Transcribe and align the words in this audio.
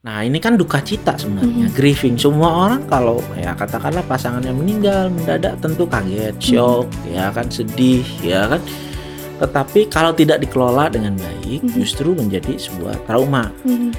Nah 0.00 0.24
ini 0.24 0.40
kan 0.40 0.56
duka 0.56 0.80
cita 0.80 1.12
sebenarnya, 1.12 1.68
Mhm. 1.68 1.76
grieving. 1.76 2.16
Semua 2.16 2.48
orang 2.64 2.88
kalau 2.88 3.20
ya 3.36 3.52
katakanlah 3.52 4.00
pasangannya 4.08 4.48
meninggal 4.56 5.12
mendadak 5.12 5.60
tentu 5.60 5.84
kaget, 5.84 6.32
shock, 6.40 6.88
ya 7.04 7.28
kan 7.28 7.52
sedih, 7.52 8.00
ya 8.24 8.48
kan. 8.48 8.64
Tetapi 9.44 9.92
kalau 9.92 10.16
tidak 10.16 10.40
dikelola 10.40 10.88
dengan 10.88 11.20
baik, 11.20 11.68
Mhm. 11.68 11.76
justru 11.76 12.16
menjadi 12.16 12.56
sebuah 12.56 12.96
trauma. 13.04 13.52
Mhm. 13.60 13.92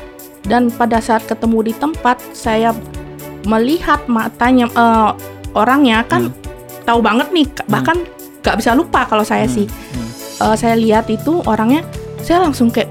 Dan 0.49 0.73
pada 0.73 0.97
saat 0.97 1.21
ketemu 1.29 1.69
di 1.69 1.73
tempat, 1.77 2.17
saya 2.33 2.73
melihat 3.45 4.01
matanya 4.09 4.65
eh, 4.73 5.11
orangnya 5.53 6.01
kan 6.09 6.33
tahu 6.81 6.97
banget 7.05 7.29
nih, 7.29 7.45
Hmm. 7.45 7.69
bahkan 7.69 7.97
gak 8.41 8.57
bisa 8.57 8.73
lupa 8.73 9.05
kalau 9.05 9.21
saya 9.21 9.45
Hmm, 9.45 9.53
sih. 9.53 9.67
hmm. 9.69 10.09
Eh, 10.49 10.55
saya 10.57 10.73
lihat 10.73 11.05
itu 11.13 11.45
orangnya, 11.45 11.85
saya 12.25 12.41
langsung 12.41 12.73
kayak, 12.73 12.89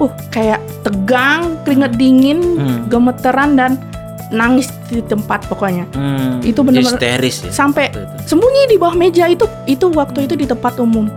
uh 0.00 0.12
kayak 0.28 0.58
tegang, 0.80 1.60
keringet 1.62 1.92
dingin, 1.94 2.38
Hmm. 2.56 2.88
gemeteran 2.88 3.54
dan 3.54 3.76
nangis 4.30 4.70
di 4.86 5.02
tempat 5.02 5.42
pokoknya. 5.44 5.84
Hmm, 5.90 6.38
Itu 6.40 6.62
benar-benar- 6.62 6.96
histeris 6.96 7.36
ya. 7.44 7.50
Sampai 7.50 7.90
itu. 7.90 7.98
sembunyi 8.26 8.70
di 8.70 8.76
bawah 8.78 8.94
meja 8.94 9.26
itu, 9.26 9.44
itu 9.66 9.90
waktu 9.90 10.24
itu 10.24 10.34
di 10.34 10.46
tempat 10.46 10.78
umum. 10.78 11.10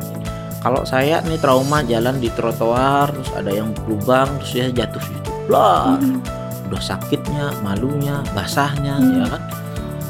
Kalau 0.59 0.81
saya 0.81 1.19
nih 1.21 1.37
trauma 1.37 1.83
jalan 1.83 2.17
di 2.17 2.31
trotoar, 2.31 3.11
terus 3.11 3.29
ada 3.33 3.51
yang 3.51 3.69
berlubang, 3.75 4.31
terus 4.39 4.51
dia 4.51 4.67
jatuh 4.73 4.99
situ, 4.99 5.31
blar. 5.45 5.99
Mhm. 5.99 6.19
Udah 6.67 6.81
sakitnya, 6.81 7.53
malunya, 7.61 8.23
basahnya, 8.33 8.97
Hmm. 8.97 9.13
ya 9.13 9.25
kan, 9.29 9.41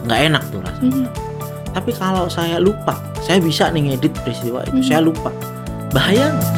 nggak 0.06 0.20
enak 0.24 0.44
tuh 0.48 0.60
rasanya. 0.64 0.96
Mhm. 0.96 1.08
Tapi 1.74 1.92
kalau 1.92 2.30
saya 2.30 2.58
lupa, 2.58 2.94
saya 3.20 3.42
bisa 3.42 3.68
nih 3.68 3.92
ngedit 3.92 4.14
peristiwa 4.24 4.62
itu. 4.64 4.78
Hmm. 4.78 4.86
Saya 4.86 5.02
lupa. 5.02 5.34
Bahaya 5.90 6.32
nggak? 6.32 6.54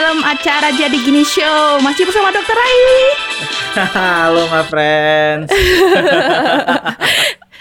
Dalam 0.00 0.24
acara 0.24 0.72
Jadi 0.72 0.96
Gini 0.96 1.20
Show 1.20 1.76
Masih 1.78 2.08
bersama 2.08 2.32
Dokter 2.32 2.56
Rai 2.56 2.80
Halo 3.92 4.48
my 4.48 4.64
friends. 4.64 5.52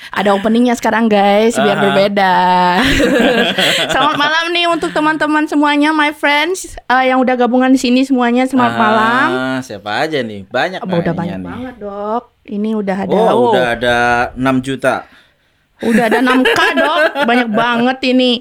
Ada 0.10 0.34
openingnya 0.34 0.74
sekarang 0.74 1.06
guys, 1.06 1.54
biar 1.54 1.76
Ah. 1.76 1.82
berbeda 1.82 2.34
Selamat 3.94 4.16
malam 4.18 4.46
nih 4.50 4.66
untuk 4.66 4.90
teman-teman 4.90 5.46
semuanya 5.46 5.92
my 5.92 6.10
friends 6.10 6.80
eh, 6.82 7.12
Yang 7.12 7.28
udah 7.28 7.36
gabungan 7.38 7.70
di 7.70 7.78
sini 7.78 8.02
semuanya, 8.02 8.48
selamat 8.48 8.72
Ah, 8.72 8.80
malam 8.80 9.30
Siapa 9.60 10.08
aja 10.08 10.24
nih? 10.24 10.48
Banyak 10.48 10.80
Oh, 10.82 10.90
Udah 10.90 11.14
banyak 11.14 11.38
nih. 11.38 11.46
banget 11.46 11.76
dok 11.78 12.24
Ini 12.48 12.70
udah 12.74 12.98
ada, 13.04 13.14
Oh, 13.14 13.28
oh, 13.28 13.44
udah 13.52 13.66
ada 13.70 13.98
6 14.34 14.66
juta. 14.66 14.96
udah 15.80 16.04
ada 16.08 16.20
6K 16.20 16.60
dok 16.74 17.02
Banyak 17.28 17.50
banget 17.52 17.98
ini 18.08 18.32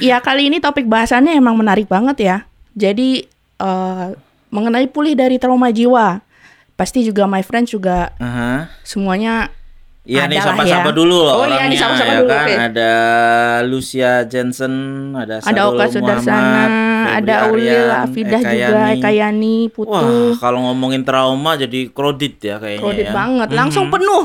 Ya 0.00 0.18
kali 0.18 0.48
ini 0.48 0.56
topik 0.56 0.88
bahasannya 0.88 1.36
emang 1.36 1.54
menarik 1.54 1.86
banget 1.86 2.16
ya 2.18 2.36
Jadi 2.74 3.28
eh, 3.62 4.06
mengenai 4.48 4.84
pulih 4.86 5.14
dari 5.14 5.38
trauma 5.38 5.70
jiwa 5.70 6.18
Pasti 6.72 7.00
juga 7.00 7.24
my 7.24 7.40
friends 7.40 7.70
juga 7.70 8.10
Aha. 8.16 8.66
semuanya 8.82 9.46
Iya 10.02 10.26
nih 10.26 10.34
sapa-sapa 10.36 10.90
ya. 10.90 10.92
dulu 10.92 11.14
loh 11.22 11.34
Oh 11.36 11.46
iya, 11.46 11.62
orangnya 11.62 11.70
disapa-sapa 11.70 12.10
ya 12.10 12.18
dulu, 12.18 12.26
kan. 12.28 12.42
oke. 12.42 12.54
Ada 12.58 12.92
Lucia 13.62 14.12
Jensen, 14.26 14.74
ada 15.14 15.38
ada 15.38 15.46
Sarul 15.46 15.78
Oka 15.78 15.84
Sudarsana, 15.86 16.64
ada 17.14 17.34
Ulil 17.46 17.86
Afidah 17.86 18.40
juga, 18.42 18.82
Yani. 18.82 18.98
Eka 18.98 19.10
Yani, 19.14 19.56
Wah, 19.70 20.02
Putu. 20.02 20.42
kalau 20.42 20.66
ngomongin 20.66 21.06
trauma 21.06 21.54
jadi 21.54 21.86
kredit 21.88 22.34
ya 22.42 22.58
kayaknya 22.58 22.82
Kredit 22.82 23.06
ya. 23.06 23.14
banget, 23.14 23.48
langsung 23.54 23.86
Mhm. 23.86 23.94
penuh. 23.94 24.24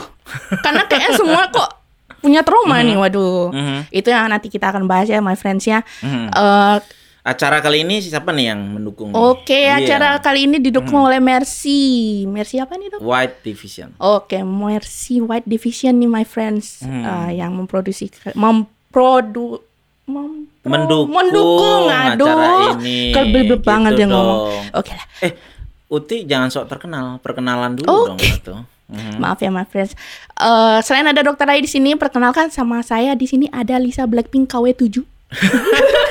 Karena 0.66 0.82
kayaknya 0.84 1.12
semua 1.14 1.42
kok 1.48 1.70
punya 2.18 2.42
trauma 2.42 2.82
nih, 2.82 2.98
waduh. 2.98 3.54
Mhm. 3.54 3.78
Itu 3.94 4.10
yang 4.10 4.26
nanti 4.28 4.50
kita 4.50 4.74
akan 4.74 4.90
bahas 4.90 5.06
ya, 5.06 5.22
my 5.22 5.38
friends 5.38 5.62
ya. 5.64 5.86
Mhm. 6.02 6.34
Eh, 6.34 6.78
Acara 7.28 7.59
kali 7.59 7.83
ini 7.83 8.00
siapa 8.00 8.31
nih 8.31 8.45
yang 8.47 8.61
mendukung? 8.72 9.11
Oke, 9.11 9.52
Iya. 9.67 9.83
acara 9.83 10.16
kali 10.17 10.47
ini 10.47 10.58
didukung 10.58 11.04
oleh 11.04 11.20
Mercy. 11.20 12.23
Mercy 12.23 12.55
apa 12.55 12.73
nih 12.73 12.88
dok? 12.89 13.04
White 13.04 13.43
Division. 13.43 13.92
Oke, 13.98 14.39
Mercy 14.39 15.20
White 15.20 15.43
Division 15.43 15.99
nih, 15.99 16.08
my 16.08 16.23
friends, 16.23 16.80
Hmm. 16.80 17.04
Eh, 17.04 17.37
yang 17.37 17.52
memproduksi, 17.52 18.08
memprodu, 18.32 19.60
mempro- 20.05 20.48
Mendukung, 20.64 21.11
mendukung, 21.14 21.83
aduh, 21.87 22.27
acara 22.27 22.48
ini. 22.76 23.11
kelebet 23.11 23.43
Gitu 23.45 23.55
banget 23.61 23.92
dia 23.93 24.08
ngomong. 24.08 24.39
dong. 24.48 24.64
Oke 24.73 24.92
lah. 24.92 25.08
Eh, 25.21 25.33
Uti 25.87 26.23
jangan 26.23 26.48
sok 26.48 26.67
terkenal, 26.67 27.16
perkenalan 27.17 27.71
dulu 27.73 27.87
dong 28.05 28.16
Oke. 28.16 28.27
gitu. 28.30 28.55
Mhm. 28.87 29.20
Maaf 29.20 29.39
ya, 29.39 29.48
my 29.48 29.64
friends. 29.64 29.95
Eh, 30.33 30.80
selain 30.82 31.04
ada 31.05 31.20
Dokter 31.21 31.43
Rai 31.43 31.60
di 31.60 31.67
sini, 31.67 31.92
perkenalkan 31.93 32.48
sama 32.49 32.80
saya 32.82 33.16
di 33.16 33.23
sini 33.23 33.48
ada 33.49 33.76
Lisa 33.76 34.04
Blackpink 34.04 34.48
KW7. 34.48 35.04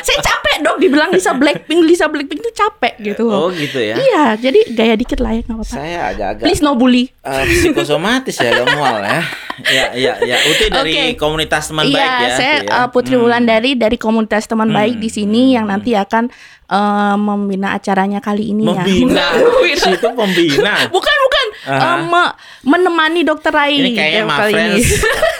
saya 0.00 0.18
capek 0.20 0.54
dok 0.60 0.76
dibilang 0.76 1.08
Lisa 1.08 1.32
Blackpink, 1.32 1.80
Lisa 1.82 2.06
Blackpink 2.06 2.38
itu 2.38 2.50
capek 2.52 2.94
gitu. 3.02 3.24
Oh 3.26 3.48
gitu 3.48 3.76
ya. 3.76 3.96
Iya, 3.96 4.22
jadi 4.38 4.60
gaya 4.70 4.94
dikit 4.94 5.18
lah 5.18 5.32
ya 5.32 5.40
nggak 5.42 5.54
apa-apa. 5.54 5.72
Saya 5.72 5.98
agak-agak 6.10 6.44
Please 6.44 6.60
no 6.60 6.74
bully. 6.74 7.08
eh, 7.18 7.42
psikosomatis 7.46 8.34
ya, 8.36 8.50
mual 8.66 9.00
ya. 9.00 9.20
Ya, 9.64 9.84
ya, 9.94 10.12
ya. 10.20 10.36
Uti 10.44 10.64
dari 10.68 10.92
Oke. 10.92 11.04
komunitas 11.16 11.66
teman 11.66 11.86
iya, 11.86 11.94
baik 11.94 12.10
ya. 12.20 12.28
saya 12.34 12.54
ya. 12.60 12.76
eh, 12.76 12.86
Putri 12.90 13.14
Hmm. 13.14 13.22
Wulandari 13.22 13.70
dari 13.72 13.96
komunitas 13.96 14.44
teman 14.44 14.68
Hmm. 14.68 14.76
baik 14.76 14.94
di 14.98 15.08
sini 15.08 15.52
yang 15.52 15.64
nanti 15.64 15.94
akan 15.94 16.28
eh, 16.66 17.16
membina 17.16 17.72
acaranya 17.72 18.18
kali 18.18 18.50
ini 18.50 18.64
Membina. 18.64 19.32
ya. 19.32 19.38
Membina. 19.38 19.82
Situ 19.86 20.08
pembina. 20.10 20.72
bukan 20.92 21.14
bukan 21.22 21.46
Aha. 21.64 21.80
Eh, 21.80 21.96
me- 22.04 22.34
menemani 22.66 23.20
Dokter 23.22 23.50
Rai 23.50 23.78
Ini 23.78 23.90
kayaknya 23.90 24.20
ini. 24.20 24.34
friends 24.34 24.84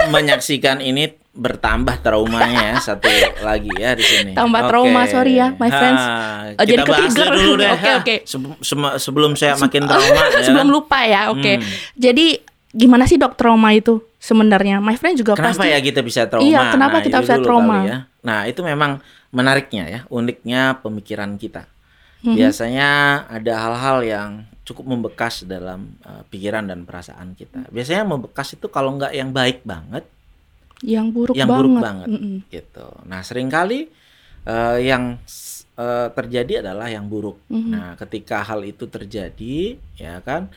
menyaksikan 0.06 0.78
ini 0.78 1.10
bertambah 1.34 1.98
traumanya 1.98 2.62
ya 2.64 2.76
satu 2.78 3.10
lagi 3.40 3.70
ya 3.74 3.92
di 3.92 4.02
sini. 4.02 4.32
Tambah 4.32 4.60
Oke. 4.60 4.70
trauma, 4.70 5.02
sorry 5.04 5.34
ya, 5.34 5.50
my 5.52 5.66
friends. 5.66 5.98
Ha, 6.00 6.54
Oh, 6.54 6.62
jadi 6.62 6.80
kita 6.80 6.94
ke-trigger. 7.10 7.28
dulu 7.28 7.52
deh. 7.58 7.70
Oke, 7.72 7.90
oke. 7.96 8.14
Sebe- 8.22 8.58
sema- 8.60 8.96
sebelum 8.96 9.34
saya 9.34 9.54
makin 9.56 9.82
trauma 9.82 10.22
ya. 10.30 10.40
Sebelum 10.40 10.62
kan? 10.62 10.70
lupa 10.70 10.98
ya, 11.02 11.20
oke. 11.28 11.52
Hmm. 11.58 11.66
Jadi 11.96 12.26
gimana 12.70 13.04
sih 13.04 13.14
dok 13.14 13.34
trauma 13.34 13.70
itu 13.70 13.98
sebenarnya? 14.16 14.78
My 14.78 14.94
friend 14.94 15.14
juga 15.16 15.34
Kenapa 15.34 15.58
pasti. 15.58 15.70
ya 15.70 15.78
kita 15.78 16.00
bisa 16.00 16.20
trauma? 16.24 16.46
Iya, 16.46 16.70
kenapa 16.70 16.96
kita 17.00 17.18
itu 17.18 17.24
bisa 17.26 17.36
trauma? 17.38 17.76
ya. 17.82 17.98
Nah, 18.20 18.46
itu 18.46 18.60
memang 18.60 19.02
menariknya 19.28 19.84
ya, 19.84 20.00
uniknya 20.08 20.78
pemikiran 20.78 21.34
kita. 21.34 21.66
Mhm. 22.22 22.34
Biasanya 22.34 22.88
ada 23.26 23.52
hal-hal 23.58 23.98
yang 24.00 24.30
cukup 24.62 24.86
membekas 24.86 25.42
dalam 25.42 25.98
uh, 26.00 26.22
pikiran 26.24 26.64
dan 26.64 26.86
perasaan 26.86 27.34
kita. 27.34 27.66
Biasanya 27.68 28.06
membekas 28.06 28.54
itu 28.54 28.64
kalau 28.68 28.94
nggak 28.94 29.12
yang 29.12 29.28
baik 29.28 29.60
banget, 29.60 30.06
Yang 30.84 31.06
buruk 31.16 31.34
yang 31.34 31.48
banget. 31.48 31.64
buruk 31.64 31.76
banget 31.80 32.08
Mm-mm. 32.12 32.36
gitu. 32.52 32.86
Nah, 33.08 33.20
sering 33.24 33.48
kali 33.48 33.88
uh, 34.44 34.76
yang 34.76 35.16
uh, 35.80 36.08
terjadi 36.12 36.60
adalah 36.60 36.92
yang 36.92 37.08
buruk. 37.08 37.40
Mhm. 37.48 37.70
Nah, 37.72 37.88
ketika 37.96 38.44
hal 38.44 38.60
itu 38.62 38.84
terjadi, 38.84 39.80
ya 39.96 40.20
kan, 40.20 40.52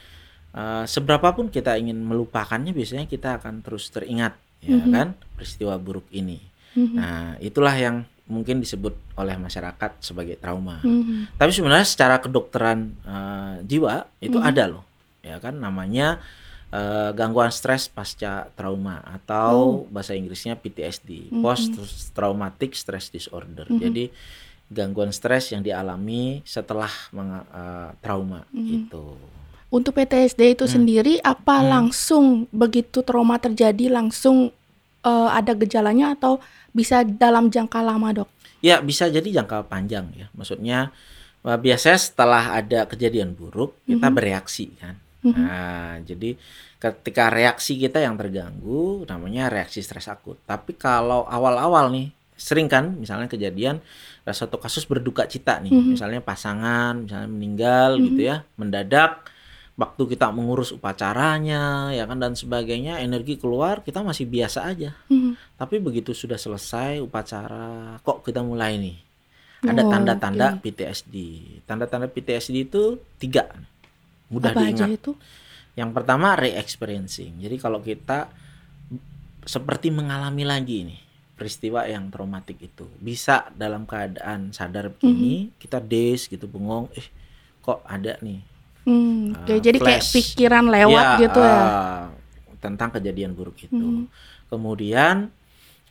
uh, 0.51 0.83
seberapapun 0.83 1.47
kita 1.47 1.79
ingin 1.79 1.95
melupakannya, 1.97 2.75
biasanya 2.75 3.07
kita 3.07 3.39
akan 3.39 3.63
terus 3.63 3.87
teringat, 3.87 4.35
ya 4.59 4.75
Mhm. 4.77 4.91
kan, 4.91 5.07
peristiwa 5.33 5.79
buruk 5.79 6.05
ini. 6.11 6.43
Mhm. 6.75 6.93
Nah, 6.93 7.39
itulah 7.39 7.73
yang 7.73 8.03
mungkin 8.27 8.59
disebut 8.59 8.91
oleh 9.15 9.39
masyarakat 9.39 10.03
sebagai 10.03 10.35
trauma. 10.35 10.83
Mhm. 10.83 11.39
Tapi 11.39 11.51
sebenarnya 11.55 11.87
secara 11.87 12.19
kedokteran 12.19 12.91
uh, 13.07 13.63
jiwa 13.63 14.03
itu 14.19 14.35
Mhm. 14.35 14.43
ada 14.43 14.63
loh, 14.67 14.83
ya 15.23 15.39
kan, 15.39 15.55
namanya 15.55 16.19
uh, 16.71 17.11
gangguan 17.15 17.51
stres 17.51 17.87
pasca 17.87 18.51
trauma 18.53 18.99
Oh. 18.99 19.15
atau 19.15 19.55
bahasa 19.87 20.11
Inggrisnya 20.13 20.55
PTSD, 20.55 21.31
Mhm. 21.31 21.41
post 21.41 21.71
traumatic 22.11 22.75
stress 22.75 23.07
disorder. 23.07 23.67
Mhm. 23.67 23.79
Jadi 23.79 24.03
gangguan 24.67 25.15
stres 25.15 25.55
yang 25.55 25.63
dialami 25.63 26.43
setelah 26.43 26.91
uh, 27.15 27.95
trauma 28.03 28.43
Mhm. 28.51 28.67
itu. 28.83 29.05
Untuk 29.67 29.95
PTSD 29.95 30.55
itu 30.55 30.63
Hmm. 30.63 30.73
sendiri 30.79 31.13
apa 31.19 31.59
Hmm. 31.59 31.67
langsung 31.67 32.25
begitu 32.55 33.03
trauma 33.03 33.35
terjadi 33.35 33.91
langsung 33.91 34.51
eh, 35.07 35.29
ada 35.31 35.55
gejalanya 35.55 36.19
atau 36.19 36.43
bisa 36.75 36.99
dalam 37.07 37.47
jangka 37.47 37.79
lama 37.79 38.11
dok? 38.11 38.27
Ya 38.59 38.83
bisa 38.83 39.07
jadi 39.07 39.23
jangka 39.39 39.63
panjang 39.71 40.11
ya. 40.11 40.27
Maksudnya 40.35 40.91
uh, 41.47 41.55
biasanya 41.55 41.95
setelah 41.95 42.59
ada 42.59 42.83
kejadian 42.83 43.31
buruk 43.31 43.71
kita 43.87 44.11
Mhm. 44.11 44.15
bereaksi 44.19 44.67
kan. 44.75 44.99
Mhm. 45.27 45.43
Nah, 45.43 45.99
jadi 46.01 46.39
ketika 46.77 47.27
reaksi 47.27 47.75
kita 47.75 47.99
yang 47.99 48.15
terganggu 48.15 49.03
namanya 49.03 49.49
reaksi 49.49 49.81
stres 49.81 50.07
akut. 50.07 50.37
Tapi 50.45 50.77
kalau 50.77 51.25
awal-awal 51.25 51.89
nih 51.89 52.07
sering 52.37 52.69
kan 52.69 52.93
misalnya 52.93 53.25
kejadian 53.25 53.81
ada 54.21 54.31
suatu 54.31 54.61
kasus 54.61 54.85
berduka 54.85 55.25
cita 55.25 55.57
nih, 55.57 55.73
Mhm. 55.73 55.89
misalnya 55.97 56.21
pasangan 56.21 57.03
misalnya 57.03 57.27
meninggal 57.27 57.97
Mhm. 57.97 58.03
gitu 58.07 58.21
ya, 58.29 58.45
mendadak 58.55 59.25
waktu 59.73 60.03
kita 60.09 60.33
mengurus 60.33 60.73
upacaranya 60.73 61.93
ya 61.93 62.05
kan 62.05 62.17
dan 62.17 62.33
sebagainya 62.33 62.97
energi 62.97 63.37
keluar 63.37 63.85
kita 63.85 64.01
masih 64.01 64.25
biasa 64.25 64.65
aja. 64.65 64.93
Mhm. 65.09 65.33
Tapi 65.57 65.81
begitu 65.81 66.13
sudah 66.13 66.37
selesai 66.37 67.01
upacara 67.01 67.97
kok 68.01 68.21
kita 68.21 68.41
mulai 68.41 68.77
nih 68.77 68.97
ada 69.65 69.81
Oh, 69.81 69.89
tanda-tanda 69.89 70.47
oke. 70.57 70.69
PTSD. 70.69 71.15
Tanda-tanda 71.65 72.05
PTSD 72.05 72.69
itu 72.69 73.01
tiga 73.17 73.49
mudah 74.27 74.51
Apa 74.51 74.61
aja 74.67 74.85
diingat. 74.85 74.97
itu? 74.97 75.11
Yang 75.73 75.89
pertama 75.93 76.33
re-experiencing. 76.33 77.37
Jadi 77.37 77.55
kalau 77.57 77.79
kita 77.79 78.27
seperti 79.43 79.87
mengalami 79.89 80.43
lagi 80.43 80.83
nih 80.83 80.99
peristiwa 81.37 81.85
yang 81.85 82.09
traumatik 82.09 82.57
itu 82.59 82.89
bisa 82.97 83.47
dalam 83.53 83.85
keadaan 83.85 84.51
sadar 84.51 84.89
begini 84.89 85.53
kita 85.55 85.77
des 85.77 86.25
gitu 86.25 86.49
bengong 86.49 86.89
eh 86.91 87.07
kok 87.61 87.79
ada 87.85 88.17
nih 88.19 88.41
Hmm, 88.83 89.35
Ah, 89.35 89.43
oke. 89.43 89.59
jadi 89.59 89.77
kayak 89.77 89.99
flash. 89.99 90.15
pikiran 90.15 90.65
lewat 90.71 91.05
Ya, 91.11 91.19
gitu 91.19 91.39
ya. 91.43 91.59
ah, 91.59 92.03
tentang 92.57 92.87
kejadian 92.89 93.35
buruk 93.35 93.59
itu. 93.59 93.75
Mhm. 93.75 94.07
Kemudian 94.47 95.27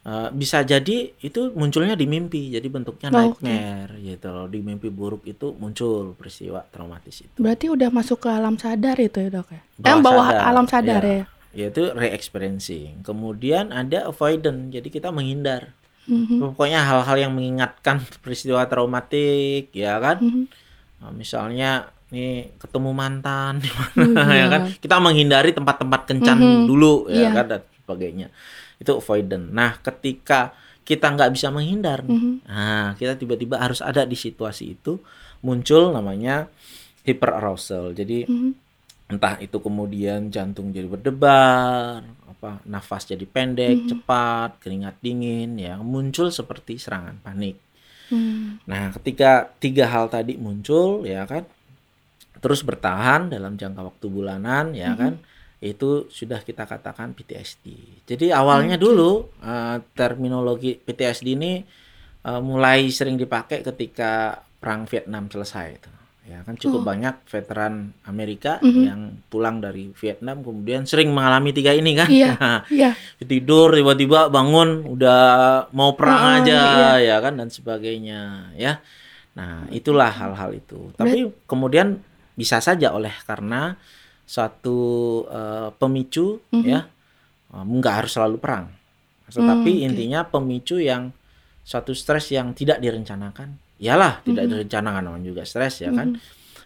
eh, 0.06 0.28
bisa 0.30 0.62
jadi 0.62 1.10
itu 1.18 1.50
munculnya 1.52 1.92
di 1.92 2.06
mimpi, 2.06 2.48
jadi 2.48 2.66
bentuknya 2.66 3.10
Oh, 3.10 3.18
nightmare 3.18 3.90
gitu 3.98 4.28
loh. 4.28 4.46
Di 4.46 4.60
mimpi 4.60 4.86
buruk 4.88 5.26
itu 5.26 5.50
muncul 5.52 6.14
peristiwa 6.14 6.62
traumatis 6.64 7.20
itu. 7.20 7.34
Berarti 7.36 7.66
udah 7.66 7.90
masuk 7.90 8.22
ke 8.22 8.30
alam 8.30 8.54
sadar 8.54 8.94
itu 8.96 9.18
ya 9.18 9.28
dok 9.32 9.50
ya? 9.50 9.60
Bawah 9.76 9.90
eh, 9.90 10.00
bawah 10.00 10.26
sadar, 10.28 10.44
alam 10.46 10.66
sadar 10.66 11.02
ya. 11.02 11.12
ya. 11.12 11.24
Yaitu 11.56 11.82
re-experiencing. 11.90 13.02
Kemudian 13.02 13.72
ada 13.72 14.06
avoidant, 14.06 14.70
jadi 14.70 14.86
kita 14.86 15.10
menghindar. 15.10 15.74
Mhm, 16.06 16.38
Pokoknya 16.38 16.86
hal-hal 16.86 17.16
yang 17.18 17.32
mengingatkan 17.34 17.98
peristiwa 18.22 18.62
traumatik, 18.64 19.74
ya 19.74 19.98
kan? 19.98 20.22
mhm. 20.22 20.44
Nah, 20.96 21.12
misalnya 21.12 21.70
nih 22.06 22.54
ketemu 22.56 22.94
mantan 22.94 23.58
di 23.58 23.66
Hmm, 23.66 24.14
mana 24.14 24.30
ya 24.30 24.38
iya. 24.38 24.46
kan 24.46 24.60
kita 24.72 24.96
menghindari 24.96 25.50
tempat-tempat 25.50 26.06
kencan 26.06 26.38
Mhm. 26.38 26.62
dulu 26.64 27.10
ya 27.10 27.18
Iya. 27.18 27.30
kan 27.34 27.46
dan 27.50 27.60
sebagainya 27.82 28.28
itu 28.76 28.90
avoidant 28.92 29.46
nah 29.50 29.76
ketika 29.78 30.52
kita 30.86 31.10
nggak 31.10 31.34
bisa 31.34 31.50
menghindar 31.50 32.06
nih, 32.06 32.14
Mhm. 32.14 32.32
nah 32.46 32.94
kita 32.94 33.18
tiba-tiba 33.18 33.58
harus 33.58 33.82
ada 33.82 34.06
di 34.06 34.14
situasi 34.14 34.78
itu 34.78 35.02
muncul 35.42 35.90
namanya 35.90 36.46
hyperarousal 37.02 37.90
jadi 37.90 38.26
Mhm. 38.26 38.50
entah 39.06 39.38
itu 39.38 39.58
kemudian 39.58 40.30
jantung 40.30 40.70
jadi 40.70 40.86
berdebar 40.86 42.02
apa 42.26 42.58
nafas 42.66 43.06
jadi 43.06 43.22
pendek 43.22 43.86
Mhm. 43.86 43.88
cepat 43.90 44.50
keringat 44.62 44.98
dingin 44.98 45.58
ya 45.58 45.78
muncul 45.78 46.30
seperti 46.30 46.78
serangan 46.78 47.18
panik 47.22 47.58
Hmm. 48.06 48.62
Nah, 48.70 48.94
ketika 48.94 49.50
tiga 49.58 49.90
hal 49.90 50.06
tadi 50.06 50.38
muncul, 50.38 51.02
ya 51.02 51.26
kan, 51.26 51.42
terus 52.38 52.62
bertahan 52.62 53.26
dalam 53.26 53.58
jangka 53.58 53.82
waktu 53.82 54.06
bulanan, 54.06 54.70
ya 54.78 54.94
Mhm. 54.94 54.98
kan, 54.98 55.12
itu 55.58 56.06
sudah 56.06 56.40
kita 56.40 56.64
katakan 56.64 57.12
PTSD. 57.12 57.66
Jadi 58.04 58.28
awalnya 58.28 58.76
Oke. 58.76 58.84
dulu 58.84 59.10
eh, 59.40 59.76
terminologi 59.92 60.76
PTSD 60.76 61.26
ini 61.32 61.52
eh, 62.22 62.40
mulai 62.40 62.86
sering 62.88 63.14
dipakai 63.14 63.62
ketika 63.62 64.36
perang 64.56 64.84
Vietnam 64.84 65.26
selesai 65.26 65.66
itu. 65.72 65.90
Ya 66.26 66.42
kan 66.42 66.58
cukup 66.58 66.82
Oh. 66.82 66.86
banyak 66.86 67.22
veteran 67.24 67.94
Amerika 68.02 68.58
Mhm. 68.58 68.82
yang 68.82 69.00
pulang 69.26 69.62
dari 69.62 69.94
Vietnam 69.94 70.42
kemudian 70.42 70.82
sering 70.82 71.14
mengalami 71.14 71.54
tiga 71.54 71.70
ini 71.70 71.94
kan. 71.94 72.10
Iya. 72.10 72.34
Iya. 72.68 72.90
tidur 73.22 73.70
tiba-tiba 73.70 74.26
bangun 74.26 74.82
udah 74.88 75.22
mau 75.70 75.94
perang 75.94 76.18
Heeh, 76.18 76.36
aja 76.42 76.60
iya. 76.98 77.14
ya 77.14 77.22
kan 77.22 77.38
dan 77.38 77.48
sebagainya 77.48 78.50
ya 78.54 78.82
nah 79.32 79.68
itulah 79.68 80.08
hal-hal 80.08 80.50
itu 80.50 80.90
tapi 80.96 81.28
kemudian 81.44 82.00
bisa 82.32 82.56
saja 82.58 82.90
oleh 82.90 83.12
karena 83.22 83.76
suatu 84.26 84.78
eh, 85.30 85.70
pemicu 85.78 86.42
Mhm. 86.50 86.64
ya 86.66 86.80
eh, 87.54 87.64
nggak 87.64 87.94
harus 88.04 88.12
selalu 88.12 88.36
perang 88.36 88.66
tetapi 89.26 89.70
Hmm, 89.70 89.80
oke. 89.82 89.86
intinya 89.90 90.20
pemicu 90.22 90.78
yang 90.78 91.10
suatu 91.62 91.90
stres 91.94 92.30
yang 92.30 92.54
tidak 92.54 92.78
direncanakan 92.78 93.58
iyalah 93.78 94.22
tidak 94.22 94.46
Mhm. 94.46 94.50
direncanakan 94.54 95.02
namanya 95.02 95.26
juga 95.26 95.42
stres 95.42 95.82
ya 95.82 95.90
kan 95.90 96.14
Mhm. 96.14 96.20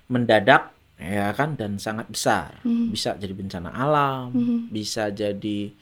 mendadak 0.08 0.72
ya 1.00 1.32
kan 1.32 1.56
dan 1.56 1.80
sangat 1.80 2.08
besar 2.08 2.60
Mhm. 2.60 2.92
bisa 2.92 3.16
jadi 3.16 3.32
bencana 3.32 3.72
alam 3.72 4.28
Mhm. 4.32 4.58
bisa 4.68 5.08
jadi 5.08 5.72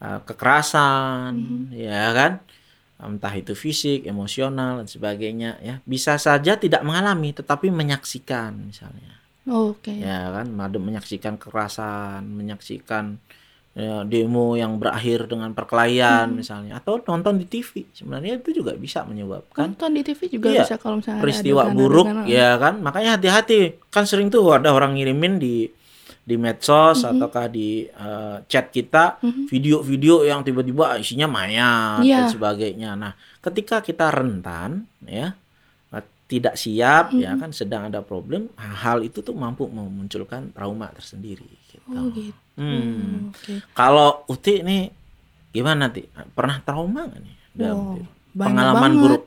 uh, 0.00 0.18
kekerasan 0.24 1.32
ya 1.70 2.10
kan 2.10 2.32
entah 2.98 3.34
itu 3.34 3.52
fisik 3.52 4.06
emosional 4.06 4.82
dan 4.82 4.88
sebagainya 4.88 5.58
ya 5.60 5.78
bisa 5.84 6.16
saja 6.16 6.54
tidak 6.56 6.82
mengalami 6.82 7.30
tetapi 7.30 7.68
menyaksikan 7.68 8.66
misalnya 8.66 9.21
Oke. 9.44 9.90
ya 9.92 10.30
kan 10.30 10.46
ada 10.54 10.78
menyaksikan 10.78 11.34
kekerasan 11.34 12.22
menyaksikan 12.24 13.18
ya, 13.72 14.04
demo 14.04 14.54
yang 14.54 14.78
berakhir 14.78 15.26
dengan 15.26 15.50
perkelahian 15.50 16.30
misalnya 16.32 16.78
atau 16.78 17.00
nonton 17.00 17.36
di 17.36 17.46
TV 17.46 17.88
sebenarnya 17.90 18.38
itu 18.38 18.54
juga 18.54 18.76
bisa 18.76 19.02
menyebabkan 19.02 19.72
Nonton 19.72 19.90
di 19.92 20.02
TV 20.02 20.20
juga 20.30 20.46
Iya, 20.48 20.62
bisa 20.62 20.76
kalau 20.76 20.98
misalnya 20.98 21.18
ada 21.18 21.24
peristiwa 21.24 21.62
adegan- 21.64 21.74
buruk 21.74 22.06
adegan- 22.06 22.28
ya 22.28 22.50
kan? 22.56 22.74
Makanya 22.78 23.10
hati-hati. 23.16 23.60
Kan 23.88 24.04
sering 24.04 24.28
tuh 24.28 24.46
ada 24.48 24.70
orang 24.70 24.94
ngirimin 24.94 25.36
di 25.36 25.66
di 26.22 26.38
medsos 26.38 27.02
ataukah 27.02 27.50
di 27.50 27.82
eh, 27.82 28.36
chat 28.46 28.70
kita 28.70 29.18
Mhm. 29.18 29.50
video-video 29.50 30.22
yang 30.22 30.46
tiba-tiba 30.46 30.94
isinya 30.96 31.26
mayat 31.26 31.98
dan 31.98 32.06
Iya. 32.06 32.30
sebagainya. 32.30 32.94
Nah 32.94 33.12
ketika 33.40 33.82
kita 33.82 34.06
rentan 34.06 34.86
ya 35.02 35.34
tidak 36.32 36.56
siap 36.56 37.12
ya 37.12 37.36
kan 37.36 37.52
sedang 37.52 37.92
ada 37.92 38.00
problem 38.00 38.48
hal 38.56 39.04
itu 39.04 39.20
tuh 39.20 39.36
mampu 39.36 39.68
memunculkan 39.68 40.48
trauma 40.50 40.88
tersendiri 40.88 41.44
gitu. 41.68 41.76
Oh 41.92 42.08
gitu. 42.08 42.32
Hmm. 42.56 43.28
Oke. 43.28 43.60
Kalau 43.72 44.24
Uti 44.24 44.64
ini 44.64 44.88
gimana 45.50 45.92
Ti? 45.92 46.08
Pernah 46.32 46.64
trauma 46.64 47.04
nggak 47.04 47.20
nih? 47.20 47.36
dalam 47.52 47.76
Wow, 47.76 48.00
pengalaman 48.32 48.80
banget. 48.88 49.02
buruk 49.04 49.22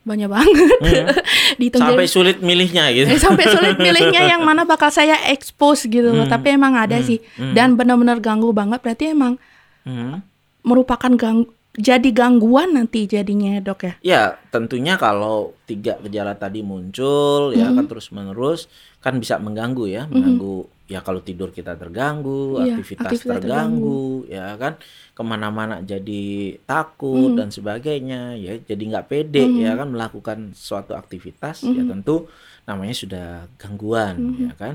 Banyak 0.00 0.28
banget. 0.28 0.78
Hmm. 0.80 1.06
Dihitung 1.60 1.80
sampai 1.82 2.06
sulit 2.06 2.36
milihnya 2.40 2.88
gitu. 2.92 3.04
Eh, 3.04 3.20
sampai 3.20 3.44
sulit 3.46 3.76
milihnya 3.76 4.24
yang 4.26 4.40
mana 4.40 4.64
bakal 4.64 4.88
saya 4.88 5.12
expose 5.28 5.84
gitu 5.84 6.08
loh. 6.08 6.24
Hmm. 6.24 6.32
Tapi 6.32 6.56
emang 6.56 6.72
ada 6.72 6.96
Hmm. 6.96 7.04
sih. 7.04 7.18
Hmm. 7.36 7.52
Dan 7.52 7.76
benar-benar 7.76 8.16
ganggu 8.16 8.48
banget. 8.50 8.80
Berarti 8.80 9.12
emang 9.12 9.36
Hmm. 9.84 10.24
merupakan 10.60 11.12
gang 11.16 11.44
jadi 11.78 12.08
gangguan 12.10 12.74
nanti 12.74 13.06
jadinya 13.06 13.62
dok 13.62 13.80
ya. 13.86 13.94
Ya, 14.02 14.22
tentunya 14.50 14.98
kalau 14.98 15.54
tiga 15.70 15.96
gejala 16.02 16.34
tadi 16.34 16.66
muncul 16.66 17.54
ya 17.54 17.70
Mhm. 17.70 17.76
kan 17.78 17.84
terus 17.86 18.10
menerus 18.10 18.66
kan 18.98 19.16
bisa 19.22 19.38
mengganggu 19.38 19.86
ya, 19.86 20.02
mengganggu 20.10 20.66
ya 20.90 20.98
kalau 21.06 21.22
tidur 21.22 21.54
kita 21.54 21.78
terganggu, 21.78 22.58
Iya, 22.58 22.74
aktivitas, 22.74 23.06
aktivitas 23.06 23.30
terganggu, 23.38 24.26
ya 24.26 24.58
kan 24.58 24.74
ke 25.14 25.22
mana-mana 25.22 25.78
jadi 25.80 26.58
takut 26.66 27.30
Mhm. 27.30 27.38
dan 27.38 27.48
sebagainya 27.54 28.34
ya 28.34 28.58
jadi 28.58 28.82
nggak 28.90 29.06
pede 29.06 29.46
Mhm. 29.46 29.62
ya 29.62 29.72
kan 29.78 29.88
melakukan 29.94 30.38
suatu 30.52 30.98
aktivitas 30.98 31.62
ya 31.62 31.86
Mhm. 31.86 31.90
tentu 31.94 32.26
namanya 32.66 32.94
sudah 32.98 33.26
gangguan 33.56 34.18
Mhm. 34.18 34.38
ya 34.50 34.52
kan 34.58 34.74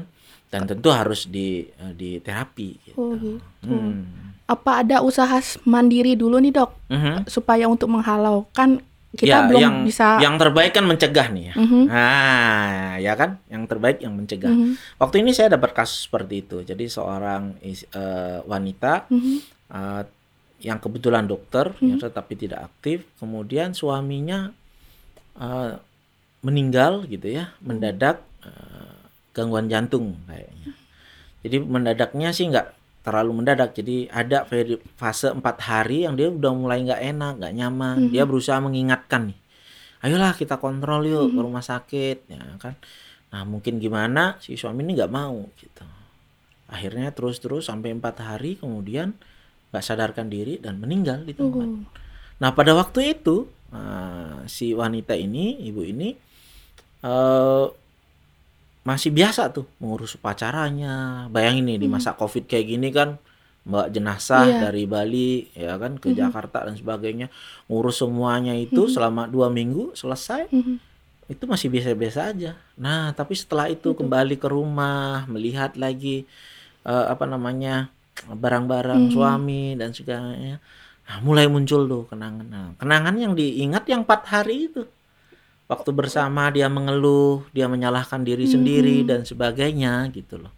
dan 0.56 0.64
tentu 0.64 0.88
harus 0.88 1.28
di 1.28 1.68
eh, 1.68 1.92
di 1.92 2.24
terapi 2.24 2.70
gitu. 2.80 2.96
Oh 2.96 3.12
gitu. 3.20 3.68
Hmm. 3.68 4.32
Apa 4.48 4.88
ada 4.88 5.04
usaha 5.04 5.36
mandiri 5.68 6.16
dulu 6.16 6.40
nih 6.40 6.56
dok 6.56 6.72
Mhm. 6.88 7.28
supaya 7.28 7.68
untuk 7.68 7.92
menghalau 7.92 8.48
kan 8.56 8.80
kita 9.16 9.32
Ya, 9.32 9.48
belum 9.48 9.62
yang, 9.64 9.76
bisa. 9.88 10.20
Yang 10.20 10.36
terbaik 10.44 10.72
kan 10.76 10.84
mencegah 10.84 11.28
nih 11.32 11.44
ya. 11.48 11.54
Mhm, 11.56 11.84
Nah, 11.88 13.00
ya 13.00 13.16
kan, 13.16 13.40
yang 13.48 13.64
terbaik 13.64 14.04
yang 14.04 14.12
mencegah. 14.12 14.52
mhm, 14.52 14.76
Waktu 15.00 15.24
ini 15.24 15.32
saya 15.32 15.56
dapat 15.56 15.72
kasus 15.72 16.04
seperti 16.04 16.44
itu. 16.44 16.58
Jadi 16.62 16.84
seorang 16.88 17.56
eh, 17.64 17.80
wanita 18.44 19.08
mhm, 19.08 19.36
eh, 19.72 20.04
yang 20.68 20.84
kebetulan 20.84 21.24
dokter, 21.26 21.72
Hmm. 21.80 21.96
ya, 21.96 22.08
tetapi 22.08 22.34
tidak 22.36 22.68
aktif. 22.68 23.08
Kemudian 23.16 23.72
suaminya 23.72 24.52
eh, 25.36 25.74
meninggal 26.42 27.08
gitu 27.08 27.28
ya, 27.32 27.56
mendadak 27.60 28.20
eh, 28.44 28.95
gangguan 29.36 29.68
jantung 29.68 30.16
kayaknya. 30.26 30.72
Jadi 31.44 31.58
mendadaknya 31.62 32.32
sih 32.32 32.48
nggak 32.48 32.72
terlalu 33.06 33.44
mendadak. 33.44 33.76
Jadi 33.78 34.10
ada 34.10 34.48
fase 34.98 35.30
empat 35.30 35.62
hari 35.62 36.08
yang 36.08 36.16
dia 36.18 36.32
udah 36.32 36.52
mulai 36.56 36.82
nggak 36.82 37.02
enak, 37.14 37.34
nggak 37.44 37.54
nyaman. 37.54 37.96
Mhm. 38.08 38.12
Dia 38.16 38.24
berusaha 38.26 38.58
mengingatkan 38.64 39.30
nih, 39.30 39.38
ayolah 40.02 40.34
kita 40.34 40.58
kontrol 40.58 41.06
yuk 41.06 41.30
ke 41.30 41.38
Mhm. 41.38 41.46
rumah 41.46 41.62
sakit, 41.62 42.18
ya 42.32 42.42
kan. 42.58 42.74
Nah 43.30 43.44
mungkin 43.44 43.78
gimana 43.78 44.40
si 44.42 44.56
suami 44.56 44.82
ini 44.88 44.96
nggak 44.96 45.12
mau 45.12 45.44
gitu. 45.60 45.84
Akhirnya 46.66 47.14
terus-terus 47.14 47.70
sampai 47.70 47.94
empat 47.94 48.26
hari 48.26 48.58
kemudian 48.58 49.14
nggak 49.70 49.84
sadarkan 49.86 50.32
diri 50.32 50.58
dan 50.58 50.80
meninggal 50.82 51.22
di 51.28 51.36
tempat. 51.36 51.68
Oh, 51.68 51.84
Nah 52.42 52.50
pada 52.56 52.74
waktu 52.74 53.14
itu 53.14 53.46
eh, 53.76 54.40
si 54.48 54.72
wanita 54.72 55.14
ini, 55.20 55.62
ibu 55.68 55.84
ini 55.84 56.16
eh 57.06 57.66
masih 58.86 59.10
biasa 59.10 59.50
tuh 59.50 59.66
mengurus 59.82 60.14
upacaranya. 60.16 61.26
Bayangin 61.34 61.66
nih 61.66 61.78
di 61.82 61.88
masa 61.90 62.14
covid 62.14 62.46
kayak 62.46 62.66
gini 62.70 62.94
kan, 62.94 63.18
bawa 63.66 63.90
jenazah 63.90 64.46
Iya. 64.46 64.70
dari 64.70 64.86
Bali 64.86 65.50
ya 65.58 65.74
kan 65.82 65.98
ke 65.98 66.14
Mhm. 66.14 66.18
Jakarta 66.22 66.70
dan 66.70 66.78
sebagainya, 66.78 67.34
ngurus 67.66 68.06
semuanya 68.06 68.54
itu 68.54 68.86
Mhm. 68.86 68.94
selama 68.94 69.26
dua 69.26 69.50
minggu 69.50 69.98
selesai 69.98 70.54
mhm, 70.54 70.78
itu 71.26 71.44
masih 71.50 71.74
biasa-biasa 71.74 72.30
aja. 72.30 72.54
Nah, 72.78 73.10
tapi 73.18 73.34
setelah 73.34 73.66
itu 73.66 73.98
Gitu. 73.98 74.06
kembali 74.06 74.38
ke 74.38 74.46
rumah, 74.46 75.26
melihat 75.26 75.74
lagi 75.76 76.30
eh, 76.86 77.06
apa 77.10 77.26
namanya 77.26 77.90
barang-barang 78.30 79.10
Mhm. 79.10 79.14
suami 79.18 79.74
dan 79.74 79.90
segalanya, 79.90 80.62
nah, 81.10 81.18
mulai 81.26 81.50
muncul 81.50 81.90
tuh 81.90 82.06
kenangan. 82.06 82.46
Nah, 82.46 82.68
kenangan 82.78 83.18
yang 83.18 83.34
diingat 83.34 83.90
yang 83.90 84.06
empat 84.06 84.30
hari 84.30 84.70
itu, 84.70 84.86
waktu 85.66 85.90
bersama 85.92 86.50
dia 86.50 86.70
mengeluh, 86.70 87.46
dia 87.50 87.66
menyalahkan 87.66 88.22
diri 88.22 88.46
sendiri 88.46 89.02
Mhm. 89.02 89.08
dan 89.08 89.20
sebagainya 89.26 90.10
gitu 90.14 90.38
loh. 90.38 90.54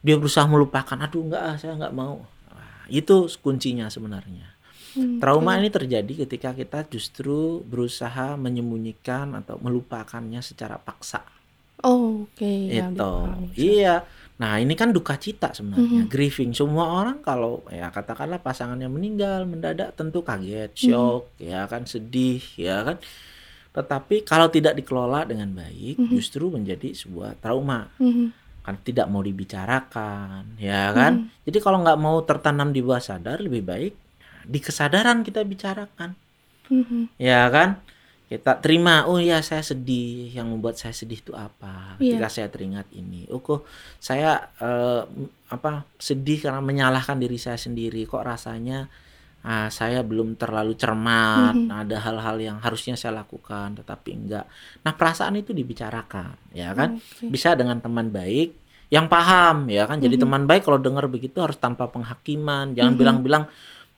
Dia 0.00 0.14
berusaha 0.16 0.46
melupakan, 0.46 0.96
aduh 0.96 1.22
enggak, 1.26 1.42
ah, 1.42 1.56
saya 1.58 1.74
nggak 1.76 1.92
mau. 1.92 2.22
Nah, 2.48 2.86
itu 2.88 3.28
kuncinya 3.42 3.90
sebenarnya. 3.90 4.56
Hmm, 4.96 5.20
Trauma 5.20 5.60
ini 5.60 5.68
terjadi 5.68 6.24
ketika 6.24 6.56
kita 6.56 6.88
justru 6.88 7.60
berusaha 7.60 8.40
menyembunyikan 8.40 9.36
atau 9.36 9.60
melupakannya 9.60 10.40
secara 10.40 10.80
paksa. 10.80 11.20
Oh, 11.78 12.26
oke. 12.26 12.42
ya, 12.42 12.90
Itu. 12.90 12.98
dipahami. 12.98 13.54
Iya. 13.54 14.02
Nah, 14.38 14.58
ini 14.58 14.74
kan 14.74 14.90
duka 14.90 15.14
cita 15.14 15.50
sebenarnya, 15.54 16.06
Mhm. 16.06 16.10
grieving. 16.10 16.50
Semua 16.50 16.90
orang 16.90 17.22
kalau 17.22 17.62
ya 17.70 17.90
katakanlah 17.90 18.38
pasangannya 18.38 18.86
meninggal 18.86 19.46
mendadak 19.46 19.94
tentu 19.94 20.22
kaget, 20.22 20.74
Mhm. 20.74 20.78
shock, 20.78 21.22
ya 21.38 21.66
kan 21.70 21.86
sedih, 21.86 22.42
ya 22.54 22.82
kan. 22.82 22.96
Tetapi 23.78 24.26
kalau 24.26 24.50
tidak 24.50 24.74
dikelola 24.74 25.22
dengan 25.22 25.54
baik, 25.54 26.02
Mhm. 26.02 26.10
justru 26.10 26.50
menjadi 26.50 26.90
sebuah 26.90 27.38
trauma. 27.38 27.86
Mhm. 28.02 28.34
Kan 28.66 28.74
tidak 28.82 29.06
mau 29.06 29.22
dibicarakan, 29.22 30.58
ya 30.58 30.90
kan. 30.90 31.30
Mhm. 31.30 31.46
Jadi 31.46 31.58
kalau 31.62 31.78
nggak 31.86 31.98
mau 32.02 32.18
tertanam 32.26 32.74
di 32.74 32.82
bawah 32.82 32.98
sadar, 32.98 33.38
lebih 33.38 33.62
baik 33.62 33.94
di 34.44 34.58
kesadaran 34.58 35.22
kita 35.22 35.46
bicarakan. 35.46 36.18
Mhm. 36.68 37.14
Ya 37.16 37.46
kan? 37.48 37.78
Kita 38.28 38.60
terima, 38.60 39.08
oh 39.08 39.16
ya 39.16 39.40
saya 39.40 39.64
sedih. 39.64 40.28
Yang 40.36 40.46
membuat 40.52 40.76
saya 40.76 40.92
sedih 40.92 41.16
itu 41.16 41.32
apa? 41.32 41.96
Iya. 41.96 42.20
Ketika 42.20 42.28
saya 42.28 42.48
teringat 42.52 42.84
ini. 42.92 43.24
Oh 43.32 43.40
kok 43.40 43.64
saya 43.96 44.52
eh, 44.60 45.02
apa 45.48 45.88
sedih 45.96 46.36
karena 46.44 46.60
menyalahkan 46.60 47.16
diri 47.16 47.40
saya 47.40 47.56
sendiri. 47.56 48.04
Kok 48.04 48.20
rasanya 48.20 48.92
ah, 49.48 49.72
saya 49.72 50.04
belum 50.04 50.36
terlalu 50.36 50.76
cermat. 50.76 51.56
Mhm. 51.56 51.72
Ada 51.72 51.96
hal-hal 52.04 52.36
yang 52.36 52.56
harusnya 52.60 53.00
saya 53.00 53.24
lakukan 53.24 53.80
tetapi 53.80 54.10
enggak. 54.12 54.44
Nah, 54.84 54.92
perasaan 54.92 55.40
itu 55.40 55.56
dibicarakan, 55.56 56.52
ya 56.52 56.76
kan? 56.76 57.00
Oke. 57.00 57.32
Bisa 57.32 57.56
dengan 57.56 57.80
teman 57.80 58.12
baik 58.12 58.52
yang 58.92 59.08
paham, 59.08 59.72
ya 59.72 59.88
kan? 59.88 59.96
Jadi 59.98 60.20
Mhm. 60.20 60.22
teman 60.28 60.42
baik 60.44 60.68
kalau 60.68 60.76
dengar 60.76 61.08
begitu 61.08 61.40
harus 61.40 61.56
tanpa 61.56 61.88
penghakiman. 61.88 62.76
Jangan 62.76 62.92
Mhm. 62.92 63.00
bilang-bilang 63.00 63.44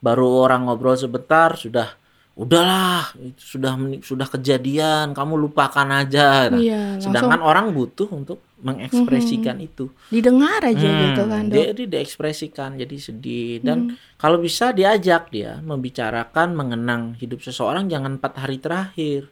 baru 0.01 0.47
orang 0.49 0.71
ngobrol 0.71 0.97
sebentar 0.97 1.59
sudah 1.59 2.00
udahlah 2.35 3.11
itu 3.21 3.59
sudah 3.59 3.75
sudah 4.01 4.29
kejadian 4.31 5.13
kamu 5.13 5.35
lupakan 5.37 5.89
aja 5.93 6.49
Nah, 6.49 6.57
Iya, 6.63 6.81
langsung 6.97 7.13
sedangkan 7.13 7.41
orang 7.43 7.67
butuh 7.75 8.09
untuk 8.09 8.39
mengekspresikan 8.61 9.57
itu 9.61 9.89
didengar 10.09 10.61
aja 10.63 10.89
gitu 10.89 11.21
Hmm, 11.21 11.31
kan, 11.33 11.43
Dok. 11.49 11.55
dia 11.77 11.87
diekspresikan 11.89 12.77
jadi 12.77 12.97
sedih 12.97 13.61
dan 13.61 13.79
Mhm. 13.89 14.17
kalau 14.17 14.39
bisa 14.39 14.73
diajak 14.73 15.29
dia 15.29 15.59
membicarakan 15.61 16.55
mengenang 16.55 17.17
hidup 17.17 17.41
seseorang 17.41 17.89
jangan 17.89 18.17
empat 18.17 18.33
hari 18.37 18.57
terakhir 18.59 19.29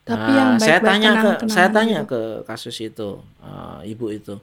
Tapi 0.00 0.16
Nah, 0.32 0.34
yang 0.34 0.50
saya 0.58 0.80
baik-baik 0.80 0.90
tanya 0.90 1.10
ke 1.38 1.46
saya 1.46 1.68
tanya 1.70 1.98
gitu. 2.02 2.10
ke 2.10 2.20
kasus 2.48 2.76
itu 2.80 3.10
eh, 3.44 3.78
ibu 3.92 4.06
itu 4.10 4.34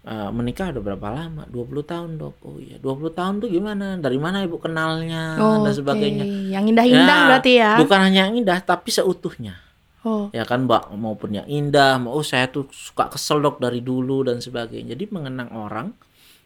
Eh, 0.00 0.30
menikah 0.32 0.72
udah 0.72 0.80
berapa 0.80 1.08
lama? 1.12 1.44
20 1.44 1.84
tahun 1.84 2.16
dok. 2.16 2.40
Oh 2.40 2.56
iya. 2.56 2.80
20 2.80 3.12
tahun 3.12 3.34
tuh 3.36 3.52
gimana? 3.52 4.00
Dari 4.00 4.16
mana 4.16 4.40
ibu 4.40 4.56
kenalnya 4.56 5.36
dan 5.36 5.60
Oke, 5.60 5.76
sebagainya? 5.76 6.24
Yang 6.48 6.64
indah-indah 6.72 7.18
Ya, 7.20 7.26
berarti 7.28 7.52
ya. 7.60 7.72
bukan 7.76 7.98
hanya 8.00 8.20
yang 8.24 8.34
indah 8.34 8.58
tapi 8.60 8.88
seutuhnya. 8.88 9.60
Oh, 10.00 10.32
ya 10.32 10.48
kan 10.48 10.64
mbak? 10.64 10.88
Maupun 10.96 11.36
yang 11.36 11.44
indah. 11.44 12.00
Mau 12.00 12.16
oh 12.16 12.24
saya 12.24 12.48
tuh 12.48 12.64
suka 12.72 13.12
kesel 13.12 13.44
dok 13.44 13.60
dari 13.60 13.84
dulu 13.84 14.24
dan 14.24 14.40
sebagainya. 14.40 14.96
Jadi 14.96 15.04
mengenang 15.12 15.52
orang 15.52 15.92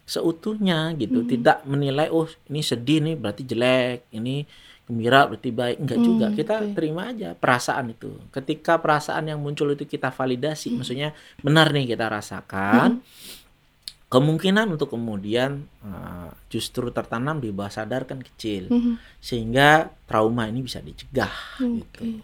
seutuhnya 0.02 0.90
gitu. 0.98 1.22
Hmm. 1.22 1.30
tidak 1.30 1.62
menilai 1.64 2.10
oh 2.10 2.26
ini 2.50 2.58
sedih 2.58 3.00
nih 3.00 3.14
berarti 3.14 3.46
jelek. 3.46 4.10
Ini 4.10 4.42
gembira 4.84 5.24
berarti 5.24 5.48
baik. 5.48 5.76
Enggak 5.78 5.98
Hmm, 5.98 6.04
juga. 6.04 6.26
Kita 6.34 6.54
oke. 6.58 6.74
terima 6.74 7.02
aja 7.08 7.32
perasaan 7.32 7.94
itu. 7.94 8.18
Ketika 8.28 8.76
perasaan 8.76 9.30
yang 9.30 9.38
muncul 9.38 9.70
itu 9.70 9.86
kita 9.86 10.10
validasi. 10.10 10.74
Hmm. 10.74 10.82
maksudnya 10.82 11.08
benar 11.38 11.70
nih 11.70 11.86
kita 11.86 12.10
rasakan 12.10 12.98
kemungkinan 14.14 14.70
untuk 14.70 14.88
kemudian 14.88 15.66
uh, 15.80 16.30
justru 16.46 16.86
tertanam 16.88 17.36
di 17.36 17.50
bawah 17.50 17.68
sadar 17.68 18.06
kan 18.06 18.22
kecil 18.22 18.70
mhm. 18.70 18.94
sehingga 19.18 19.90
trauma 20.06 20.46
ini 20.46 20.62
bisa 20.62 20.78
dicegah 20.78 21.34
Oke. 21.58 21.82
gitu 21.82 22.22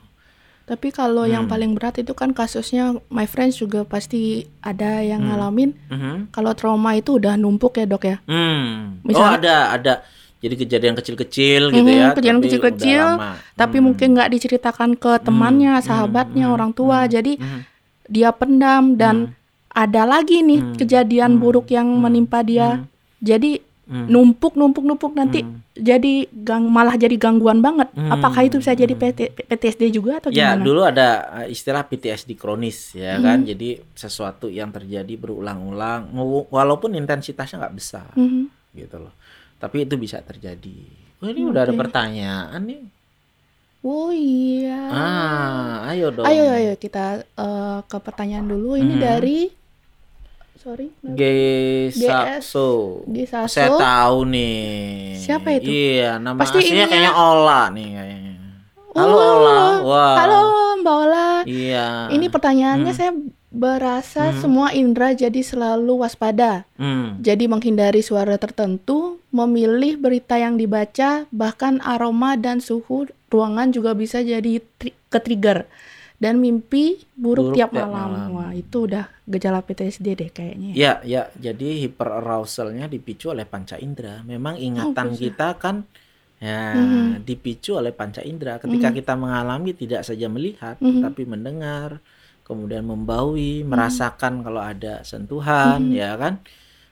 Tapi 0.63 0.95
kalau 0.95 1.27
yang 1.27 1.45
Hmm. 1.45 1.53
paling 1.53 1.75
berat 1.75 1.99
itu 1.99 2.15
kan 2.15 2.31
kasusnya 2.31 2.95
my 3.11 3.27
friends 3.27 3.59
juga 3.59 3.83
pasti 3.83 4.47
ada 4.63 5.03
yang 5.03 5.19
Hmm. 5.19 5.29
ngalamin 5.29 5.71
Mhm. 5.91 6.15
kalau 6.31 6.55
trauma 6.55 6.95
itu 6.95 7.19
udah 7.19 7.35
numpuk 7.35 7.75
ya 7.75 7.85
dok 7.85 8.07
ya. 8.07 8.17
Hmm. 8.23 9.03
oh 9.03 9.09
Misalnya- 9.11 9.35
ada 9.35 9.55
ada 9.69 9.93
jadi 10.39 10.55
kejadian 10.57 10.95
kecil-kecil 10.95 11.69
gitu 11.69 11.83
Mhm, 11.83 11.91
ya 11.91 12.09
kejadian 12.15 12.39
kecil-kecil. 12.41 13.05
Tapi 13.53 13.77
Hmm. 13.77 13.85
mungkin 13.85 14.15
nggak 14.15 14.31
diceritakan 14.31 14.95
ke 14.95 15.19
temannya, 15.21 15.75
Hmm, 15.75 15.85
sahabatnya, 15.85 16.47
hmm, 16.47 16.55
orang 16.55 16.71
tua. 16.71 17.03
hmm, 17.03 17.11
Jadi 17.11 17.33
Mhm. 17.37 17.61
dia 18.07 18.31
pendam 18.31 18.85
dan 18.95 19.35
ada 19.71 20.03
lagi 20.05 20.41
nih 20.41 20.61
Hmm, 20.61 20.75
kejadian 20.77 21.33
hmm, 21.33 21.41
buruk 21.41 21.67
yang 21.69 21.87
hmm, 21.87 22.01
menimpa 22.01 22.43
dia. 22.43 22.83
Jadi 23.19 23.63
Hmm. 23.87 24.07
numpuk 24.07 24.55
numpuk 24.55 24.83
numpuk 24.83 25.13
nanti 25.13 25.43
Hmm. 25.43 25.67
jadi 25.73 26.23
gang 26.31 26.63
malah 26.65 26.95
jadi 26.95 27.11
gangguan 27.13 27.59
banget. 27.59 27.91
Hmm, 27.91 28.07
Apakah 28.09 28.45
itu 28.45 28.57
bisa 28.57 28.71
jadi 28.73 28.87
hmm. 28.89 29.03
PT 29.03 29.19
PTSD 29.45 29.91
juga 29.91 30.19
atau 30.19 30.31
Ya, 30.31 30.55
gimana? 30.55 30.63
dulu 30.63 30.81
ada 30.85 31.09
uh, 31.37 31.47
istilah 31.49 31.83
PTSD 31.83 32.35
kronis 32.35 32.95
ya 32.95 33.19
Mhm. 33.19 33.23
kan. 33.25 33.39
Jadi 33.43 33.69
sesuatu 33.93 34.47
yang 34.47 34.71
terjadi 34.71 35.11
berulang-ulang 35.17 36.07
wa- 36.13 36.47
walaupun 36.49 36.95
intensitasnya 36.95 37.59
nggak 37.61 37.75
besar 37.75 38.15
Mhm. 38.15 38.47
gitu 38.75 38.97
loh. 39.01 39.15
Tapi 39.59 39.83
itu 39.83 39.95
bisa 39.97 40.19
terjadi. 40.21 40.79
Oh, 41.19 41.27
ini 41.27 41.43
udah 41.43 41.63
ada 41.65 41.75
pertanyaan 41.75 42.63
nih. 42.63 42.83
Oh 43.83 44.09
iya. 44.09 44.81
Ah, 44.87 45.91
ayo 45.91 46.09
dong. 46.11 46.25
Ayo 46.25 46.47
ayo 46.47 46.73
kita 46.77 47.25
eh, 47.25 47.79
ke 47.83 47.99
pertanyaan 47.99 48.47
dulu. 48.47 48.77
Ini 48.77 48.95
Mhm. 48.95 49.03
dari 49.03 49.39
sorry. 50.61 50.93
Gesakso. 51.03 53.01
Di 53.05 53.25
Saso. 53.25 53.49
Saya 53.51 53.73
tahu 53.73 54.29
nih. 54.29 55.17
Siapa 55.17 55.49
itu? 55.57 55.69
Iya, 55.69 56.17
nama 56.17 56.37
Pasti 56.37 56.61
aslinya 56.61 56.85
ininya- 56.85 56.89
kayaknya 56.89 57.13
Ola 57.15 57.61
nih 57.71 57.89
kayaknya. 57.91 58.35
Halo 58.91 59.15
Oh, 59.15 59.33
Ola. 59.33 59.59
Wah. 59.81 60.17
Halo 60.19 60.41
Mbak 60.77 60.97
Ola. 60.99 61.29
Iya. 61.45 61.87
Ini 62.11 62.27
pertanyaannya 62.27 62.93
Hmm. 62.93 62.99
saya 62.99 63.13
berasa 63.51 64.31
Hmm. 64.31 64.39
semua 64.39 64.69
indera 64.71 65.11
jadi 65.13 65.41
selalu 65.41 65.99
waspada. 65.99 66.67
Hmm. 66.75 67.19
Jadi 67.19 67.47
menghindari 67.47 68.01
suara 68.01 68.37
tertentu, 68.37 69.19
memilih 69.31 69.97
berita 69.97 70.37
yang 70.37 70.55
dibaca, 70.55 71.25
bahkan 71.31 71.79
aroma 71.81 72.35
dan 72.35 72.59
suhu 72.59 73.07
ruangan 73.27 73.71
juga 73.71 73.93
bisa 73.93 74.21
jadi 74.21 74.59
tri- 74.77 74.95
ke-trigger. 75.09 75.67
Dan 76.21 76.37
mimpi 76.37 77.01
buruk, 77.17 77.57
Buruk 77.57 77.57
tiap, 77.57 77.73
tiap 77.73 77.89
malam. 77.89 78.29
malam. 78.29 78.29
Wah, 78.37 78.53
itu 78.53 78.85
udah 78.85 79.09
gejala 79.25 79.65
PTSD 79.65 80.07
deh 80.21 80.29
kayaknya. 80.29 80.77
Ya, 80.77 80.93
ya. 81.01 81.33
Jadi 81.33 81.81
hyperarousalnya 81.89 82.93
dipicu 82.93 83.33
oleh 83.33 83.49
panca 83.49 83.81
indera. 83.81 84.21
Memang 84.29 84.61
ingatan 84.61 85.17
bisa. 85.17 85.21
kita 85.25 85.49
kan 85.57 85.89
ya 86.37 86.77
Mhm. 86.77 87.25
dipicu 87.25 87.81
oleh 87.81 87.97
panca 87.97 88.21
indera. 88.21 88.61
Ketika 88.61 88.93
Mhm. 88.93 88.97
kita 89.01 89.13
mengalami 89.17 89.73
tidak 89.73 90.05
saja 90.05 90.29
melihat, 90.29 90.77
Mhm. 90.77 91.01
tapi 91.01 91.25
mendengar, 91.25 92.05
kemudian 92.45 92.85
membaui, 92.85 93.65
merasakan 93.65 94.45
kalau 94.45 94.61
ada 94.61 95.01
sentuhan, 95.01 95.89
Mhm. 95.89 95.97
ya 95.97 96.21
kan? 96.21 96.37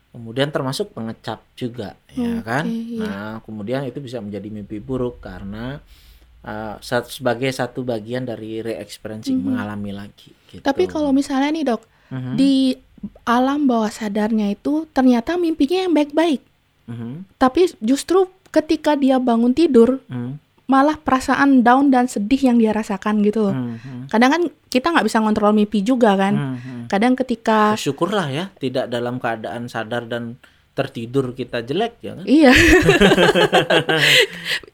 Kemudian 0.08 0.48
termasuk 0.48 0.96
pengecap 0.96 1.44
juga, 1.52 2.00
ya 2.16 2.40
kan? 2.40 2.64
iya. 2.64 2.96
Nah, 2.96 3.32
kemudian 3.44 3.84
itu 3.84 4.00
bisa 4.00 4.24
menjadi 4.24 4.48
mimpi 4.48 4.80
buruk 4.80 5.20
karena 5.20 5.84
uh, 6.48 6.74
sebagai 6.80 7.52
satu 7.52 7.84
bagian 7.84 8.24
dari 8.24 8.64
re-experiencing 8.64 9.36
Mhm. 9.38 9.44
mengalami 9.44 9.92
lagi. 9.92 10.32
Gitu. 10.48 10.64
Tapi 10.64 10.88
kalau 10.88 11.12
misalnya 11.12 11.52
nih 11.52 11.64
dok, 11.68 11.82
Mhm. 12.08 12.32
di 12.34 12.72
alam 13.28 13.68
bawah 13.68 13.92
sadarnya 13.92 14.50
itu 14.50 14.88
ternyata 14.90 15.36
mimpinya 15.36 15.84
yang 15.86 15.92
baik-baik. 15.92 16.40
Mhm. 16.88 17.36
Tapi 17.36 17.76
justru 17.78 18.26
ketika 18.48 18.96
dia 18.96 19.20
bangun 19.20 19.52
tidur, 19.52 20.00
Mhm. 20.08 20.40
malah 20.68 20.96
perasaan 21.00 21.64
down 21.64 21.88
dan 21.88 22.08
sedih 22.08 22.52
yang 22.52 22.56
dia 22.60 22.72
rasakan 22.72 23.20
gitu 23.24 23.48
loh. 23.48 23.56
Mhm. 23.56 24.08
Kadang 24.08 24.30
kan 24.32 24.42
kita 24.68 24.92
nggak 24.92 25.06
bisa 25.08 25.20
ngontrol 25.20 25.52
mimpi 25.52 25.84
juga 25.84 26.16
kan. 26.16 26.56
Mhm. 26.56 26.92
Kadang 26.92 27.12
ketika 27.16 27.76
Syukurlah 27.76 28.28
ya, 28.32 28.44
tidak 28.56 28.88
dalam 28.88 29.20
keadaan 29.20 29.68
sadar 29.68 30.08
dan 30.08 30.40
tertidur 30.78 31.32
kita 31.32 31.58
jelek 31.60 31.98
ya 31.98 32.12
kan. 32.14 32.24
iya, 32.24 32.52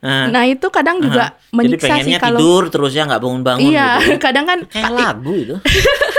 Nah, 0.05 0.29
nah 0.29 0.45
itu 0.45 0.69
kadang 0.69 1.01
juga 1.01 1.33
jadi 1.33 1.51
menyiksa 1.51 1.81
sih 1.81 1.89
pengennya 1.89 2.19
kalau 2.21 2.37
tidur 2.37 2.63
terus 2.69 2.93
ya 2.93 3.09
nggak 3.09 3.19
bangun-bangun 3.19 3.65
iya, 3.65 3.97
gitu. 3.99 4.13
ya. 4.13 4.17
kadang 4.29 4.45
kan 4.45 4.59
Kayak 4.69 4.93
lagu 4.93 5.33
itu. 5.33 5.55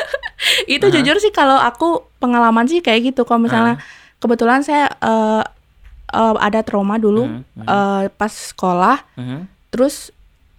itu 0.73 0.85
jujur 0.89 1.15
sih 1.19 1.29
kalau 1.29 1.55
aku 1.55 2.03
pengalaman 2.17 2.65
sih 2.65 2.81
kayak 2.81 3.13
gitu. 3.13 3.21
Kalau 3.23 3.39
misalnya 3.39 3.77
kebetulan 4.17 4.65
saya 4.65 4.89
eh, 4.89 5.43
eh, 6.11 6.35
ada 6.39 6.59
trauma 6.61 6.97
dulu 6.97 7.29
Mhm, 7.29 7.61
mhm. 7.61 7.63
eh, 7.63 8.03
pas 8.09 8.33
sekolah, 8.33 9.05
Mhm, 9.13 9.39
terus 9.69 10.09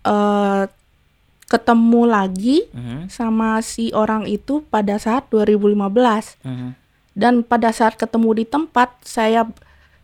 eh, 0.06 0.62
ketemu 1.46 2.02
lagi 2.06 2.66
mhm, 2.70 3.06
sama 3.06 3.58
si 3.58 3.90
orang 3.90 4.26
itu 4.26 4.62
pada 4.64 4.96
saat 4.96 5.28
2015. 5.28 6.40
mhm. 6.42 6.70
Dan 7.16 7.40
pada 7.40 7.72
saat 7.72 7.96
ketemu 7.96 8.30
di 8.34 8.44
tempat 8.46 8.92
saya 9.00 9.48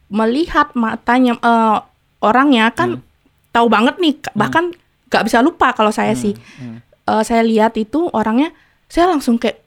melihat 0.09 0.73
matanya 0.75 1.37
eh, 1.37 1.79
orangnya 2.21 2.69
kan 2.71 3.05
tahu 3.51 3.69
banget 3.69 3.97
nih 3.99 4.15
k- 4.17 4.33
bahkan 4.35 4.73
nggak 5.07 5.25
bisa 5.25 5.39
lupa 5.39 5.71
kalau 5.71 5.91
saya 5.91 6.13
sih 6.15 6.33
Hmm. 6.57 6.81
Eh, 7.03 7.23
saya 7.23 7.43
lihat 7.43 7.75
itu 7.77 8.07
orangnya 8.11 8.55
saya 8.87 9.09
langsung 9.09 9.37
kayak 9.37 9.59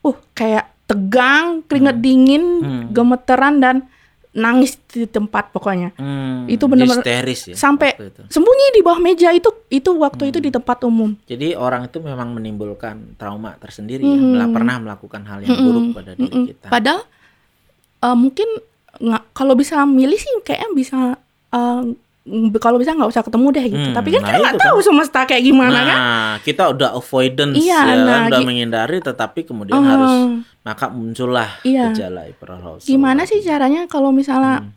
uh 0.00 0.16
kayak 0.32 0.66
tegang 0.84 1.60
keringet 1.62 1.98
dingin 1.98 2.44
Hmm. 2.58 2.84
gemeteran 2.90 3.58
dan 3.58 3.76
nangis 4.38 4.78
di 4.86 5.04
tempat 5.04 5.50
pokoknya. 5.50 5.90
Hmm, 5.94 6.46
Itu 6.46 6.64
benar-benar 6.64 7.02
ya. 7.02 7.52
sampai. 7.52 7.98
Sembunyi 8.26 8.66
di 8.70 8.80
bawah 8.80 8.96
meja 8.96 9.28
itu 9.30 9.50
itu 9.68 9.90
waktu 9.92 10.22
Hmm. 10.24 10.30
itu 10.30 10.38
di 10.38 10.48
tempat 10.48 10.78
umum. 10.82 11.18
Jadi 11.24 11.52
orang 11.52 11.84
itu 11.84 11.98
memang 11.98 12.30
menimbulkan 12.30 13.18
trauma 13.18 13.58
tersendiri 13.58 14.00
ya, 14.00 14.14
Mhm. 14.14 14.30
mela- 14.32 14.48
pernah 14.48 14.76
melakukan 14.78 15.22
hal 15.24 15.42
yang 15.42 15.50
Mm-mm. 15.52 15.66
buruk 15.66 15.84
pada 15.92 16.10
diri 16.14 16.24
Mm-mm. 16.24 16.46
kita. 16.48 16.66
Padahal 16.70 17.02
eh, 17.98 18.16
mungkin 18.16 18.48
nggak 18.96 19.22
kalau 19.32 19.52
bisa 19.52 19.82
milih 19.82 20.16
sih 20.16 20.30
kayaknya 20.40 20.70
bisa 20.72 20.98
ng- 21.50 21.98
kalau 22.56 22.76
bisa 22.76 22.92
nggak 22.92 23.08
usah 23.08 23.22
ketemu 23.22 23.46
deh 23.50 23.64
gitu. 23.66 23.88
Hmm, 23.88 23.96
Tapi 23.96 24.08
kan 24.10 24.20
nah 24.20 24.28
kita 24.28 24.38
nggak 24.38 24.52
itu 24.52 24.58
kan. 24.58 24.66
tahu 24.68 24.78
semesta 24.80 25.20
kayak 25.22 25.42
gimana 25.42 25.72
nah, 25.72 25.84
kan. 25.84 25.98
kita 26.42 26.62
udah 26.68 26.88
avoidance 26.94 27.56
Iya, 27.56 27.80
ya, 27.80 27.94
nah, 27.98 28.18
udah 28.26 28.40
menghindari 28.40 28.98
tetapi 28.98 29.40
kemudian 29.42 29.74
Eh, 29.74 29.84
harus 29.84 30.14
maka 30.60 30.86
muncullah 30.88 31.50
Iya. 31.62 31.90
gejala 31.90 32.26
hyperarousal. 32.26 32.84
Gimana 32.84 33.24
sih 33.24 33.40
caranya 33.40 33.84
kalau 33.84 34.10
misalnya 34.10 34.60
Hmm. 34.60 34.72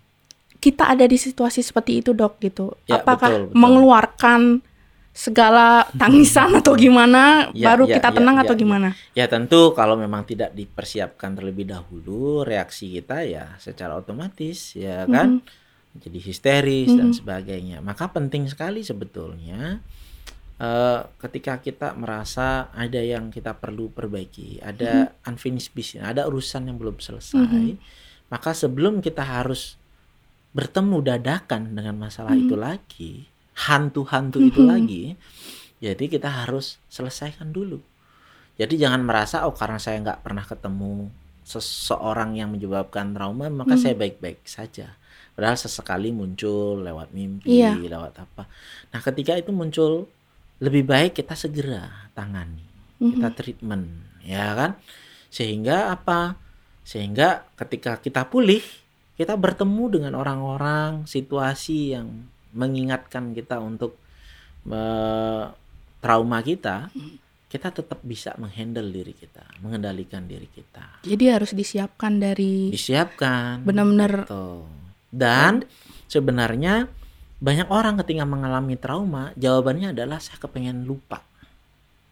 kita 0.58 0.88
ada 0.88 1.04
di 1.04 1.16
situasi 1.16 1.60
seperti 1.60 2.00
itu 2.00 2.12
dok 2.12 2.38
gitu? 2.40 2.72
Ya, 2.86 3.00
Apakah 3.00 3.30
betul, 3.30 3.44
betul. 3.48 3.58
mengeluarkan 3.58 4.42
segala 5.12 5.84
tangisan 5.94 6.56
atau 6.56 6.72
gimana 6.74 7.52
Ya, 7.52 7.68
baru 7.68 7.84
ya, 7.84 8.00
kita 8.00 8.10
ya, 8.10 8.16
tenang 8.16 8.36
ya, 8.38 8.42
atau 8.42 8.56
ya. 8.56 8.60
gimana? 8.60 8.90
Ya 9.12 9.26
tentu 9.28 9.76
kalau 9.76 10.00
memang 10.00 10.24
tidak 10.24 10.56
dipersiapkan 10.56 11.36
terlebih 11.36 11.68
dahulu 11.68 12.42
reaksi 12.42 12.88
kita 12.90 13.28
ya 13.28 13.58
secara 13.58 13.98
otomatis 13.98 14.72
ya 14.74 15.04
kan 15.06 15.44
jadi 15.98 16.20
histeris 16.22 16.96
dan 16.96 17.12
Mhm. 17.12 17.18
sebagainya. 17.20 17.78
Maka 17.84 18.08
penting 18.08 18.48
sekali 18.48 18.82
sebetulnya 18.82 19.84
eh, 20.62 21.02
ketika 21.18 21.58
kita 21.58 21.98
merasa 21.98 22.70
ada 22.78 23.02
yang 23.02 23.34
kita 23.34 23.58
perlu 23.58 23.90
perbaiki, 23.90 24.62
ada 24.62 25.10
unfinished 25.26 25.74
business, 25.74 26.06
ada 26.06 26.30
urusan 26.30 26.70
yang 26.70 26.78
belum 26.78 27.02
selesai, 27.02 27.42
Mhm. 27.74 27.82
maka 28.30 28.54
sebelum 28.54 29.02
kita 29.02 29.26
harus 29.26 29.74
bertemu 30.54 31.02
dadakan 31.02 31.74
dengan 31.74 31.98
masalah 31.98 32.38
Mhm. 32.38 32.42
itu 32.46 32.54
lagi, 32.54 33.14
hantu-hantu 33.58 34.38
itu 34.38 34.62
Mhm. 34.62 34.70
lagi, 34.70 35.04
jadi 35.82 36.06
kita 36.06 36.30
harus 36.30 36.78
selesaikan 36.94 37.50
dulu. 37.50 37.82
Jadi 38.62 38.78
jangan 38.78 39.02
merasa 39.02 39.50
oh 39.50 39.58
karena 39.58 39.82
saya 39.82 39.98
nggak 39.98 40.22
pernah 40.22 40.46
ketemu 40.46 41.10
seseorang 41.42 42.38
yang 42.38 42.54
menyebabkan 42.54 43.18
trauma 43.18 43.50
maka 43.50 43.74
Hmm. 43.74 43.82
saya 43.82 43.96
baik-baik 43.98 44.46
saja. 44.46 44.94
Padahal 45.32 45.56
sesekali 45.56 46.12
muncul 46.12 46.82
lewat 46.82 47.12
mimpi, 47.12 47.50
Iya. 47.58 47.76
lewat 47.78 48.14
apa. 48.20 48.46
Nah 48.92 49.00
ketika 49.00 49.34
itu 49.34 49.50
muncul 49.50 50.06
lebih 50.60 50.84
baik 50.84 51.18
kita 51.18 51.34
segera 51.34 52.12
tangani, 52.12 52.62
Mhm. 53.00 53.12
kita 53.18 53.30
treatment, 53.34 53.86
ya 54.22 54.54
kan? 54.54 54.72
Sehingga 55.28 55.90
apa? 55.90 56.36
Sehingga 56.84 57.48
ketika 57.56 57.98
kita 57.98 58.26
pulih 58.26 58.62
kita 59.16 59.38
bertemu 59.38 59.84
dengan 59.92 60.14
orang-orang, 60.16 61.06
situasi 61.06 61.94
yang 61.94 62.26
mengingatkan 62.52 63.32
kita 63.32 63.58
untuk 63.58 63.96
eh, 64.64 65.46
trauma 65.98 66.40
kita, 66.42 66.94
kita 67.48 67.70
tetap 67.70 67.98
bisa 68.02 68.38
menghandle 68.38 68.88
diri 68.88 69.12
kita, 69.12 69.42
mengendalikan 69.60 70.24
diri 70.24 70.46
kita. 70.46 71.02
Jadi 71.02 71.26
harus 71.26 71.52
disiapkan 71.52 72.18
dari 72.18 72.70
Disiapkan. 72.70 73.66
benar-benar. 73.66 74.30
Dan 75.12 75.68
sebenarnya 76.08 76.88
banyak 77.38 77.68
orang 77.68 78.00
ketika 78.00 78.24
mengalami 78.24 78.76
trauma, 78.76 79.36
jawabannya 79.36 79.92
adalah 79.92 80.18
saya 80.18 80.38
kepengen 80.38 80.84
lupa. 80.84 81.20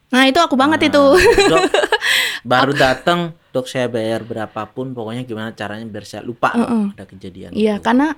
Nah, 0.10 0.26
itu 0.26 0.38
aku 0.38 0.58
banget 0.58 0.84
Nah, 0.84 0.90
itu. 0.90 1.04
Dok, 1.48 1.64
baru 2.52 2.74
datang, 2.74 3.20
dok 3.50 3.66
saya 3.66 3.86
bayar 3.86 4.22
berapapun, 4.22 4.92
pokoknya 4.92 5.22
gimana 5.22 5.54
caranya 5.54 5.86
biar 5.86 6.02
saya 6.02 6.26
lupa 6.26 6.50
dok, 6.52 6.66
Mm-mm. 6.66 6.86
ada 6.98 7.06
kejadian 7.06 7.52
Iya, 7.54 7.78
itu. 7.78 7.86
karena 7.86 8.18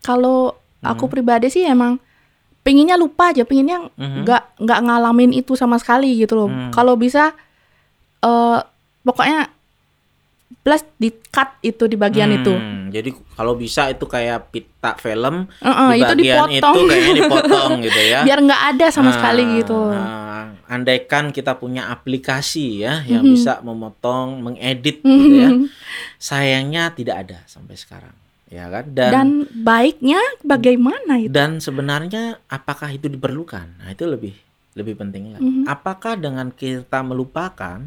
kalau 0.00 0.52
aku 0.78 1.08
Hmm. 1.08 1.12
pribadi 1.12 1.48
sih 1.48 1.64
emang 1.64 1.96
pengennya 2.60 2.94
lupa 2.94 3.32
aja, 3.32 3.40
pengennya 3.42 3.88
Mhm. 3.96 4.20
nggak 4.22 4.42
nggak 4.60 4.80
ngalamin 4.84 5.32
itu 5.32 5.56
sama 5.56 5.76
sekali 5.76 6.12
gitu 6.14 6.36
loh. 6.36 6.48
Hmm. 6.48 6.68
Kalau 6.70 6.92
bisa 6.94 7.32
eh 8.20 8.58
pokoknya 9.00 9.48
plus 10.56 10.84
di 10.94 11.10
cut 11.28 11.58
itu 11.60 11.84
di 11.84 11.94
bagian 11.94 12.30
itu. 12.30 12.52
Hmm, 12.52 12.88
Jadi 12.88 13.10
kalau 13.32 13.52
bisa 13.54 13.88
itu 13.88 14.04
kayak 14.04 14.48
pita 14.48 14.94
film, 14.94 15.50
Heeh, 15.58 15.88
di 15.90 15.98
itu 15.98 16.04
bagian 16.06 16.46
dipotong 16.46 16.50
itu 16.52 16.80
kayaknya 16.86 17.14
dipotong 17.18 17.70
gitu 17.82 18.00
ya. 18.00 18.20
biar 18.28 18.38
nggak 18.40 18.62
ada 18.70 18.86
sama 18.88 19.10
Ah, 19.10 19.14
sekali 19.14 19.42
gitu. 19.56 19.80
ah, 19.90 20.44
andaikan 20.66 21.28
kita 21.28 21.52
punya 21.54 21.88
aplikasi 21.88 22.80
ya 22.80 23.02
yang 23.02 23.22
Mhm. 23.22 23.32
bisa 23.32 23.58
memotong, 23.60 24.38
mengedit 24.40 25.00
gitu 25.00 25.34
ya. 25.34 25.50
Mhm. 25.50 25.66
Sayangnya 26.16 26.88
tidak 26.90 27.16
ada 27.20 27.38
sampai 27.44 27.74
sekarang, 27.74 28.14
ya 28.46 28.68
kan? 28.68 28.84
Dan 28.88 29.10
Dan 29.10 29.28
baiknya 29.56 30.20
bagaimana 30.40 31.18
itu? 31.18 31.28
dan 31.30 31.58
sebenarnya 31.58 32.38
apakah 32.46 32.88
itu 32.88 33.06
diperlukan? 33.06 33.76
Nah, 33.76 33.90
itu 33.90 34.04
lebih 34.04 34.32
lebih 34.72 34.94
penting 34.96 35.30
lagi. 35.30 35.42
Mhm. 35.42 35.64
Apakah 35.66 36.14
dengan 36.14 36.48
kita 36.48 36.98
melupakan 37.00 37.84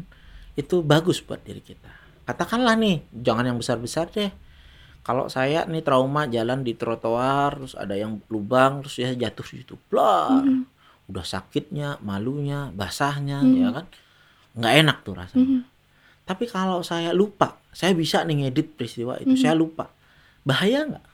itu 0.54 0.80
bagus 0.80 1.18
buat 1.18 1.40
diri 1.40 1.60
kita? 1.60 1.90
Katakanlah 2.28 2.76
nih, 2.76 3.00
jangan 3.10 3.48
yang 3.48 3.56
besar-besar 3.56 4.12
deh. 4.12 4.28
Kalau 5.00 5.32
saya 5.32 5.64
nih 5.64 5.80
trauma 5.80 6.28
jalan 6.28 6.60
di 6.60 6.76
trotoar, 6.76 7.56
terus 7.56 7.72
ada 7.72 7.96
yang 7.96 8.20
lubang, 8.28 8.84
terus 8.84 9.00
ya 9.00 9.08
jatuh 9.10 9.46
di 9.46 9.54
situ, 9.58 9.80
blar. 9.88 10.44
Mhm. 10.44 10.68
Udah 11.08 11.24
sakitnya, 11.24 11.96
malunya, 11.98 12.68
basahnya, 12.70 13.40
Mhm. 13.40 13.56
ya 13.56 13.68
kan? 13.72 13.86
Nggak 14.52 14.74
enak 14.76 14.96
tuh 15.00 15.14
rasanya. 15.16 15.40
Mhm. 15.40 15.60
Tapi 16.22 16.44
kalau 16.44 16.84
saya 16.84 17.16
lupa, 17.16 17.56
saya 17.72 17.96
bisa 17.96 18.20
nih 18.20 18.44
ngedit 18.44 18.76
peristiwa 18.76 19.16
itu, 19.16 19.32
Mhm. 19.32 19.40
saya 19.40 19.56
lupa. 19.56 19.88
Bahaya 20.44 20.84
nggak? 20.84 21.06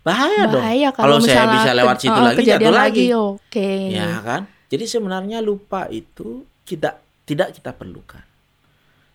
Bahaya, 0.00 0.42
dong. 0.48 0.64
Bahaya 0.64 0.88
Kalau 0.90 1.20
kalau 1.20 1.28
saya 1.28 1.44
bisa 1.46 1.70
lewat 1.70 1.94
ke- 1.94 2.02
situ 2.02 2.18
eh, 2.18 2.24
lagi, 2.26 2.42
jatuh 2.42 2.72
lagi. 2.74 3.06
Oke. 3.14 3.70
Ya 3.92 4.18
kan? 4.18 4.42
Jadi 4.66 4.84
sebenarnya 4.88 5.38
lupa 5.38 5.86
itu 5.86 6.42
tidak 6.64 6.98
tidak 7.22 7.54
kita 7.54 7.70
perlukan. 7.70 8.26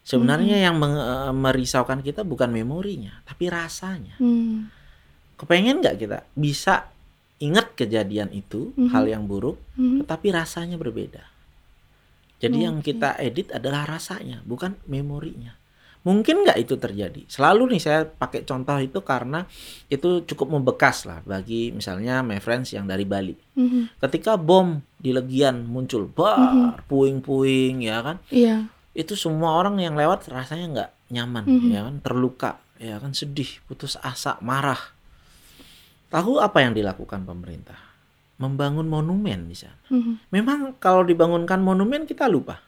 Sebenarnya 0.06 0.70
yang 0.70 0.78
meng- 0.78 1.02
eh, 1.02 1.34
merisaukan 1.34 2.06
kita 2.06 2.22
bukan 2.22 2.54
memorinya, 2.54 3.26
tapi 3.26 3.50
rasanya. 3.50 4.14
Hmm. 4.22 4.70
Kepengen 5.36 5.82
nggak 5.82 5.98
kita 5.98 6.18
bisa 6.38 6.94
ingat 7.42 7.74
kejadian 7.74 8.30
itu, 8.32 8.72
Mhm. 8.78 8.94
hal 8.94 9.10
yang 9.10 9.26
buruk, 9.26 9.58
Mhm. 9.76 10.06
tetapi 10.06 10.28
rasanya 10.32 10.78
berbeda. 10.78 11.26
Jadi 12.38 12.58
yang 12.62 12.80
Oke. 12.80 12.94
kita 12.94 13.18
edit 13.18 13.50
adalah 13.50 13.90
rasanya, 13.90 14.46
bukan 14.46 14.78
memorinya. 14.86 15.58
Mungkin 16.06 16.46
nggak 16.46 16.62
itu 16.62 16.78
terjadi? 16.78 17.26
Selalu 17.26 17.74
nih 17.76 17.82
saya 17.82 18.00
pakai 18.06 18.46
contoh 18.46 18.78
itu 18.78 19.02
karena 19.02 19.50
itu 19.90 20.22
cukup 20.22 20.54
membekas 20.54 21.10
lah 21.10 21.26
bagi 21.26 21.74
misalnya 21.74 22.22
my 22.22 22.38
friends 22.38 22.70
yang 22.78 22.86
dari 22.86 23.10
Bali. 23.10 23.34
Mhm. 23.58 23.98
Ketika 23.98 24.38
bom 24.38 24.78
di 25.02 25.10
Legian 25.10 25.66
muncul, 25.66 26.06
bar, 26.06 26.86
puing-puing 26.86 27.82
ya 27.82 28.06
kan, 28.06 28.18
Iya. 28.30 28.70
Itu 28.96 29.14
semua 29.14 29.60
orang 29.60 29.76
yang 29.78 29.94
lewat 29.94 30.32
rasanya 30.32 30.66
nggak 30.72 30.90
nyaman, 31.12 31.44
Mhm. 31.46 31.68
ya 31.70 31.82
kan, 31.84 31.96
terluka, 32.02 32.52
ya 32.80 32.96
kan, 32.98 33.12
sedih, 33.12 33.60
putus 33.68 34.00
asa, 34.00 34.40
marah. 34.40 34.80
Tahu 36.10 36.40
apa 36.40 36.64
yang 36.64 36.72
dilakukan 36.72 37.28
pemerintah? 37.28 37.76
Membangun 38.40 38.88
monumen 38.88 39.52
di 39.52 39.56
sana. 39.56 39.76
Mhm. 39.92 40.32
Memang 40.32 40.60
kalau 40.80 41.04
dibangunkan 41.04 41.60
monumen 41.60 42.08
kita 42.08 42.28
lupa, 42.32 42.64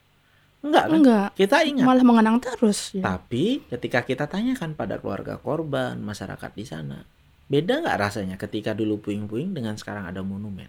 enggak 0.59 0.83
kan? 0.91 0.97
Enggak. 0.99 1.27
Kita 1.35 1.57
ingat. 1.63 1.85
Malah 1.87 2.05
mengenang 2.05 2.37
terus. 2.43 2.91
ya. 2.91 3.03
Tapi 3.03 3.63
ketika 3.71 4.03
kita 4.03 4.27
tanyakan 4.27 4.75
pada 4.75 4.99
keluarga 4.99 5.39
korban, 5.39 5.95
masyarakat 5.99 6.51
di 6.55 6.65
sana, 6.67 7.03
beda 7.47 7.83
nggak 7.83 7.99
rasanya 7.99 8.35
ketika 8.35 8.75
dulu 8.75 8.99
puing-puing 8.99 9.55
dengan 9.55 9.79
sekarang 9.79 10.03
ada 10.07 10.19
monumen? 10.23 10.67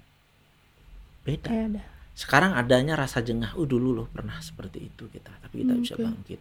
Beda. 1.26 1.50
Ada. 1.50 1.82
Sekarang 2.18 2.50
adanya 2.58 2.98
rasa 2.98 3.22
jengah, 3.22 3.54
oh 3.54 3.62
dulu 3.62 3.94
loh 3.94 4.06
pernah 4.10 4.34
seperti 4.42 4.90
itu 4.90 5.06
kita, 5.06 5.30
tapi 5.38 5.62
kita 5.62 5.78
bisa 5.78 5.94
Oke. 5.94 6.02
bangkit, 6.02 6.40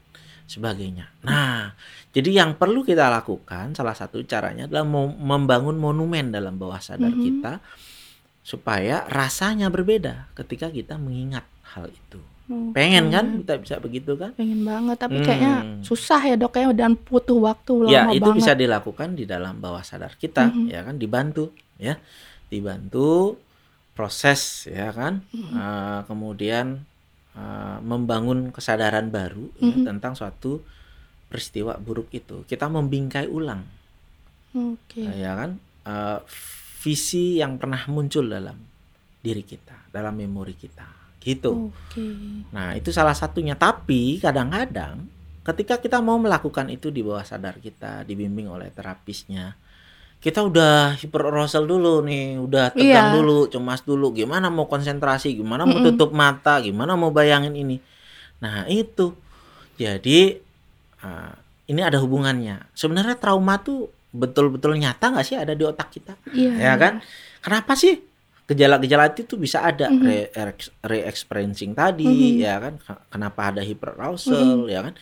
sebagainya. 0.49 1.05
Nah, 1.21 1.77
jadi 2.09 2.41
yang 2.41 2.57
perlu 2.57 2.81
kita 2.81 3.13
lakukan, 3.13 3.77
salah 3.77 3.93
satu 3.93 4.17
caranya 4.25 4.65
adalah 4.65 4.89
membangun 5.21 5.77
monumen 5.77 6.33
dalam 6.33 6.57
bawah 6.57 6.81
sadar 6.81 7.13
Mhm. 7.13 7.21
kita, 7.21 7.53
supaya 8.41 9.05
rasanya 9.05 9.69
berbeda 9.69 10.33
ketika 10.33 10.73
kita 10.73 10.97
mengingat 10.97 11.45
hal 11.77 11.93
itu. 11.93 12.17
Pengen 12.73 13.11
Oke. 13.11 13.13
kan 13.13 13.25
kita 13.43 13.53
bisa 13.59 13.75
begitu 13.77 14.15
kan? 14.15 14.31
Pengen 14.33 14.63
banget, 14.63 14.97
tapi 14.97 15.19
Hmm. 15.19 15.25
kayaknya 15.27 15.55
susah 15.83 16.21
ya 16.23 16.39
dok 16.39 16.55
ya 16.55 16.71
dan 16.73 16.95
butuh 16.95 17.37
waktu 17.43 17.73
lama 17.85 17.91
Ya, 17.91 18.01
itu 18.15 18.23
banget. 18.23 18.39
bisa 18.39 18.51
dilakukan 18.55 19.13
di 19.13 19.27
dalam 19.27 19.59
bawah 19.59 19.83
sadar 19.83 20.15
kita, 20.15 20.49
Mhm. 20.49 20.65
ya 20.71 20.79
kan, 20.87 20.95
dibantu, 20.95 21.51
ya, 21.77 21.99
dibantu 22.47 23.35
proses, 23.97 24.69
ya 24.69 24.93
kan, 24.93 25.25
Mhm. 25.33 25.53
Eh, 25.57 25.99
kemudian 26.05 26.85
eh, 27.33 27.77
membangun 27.81 28.49
kesadaran 28.53 29.09
baru 29.09 29.49
ya, 29.57 29.73
Mhm. 29.73 29.85
tentang 29.85 30.13
suatu 30.13 30.61
peristiwa 31.29 31.77
buruk 31.77 32.09
itu. 32.09 32.45
Kita 32.45 32.65
membingkai 32.65 33.25
ulang, 33.25 33.61
Oke. 34.53 35.01
ya 35.01 35.33
kan, 35.33 35.57
eh, 35.85 36.19
visi 36.81 37.41
yang 37.41 37.57
pernah 37.57 37.81
muncul 37.89 38.25
dalam 38.25 38.57
diri 39.21 39.41
kita, 39.41 39.89
dalam 39.89 40.17
memori 40.17 40.53
kita, 40.53 40.85
gitu. 41.21 41.73
Oke. 41.73 42.05
Nah, 42.53 42.73
itu 42.73 42.89
salah 42.89 43.13
satunya. 43.13 43.53
Tapi 43.53 44.17
kadang-kadang 44.17 45.05
ketika 45.43 45.77
kita 45.77 46.01
mau 46.01 46.17
melakukan 46.17 46.67
itu 46.73 46.89
di 46.89 47.03
bawah 47.03 47.23
sadar 47.23 47.59
kita, 47.59 48.01
dibimbing 48.01 48.49
oleh 48.49 48.71
terapisnya, 48.73 49.53
kita 50.17 50.41
udah 50.41 50.97
hiperarousal 50.97 51.63
dulu 51.63 52.01
nih, 52.01 52.41
udah 52.41 52.73
tegang 52.73 53.13
Iya. 53.13 53.15
dulu, 53.21 53.47
cemas 53.47 53.85
dulu, 53.85 54.11
gimana 54.11 54.49
mau 54.49 54.65
konsentrasi, 54.65 55.37
gimana 55.37 55.63
mau 55.63 55.77
tutup 55.85 56.09
mata, 56.11 56.57
gimana 56.59 56.97
mau 56.97 57.13
bayangin 57.13 57.53
ini. 57.53 57.77
Nah, 58.41 58.65
itu. 58.65 59.13
Jadi 59.77 60.33
uh, 61.05 61.33
ini 61.69 61.81
ada 61.85 62.01
hubungannya. 62.01 62.65
Sebenarnya 62.73 63.13
trauma 63.21 63.61
tuh 63.61 63.93
betul-betul 64.09 64.73
nyata 64.81 65.13
nggak 65.13 65.25
sih 65.27 65.37
ada 65.37 65.53
di 65.53 65.61
otak 65.61 65.93
kita? 65.93 66.17
Iya. 66.33 66.53
Ya 66.57 66.73
kan? 66.81 67.05
Kenapa 67.45 67.77
sih 67.77 68.01
gejala-gejala 68.47 69.11
itu 69.11 69.27
tuh 69.27 69.35
bisa 69.35 69.59
ada 69.59 69.91
re- 69.91 70.31
re- 70.31 70.71
re-experiencing 70.81 71.75
tadi, 71.75 72.39
ya 72.39 72.63
kan? 72.63 72.79
Kenapa 73.11 73.51
ada 73.51 73.59
hyperarousal, 73.61 74.71
ya 74.71 74.87
kan? 74.87 74.95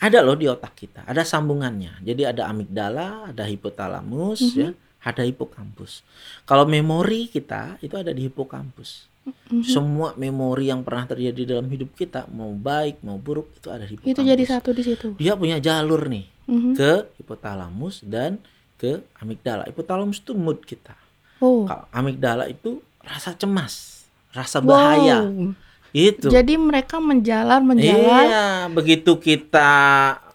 Ada 0.00 0.20
loh 0.20 0.36
di 0.36 0.44
otak 0.44 0.76
kita, 0.76 1.04
ada 1.04 1.24
sambungannya. 1.24 2.00
Jadi 2.00 2.22
ada 2.24 2.44
amigdala, 2.46 3.32
ada 3.32 3.44
hipotalamus, 3.44 4.40
ya, 4.52 4.72
ada 5.00 5.24
hipokampus. 5.24 6.04
Kalau 6.44 6.64
memori 6.64 7.28
kita 7.28 7.80
itu 7.80 7.96
ada 7.96 8.12
di 8.12 8.28
hipokampus. 8.28 9.08
Mhm. 9.20 9.60
Semua 9.60 10.16
memori 10.16 10.72
yang 10.72 10.80
pernah 10.80 11.04
terjadi 11.04 11.56
dalam 11.56 11.68
hidup 11.68 11.92
kita, 11.92 12.24
mau 12.32 12.52
baik 12.52 13.04
mau 13.04 13.16
buruk 13.16 13.52
itu 13.56 13.68
ada 13.68 13.84
di 13.84 13.96
hipokampus. 13.96 14.12
Itu 14.16 14.22
jadi 14.24 14.44
satu 14.44 14.70
di 14.72 14.82
situ. 14.84 15.08
Dia 15.16 15.36
punya 15.36 15.56
jalur 15.56 16.08
nih 16.08 16.24
Mhm. 16.48 16.72
ke 16.76 16.92
hipotalamus 17.20 18.00
dan 18.04 18.40
ke 18.76 19.04
amigdala. 19.20 19.68
Hipotalamus 19.68 20.20
itu 20.20 20.32
mood 20.32 20.64
kita. 20.64 20.96
Oh. 21.40 21.68
Amigdala 21.92 22.48
itu 22.48 22.80
rasa 23.00 23.34
cemas, 23.34 24.04
rasa 24.30 24.60
bahaya. 24.60 25.24
Wow. 25.24 25.56
Itu. 25.90 26.30
Jadi 26.30 26.54
mereka 26.54 27.02
menjalar 27.02 27.58
menjalar. 27.58 28.24
Iya, 28.30 28.46
begitu 28.70 29.18
kita 29.18 29.72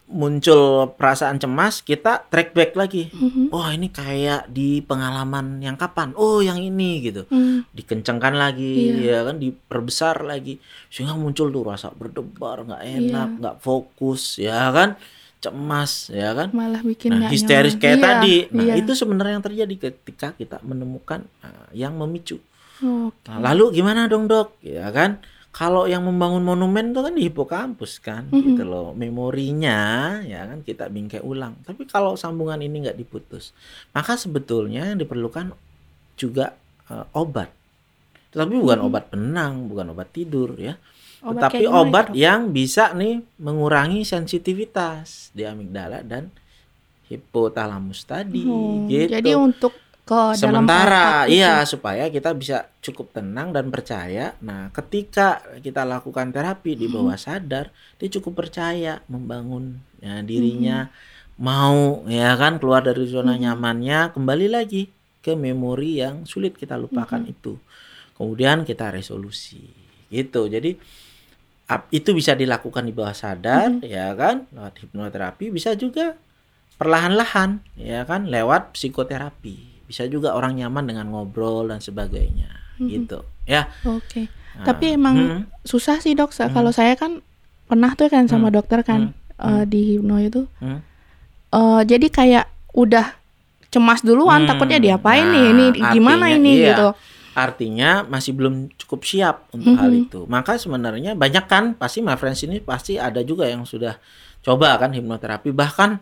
muncul 0.06 0.94
perasaan 0.94 1.42
cemas, 1.42 1.82
kita 1.82 2.28
track 2.30 2.54
back 2.54 2.72
lagi. 2.76 3.10
Mhm. 3.10 3.50
Oh, 3.50 3.66
ini 3.72 3.90
kayak 3.90 4.52
di 4.52 4.84
pengalaman 4.84 5.64
yang 5.64 5.74
kapan? 5.74 6.14
Oh, 6.14 6.44
yang 6.46 6.62
ini 6.62 7.02
gitu. 7.02 7.26
Hmm. 7.26 7.66
Dikencangkan 7.74 8.36
lagi, 8.38 9.00
Iya. 9.02 9.26
ya 9.26 9.32
kan, 9.32 9.42
diperbesar 9.42 10.22
lagi. 10.22 10.62
Sehingga 10.94 11.18
muncul 11.18 11.50
tuh 11.50 11.64
rasa 11.66 11.90
berdebar, 11.90 12.68
nggak 12.68 12.84
enak, 12.86 13.28
Iya. 13.34 13.40
nggak 13.42 13.56
fokus, 13.64 14.38
ya 14.38 14.70
kan? 14.70 15.00
Cemas, 15.42 16.10
ya 16.14 16.36
kan? 16.38 16.50
Malah 16.54 16.82
bikin 16.82 17.10
Nah, 17.16 17.30
histeris 17.30 17.74
nyaman. 17.76 17.82
kayak 17.82 17.98
Iya, 17.98 18.06
tadi. 18.06 18.36
Nah, 18.52 18.66
iya. 18.66 18.74
itu 18.78 18.92
sebenarnya 18.94 19.34
yang 19.40 19.46
terjadi 19.46 19.76
ketika 19.90 20.28
kita 20.34 20.58
menemukan 20.62 21.26
uh, 21.42 21.70
yang 21.72 21.98
memicu. 21.98 22.38
Oke. 22.82 23.28
Nah, 23.30 23.40
lalu 23.52 23.80
gimana 23.80 24.08
dong, 24.08 24.28
Dok? 24.28 24.60
Ya 24.60 24.92
kan? 24.92 25.24
Kalau 25.56 25.88
yang 25.88 26.04
membangun 26.04 26.44
monumen 26.44 26.92
itu 26.92 27.00
kan 27.00 27.16
di 27.16 27.32
hipokampus 27.32 28.04
kan, 28.04 28.28
Mhm. 28.28 28.44
gitu 28.44 28.64
loh. 28.68 28.92
Memorinya 28.92 29.80
ya 30.22 30.44
kan 30.52 30.60
kita 30.60 30.92
bingkai 30.92 31.24
ulang. 31.24 31.56
Tapi 31.64 31.88
kalau 31.88 32.20
sambungan 32.20 32.60
ini 32.60 32.84
nggak 32.84 33.00
diputus, 33.00 33.56
maka 33.96 34.20
sebetulnya 34.20 34.92
yang 34.92 35.00
diperlukan 35.00 35.56
juga 36.20 36.60
uh, 36.92 37.08
obat. 37.16 37.48
Tetapi 38.36 38.52
bukan 38.60 38.84
Mhm. 38.84 38.88
obat 38.92 39.04
penenang, 39.08 39.54
bukan 39.72 39.96
obat 39.96 40.12
tidur 40.12 40.60
ya. 40.60 40.76
Obat 41.24 41.48
Tetapi 41.50 41.64
obat 41.66 42.06
itu, 42.12 42.20
yang 42.22 42.52
bisa 42.52 42.92
nih 42.92 43.24
mengurangi 43.40 44.04
sensitivitas 44.04 45.32
di 45.32 45.48
amigdala 45.48 46.04
dan 46.04 46.30
hipotalamus 47.06 48.04
tadi 48.04 48.44
Oh, 48.44 48.86
gitu. 48.90 49.14
Jadi 49.14 49.32
untuk 49.38 49.74
dalam 50.38 50.70
Sementara 50.70 51.26
otak 51.26 51.34
itu. 51.34 51.42
iya 51.42 51.66
supaya 51.66 52.06
kita 52.14 52.30
bisa 52.38 52.70
cukup 52.78 53.10
tenang 53.10 53.50
dan 53.50 53.74
percaya. 53.74 54.38
Nah, 54.46 54.70
ketika 54.70 55.42
kita 55.66 55.82
lakukan 55.82 56.30
terapi 56.30 56.78
di 56.78 56.86
bawah 56.86 57.18
sadar, 57.18 57.74
dia 57.98 58.10
cukup 58.14 58.46
percaya 58.46 59.02
membangun 59.10 59.82
ya, 59.98 60.22
dirinya 60.22 60.94
mau 61.42 62.06
ya 62.06 62.38
kan 62.38 62.62
keluar 62.62 62.86
dari 62.86 63.10
zona 63.10 63.34
nyamannya, 63.34 64.14
kembali 64.14 64.48
lagi 64.48 64.94
ke 65.26 65.34
memori 65.34 66.06
yang 66.06 66.30
sulit 66.30 66.54
kita 66.54 66.78
lupakan 66.78 67.26
itu. 67.26 67.58
Kemudian 68.14 68.62
kita 68.62 68.94
resolusi. 68.94 69.66
Gitu. 70.14 70.42
Jadi 70.46 70.78
itu 71.90 72.10
bisa 72.14 72.38
dilakukan 72.38 72.86
di 72.86 72.94
bawah 72.94 73.18
sadar 73.18 73.82
ya 73.82 74.14
kan 74.14 74.46
lewat 74.54 74.86
hipnoterapi 74.86 75.50
bisa 75.50 75.74
juga 75.74 76.14
perlahan-lahan 76.78 77.58
ya 77.74 78.06
kan 78.06 78.30
lewat 78.30 78.78
psikoterapi 78.78 79.75
bisa 79.86 80.06
juga 80.06 80.34
orang 80.34 80.58
nyaman 80.58 80.84
dengan 80.84 81.06
ngobrol 81.08 81.66
dan 81.66 81.80
sebagainya 81.80 82.50
gitu 82.82 83.22
ya 83.46 83.70
Oke. 83.84 84.28
Nah, 84.56 84.66
Tapi 84.66 84.96
emang 84.96 85.16
hmm, 85.16 85.42
susah 85.62 86.00
sih 86.00 86.12
dok. 86.12 86.32
Sa- 86.32 86.48
Kalau 86.48 86.72
saya 86.72 86.96
kan 86.96 87.20
pernah 87.66 87.92
tuh 87.92 88.08
kan 88.08 88.24
sama 88.26 88.48
Hmm. 88.48 88.56
dokter 88.56 88.80
kan 88.82 89.12
eh, 89.36 89.64
di 89.66 89.96
hipno 89.96 90.16
itu. 90.18 90.48
hmm. 90.60 90.80
eh, 91.52 91.82
jadi 91.84 92.08
kayak 92.08 92.46
udah 92.72 93.16
cemas 93.68 94.00
duluan. 94.00 94.44
Hmm, 94.44 94.50
Takutnya 94.50 94.80
diapain 94.80 95.24
nah, 95.24 95.36
nih? 95.36 95.46
Ini 95.52 95.66
gimana 95.92 96.26
artinya 96.26 96.40
ini 96.40 96.52
iya. 96.56 96.68
gitu? 96.72 96.90
artinya 97.36 98.08
masih 98.08 98.32
belum 98.32 98.72
cukup 98.80 99.04
siap 99.04 99.52
untuk 99.52 99.76
hal 99.76 99.92
Mhm. 99.92 100.04
itu 100.08 100.24
maka 100.26 100.56
sebenarnya 100.56 101.20
banyak 101.20 101.44
kan 101.46 101.76
pasti 101.76 102.00
my 102.00 102.16
friends 102.16 102.40
ini 102.42 102.64
pasti 102.64 102.96
ada 102.96 103.20
juga 103.28 103.44
yang 103.44 103.68
sudah 103.68 104.00
coba 104.40 104.80
kan 104.80 104.96
hipnoterapi 104.96 105.52
bahkan 105.52 106.00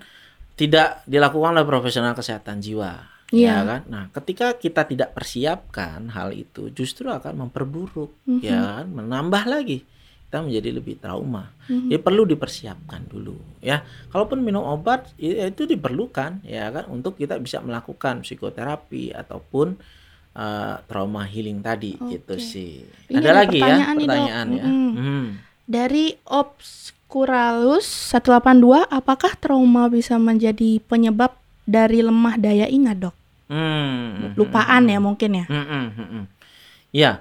tidak 0.54 1.02
dilakukan 1.10 1.58
oleh 1.58 1.65
profesional 1.65 2.13
kesehatan 2.13 2.62
jiwa 2.62 3.02
Iya. 3.34 3.50
ya 3.50 3.65
kan 3.65 3.82
nah 3.89 4.04
ketika 4.13 4.54
kita 4.54 4.86
tidak 4.86 5.10
persiapkan 5.12 6.06
hal 6.08 6.30
itu 6.32 6.69
justru 6.69 7.10
akan 7.10 7.34
memperburuk 7.43 8.13
Mhm. 8.24 8.39
ya 8.39 8.60
kan 8.78 8.88
menambah 8.88 9.43
lagi 9.43 9.82
kita 10.30 10.41
menjadi 10.41 10.69
lebih 10.72 10.96
trauma 10.98 11.50
Mhm. 11.65 11.89
jadi 11.89 12.00
perlu 12.00 12.24
dipersiapkan 12.24 13.02
dulu 13.06 13.34
ya 13.60 13.82
kalaupun 14.08 14.38
minum 14.38 14.62
obat 14.63 15.10
ya 15.15 15.46
itu 15.46 15.65
diperlukan 15.65 16.46
ya 16.46 16.69
kan 16.69 16.86
untuk 16.88 17.17
kita 17.17 17.38
bisa 17.38 17.58
melakukan 17.58 18.22
psikoterapi 18.22 19.10
ataupun 19.12 19.82
uh, 20.34 20.76
trauma 20.84 21.26
healing 21.26 21.58
tadi 21.60 21.98
gitu 22.00 22.34
Oke. 22.34 22.41
sih 22.43 22.86
Ini 23.08 23.17
ada 23.17 23.26
ada 23.28 23.34
lagi 23.41 23.58
ya 23.58 23.65
pertanyaan 23.65 23.93
nih, 23.93 23.98
Dok. 23.98 24.10
pertanyaan 24.10 24.48
ya 24.52 24.65
Mm-mm. 24.65 24.93
Hmm. 24.93 25.28
Dari 25.63 26.06
Obscuralus 26.28 27.88
182, 28.12 28.84
apakah 28.86 29.32
trauma 29.34 29.88
bisa 29.88 30.19
menjadi 30.19 30.84
penyebab 30.84 31.32
dari 31.63 32.04
lemah 32.04 32.36
daya 32.36 32.67
ingat 32.67 33.00
dok? 33.00 33.15
Hmm. 33.54 34.34
Lupaan 34.34 34.84
ya 34.89 34.98
mungkin 34.98 35.32
ya? 35.38 35.46
Hmm, 35.46 35.66
hmm, 35.66 35.88
hmm, 35.94 36.08
hmm. 36.10 36.26
Ya, 36.89 37.12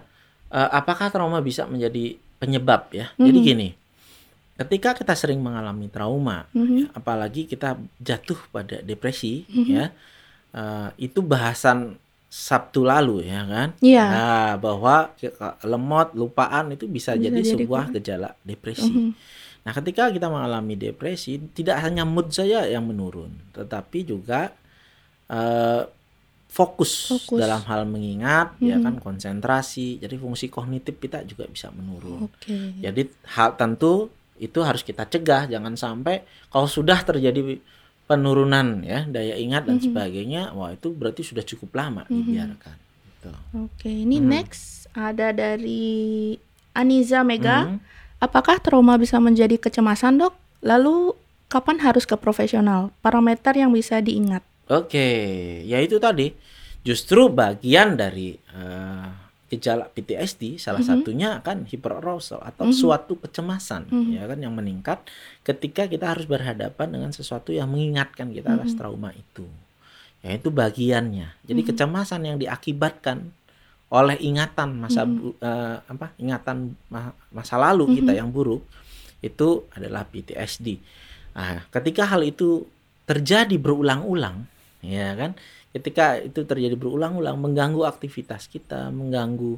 eh, 0.49 0.69
apakah 0.73 1.13
trauma 1.13 1.45
bisa 1.45 1.69
menjadi 1.69 2.17
penyebab 2.41 2.89
ya? 2.91 3.13
Jadi 3.15 3.39
Mhm. 3.39 3.47
gini, 3.47 3.69
ketika 4.57 4.97
kita 4.97 5.13
sering 5.13 5.39
mengalami 5.39 5.87
trauma, 5.87 6.49
ya, 6.53 6.89
apalagi 6.93 7.45
kita 7.45 7.77
jatuh 7.99 8.41
pada 8.49 8.81
depresi, 8.81 9.45
Mhm. 9.47 9.65
ya, 9.69 9.85
eh, 10.53 10.89
itu 10.99 11.21
bahasan 11.21 12.01
Sabtu 12.33 12.81
lalu 12.81 13.29
ya 13.29 13.45
kan? 13.45 13.77
Iya. 13.85 14.05
Nah, 14.09 14.51
bahwa 14.57 15.13
lemot, 15.63 16.17
lupaan 16.17 16.73
itu 16.73 16.89
bisa, 16.89 17.13
Bisa 17.13 17.29
jadi, 17.29 17.45
jadi 17.45 17.51
sebuah 17.61 17.93
kok. 17.93 18.01
gejala 18.01 18.33
depresi. 18.41 18.89
Mhm. 18.89 19.13
Nah, 19.63 19.73
ketika 19.77 20.09
kita 20.09 20.33
mengalami 20.33 20.75
depresi, 20.75 21.37
tidak 21.53 21.85
hanya 21.85 22.09
mood 22.09 22.33
saja 22.33 22.65
yang 22.65 22.89
menurun, 22.89 23.37
tetapi 23.53 24.09
juga 24.09 24.49
eh, 25.29 25.83
fokus, 26.53 27.09
Fokus. 27.09 27.41
dalam 27.41 27.65
hal 27.65 27.89
mengingat, 27.89 28.61
ya 28.61 28.77
Mhm. 28.77 28.85
kan, 28.85 28.95
konsentrasi. 29.01 29.97
Jadi 29.97 30.21
fungsi 30.21 30.53
kognitif 30.53 31.01
kita 31.01 31.25
juga 31.25 31.49
bisa 31.49 31.73
menurun. 31.73 32.29
Oke. 32.29 32.77
Jadi 32.77 33.09
hal 33.33 33.57
tentu 33.57 34.13
itu 34.37 34.61
harus 34.61 34.85
kita 34.85 35.09
cegah, 35.09 35.49
jangan 35.49 35.73
sampai 35.81 36.21
kalau 36.53 36.69
sudah 36.69 37.01
terjadi 37.01 37.57
penurunan 38.05 38.85
ya 38.85 39.09
daya 39.09 39.41
ingat 39.41 39.65
dan 39.65 39.81
Mhm. 39.81 39.85
sebagainya, 39.89 40.43
wah 40.53 40.69
itu 40.69 40.93
berarti 40.93 41.25
sudah 41.25 41.41
cukup 41.41 41.73
lama 41.73 42.05
Mhm. 42.05 42.13
dibiarkan. 42.13 42.77
Gitu. 43.09 43.31
Oke, 43.57 43.89
ini 43.89 44.21
Mhm. 44.21 44.29
next 44.29 44.93
ada 44.93 45.33
dari 45.33 46.37
Aniza 46.77 47.25
Mega. 47.25 47.73
Mhm. 47.73 47.79
Apakah 48.21 48.61
trauma 48.61 49.01
bisa 49.01 49.17
menjadi 49.17 49.57
kecemasan 49.57 50.21
dok? 50.21 50.37
Lalu 50.61 51.17
kapan 51.49 51.81
harus 51.81 52.05
ke 52.05 52.15
profesional? 52.15 52.93
Parameter 53.01 53.57
yang 53.57 53.73
bisa 53.73 54.05
diingat. 54.05 54.45
Oke, 54.71 55.09
ya 55.67 55.83
itu 55.83 55.99
tadi 55.99 56.31
justru 56.83 57.31
bagian 57.31 57.95
dari 57.95 58.35
eh, 58.35 59.07
gejala 59.53 59.85
PTSD 59.85 60.57
salah 60.57 60.81
Mhm. 60.81 60.89
satunya 60.89 61.31
kan 61.45 61.69
hyperarousal 61.69 62.41
atau 62.41 62.71
Mhm. 62.71 62.73
suatu 62.73 63.21
kecemasan 63.21 63.85
Mhm. 63.93 64.11
ya 64.17 64.25
kan 64.25 64.39
yang 64.41 64.55
meningkat 64.57 65.05
ketika 65.45 65.85
kita 65.85 66.17
harus 66.17 66.25
berhadapan 66.25 66.89
dengan 66.89 67.11
sesuatu 67.13 67.53
yang 67.53 67.69
mengingatkan 67.69 68.33
kita 68.33 68.57
atas 68.57 68.73
Mhm. 68.73 68.79
trauma 68.81 69.13
itu. 69.13 69.45
Ya 70.25 70.39
itu 70.39 70.49
bagiannya. 70.49 71.37
Jadi 71.45 71.61
Mhm. 71.61 71.69
kecemasan 71.69 72.21
yang 72.25 72.37
diakibatkan 72.41 73.29
oleh 73.93 74.17
ingatan 74.25 74.73
masa 74.81 75.05
Mhm. 75.05 75.13
bu- 75.21 75.37
eh, 75.37 75.77
apa 75.85 76.17
ingatan 76.17 76.73
ma- 76.89 77.13
masa 77.29 77.61
lalu 77.61 78.01
kita 78.01 78.17
Mhm. 78.17 78.19
yang 78.25 78.29
buruk 78.33 78.65
itu 79.21 79.69
adalah 79.77 80.09
PTSD. 80.09 80.81
Nah, 81.37 81.69
ketika 81.69 82.09
hal 82.09 82.25
itu 82.25 82.65
terjadi 83.05 83.53
berulang-ulang, 83.61 84.49
ya 84.83 85.15
kan? 85.15 85.39
Ketika 85.73 86.21
itu 86.21 86.45
terjadi 86.45 86.77
berulang-ulang 86.77 87.41
mengganggu 87.41 87.87
aktivitas 87.89 88.51
kita, 88.51 88.93
mengganggu 88.93 89.57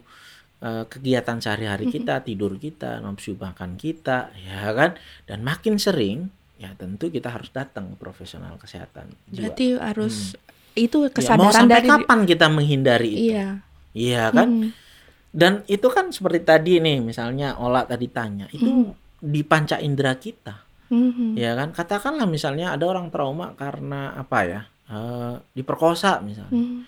eh, 0.63 0.85
kegiatan 0.87 1.43
sehari-hari 1.43 1.91
kita, 1.91 2.23
tidur 2.23 2.55
kita, 2.57 3.03
nafsu 3.03 3.35
makan 3.35 3.75
kita, 3.77 4.31
ya 4.39 4.71
kan? 4.73 4.95
Dan 5.27 5.43
makin 5.43 5.77
sering, 5.77 6.31
ya 6.57 6.71
tentu 6.79 7.11
kita 7.11 7.29
harus 7.35 7.51
datang 7.51 7.93
ke 7.93 7.97
profesional 7.99 8.55
kesehatan 8.57 9.11
jiwa. 9.29 9.51
Berarti 9.51 9.67
harus 9.77 10.39
itu 10.75 11.07
Ya, 11.07 11.35
mau 11.37 11.51
kesadaran 11.51 11.53
sampai 11.53 11.75
dari 11.83 11.89
kapan 11.91 12.21
kita 12.25 12.47
menghindari 12.49 13.11
itu? 13.11 13.25
Iya. 13.35 13.47
Iya 13.95 14.25
kan? 14.31 14.49
Mhm. 14.51 14.69
Dan 15.35 15.53
itu 15.67 15.87
kan 15.91 16.15
seperti 16.15 16.47
tadi 16.47 16.73
nih, 16.79 17.03
misalnya 17.03 17.59
Ola 17.59 17.83
tadi 17.83 18.07
tanya, 18.07 18.47
itu 18.55 18.95
di 19.19 19.43
panca 19.43 19.83
indera 19.83 20.15
kita, 20.15 20.63
Mhm. 20.95 21.35
ya 21.35 21.59
kan? 21.59 21.75
Katakanlah 21.75 22.27
misalnya 22.31 22.71
ada 22.71 22.87
orang 22.87 23.11
trauma 23.11 23.51
karena 23.59 24.15
apa 24.15 24.39
ya? 24.47 24.61
Eh, 24.87 25.35
diperkosa 25.53 26.21
misalnya. 26.21 26.53
Mhm. 26.55 26.85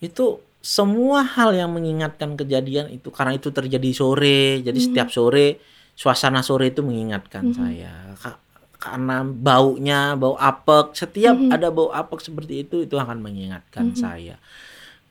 Itu 0.00 0.40
semua 0.58 1.20
hal 1.22 1.52
yang 1.52 1.72
mengingatkan 1.72 2.34
kejadian 2.34 2.88
itu 2.88 3.12
karena 3.12 3.36
itu 3.36 3.52
terjadi 3.52 3.90
sore, 3.92 4.64
jadi 4.64 4.78
setiap 4.80 5.12
sore 5.12 5.60
suasana 5.92 6.40
sore 6.40 6.72
itu 6.72 6.80
mengingatkan 6.80 7.52
saya. 7.52 8.16
Ka- 8.16 8.40
karena 8.74 9.24
baunya, 9.24 10.12
bau 10.12 10.36
apek, 10.36 10.92
setiap 10.92 11.36
ada 11.48 11.68
bau 11.68 11.88
apek 11.88 12.20
seperti 12.20 12.64
itu 12.64 12.80
itu 12.80 12.96
akan 12.96 13.20
mengingatkan 13.20 13.92
saya. 13.94 14.36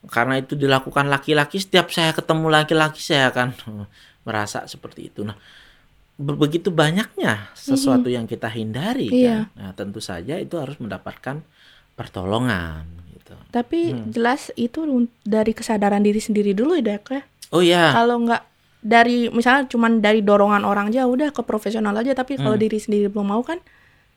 Karena 0.03 0.35
itu 0.37 0.53
dilakukan 0.53 1.07
laki-laki, 1.07 1.57
setiap 1.57 1.89
saya 1.89 2.11
ketemu 2.11 2.49
laki-laki 2.51 2.99
saya 2.99 3.29
akan 3.31 3.53
merasa 4.27 4.65
seperti 4.67 5.09
itu. 5.09 5.21
Nah, 5.23 5.33
be- 6.19 6.37
begitu 6.37 6.69
banyaknya 6.69 7.49
sesuatu 7.55 8.11
yang 8.11 8.25
kita 8.27 8.49
hindari 8.51 9.09
Iya. 9.09 9.47
kan. 9.53 9.57
Nah, 9.57 9.71
tentu 9.73 10.01
saja 10.03 10.37
itu 10.37 10.53
harus 10.59 10.75
mendapatkan 10.77 11.41
pertolongan 11.93 12.85
gitu. 13.13 13.33
Tapi 13.53 13.93
jelas 14.09 14.49
itu 14.57 14.83
dari 15.21 15.53
kesadaran 15.53 16.01
diri 16.01 16.19
sendiri 16.19 16.51
dulu 16.57 16.77
ya, 16.77 16.97
Dek, 16.97 17.05
ya. 17.09 17.21
Oh 17.53 17.61
ya, 17.61 17.93
Kalau 17.93 18.17
nggak 18.25 18.43
dari 18.83 19.31
misalnya 19.31 19.69
cuman 19.71 20.03
dari 20.03 20.19
dorongan 20.19 20.67
orang 20.67 20.91
aja 20.91 21.07
udah 21.07 21.31
ke 21.31 21.39
profesional 21.47 21.95
aja 21.95 22.11
tapi 22.11 22.35
kalau 22.35 22.59
diri 22.59 22.75
sendiri 22.75 23.07
belum 23.07 23.31
mau 23.31 23.39
kan 23.45 23.63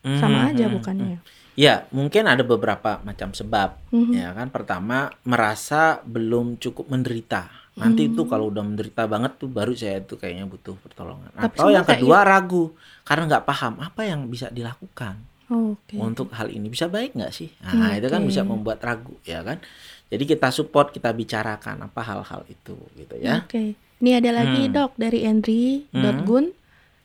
sama 0.03 0.51
aja 0.51 0.67
bukannya. 0.67 1.19
Ya, 1.57 1.89
mungkin 1.89 2.29
ada 2.29 2.45
beberapa 2.45 3.01
macam 3.01 3.33
sebab. 3.33 3.81
Mhm. 3.89 4.13
Ya 4.13 4.29
kan, 4.37 4.53
pertama 4.53 5.09
merasa 5.25 6.05
belum 6.05 6.61
cukup 6.61 6.85
menderita. 6.93 7.49
Nanti 7.77 8.09
itu 8.09 8.25
kalau 8.25 8.49
udah 8.49 8.61
menderita 8.65 9.05
banget 9.09 9.37
tuh 9.37 9.49
baru 9.49 9.73
saya 9.73 10.01
tuh 10.01 10.17
kayaknya 10.21 10.45
butuh 10.49 10.77
pertolongan. 10.81 11.29
Tapi 11.33 11.57
Atau 11.57 11.69
yang 11.69 11.85
kedua 11.85 12.25
ragu 12.25 12.73
karena 13.05 13.29
nggak 13.29 13.45
paham 13.45 13.73
apa 13.81 14.01
yang 14.05 14.25
bisa 14.29 14.49
dilakukan 14.49 15.21
Oke. 15.47 15.95
untuk 15.95 16.27
hal 16.35 16.51
ini 16.51 16.67
bisa 16.67 16.91
baik 16.91 17.15
nggak 17.15 17.31
sih? 17.31 17.47
Nah, 17.63 17.95
itu 17.95 18.07
kan 18.07 18.19
bisa 18.21 18.43
membuat 18.43 18.83
ragu, 18.83 19.15
ya 19.23 19.39
kan? 19.41 19.63
Jadi 20.07 20.23
kita 20.23 20.51
support, 20.51 20.91
kita 20.91 21.11
bicarakan 21.11 21.83
apa 21.83 22.01
hal-hal 22.03 22.43
itu, 22.47 22.75
gitu 22.95 23.15
ya. 23.15 23.43
Oke. 23.43 23.75
Ini 23.97 24.19
ada 24.19 24.29
lagi 24.31 24.67
Hmm. 24.67 24.73
dok 24.73 24.91
dari 24.95 25.23
Andri.gun. 25.23 26.51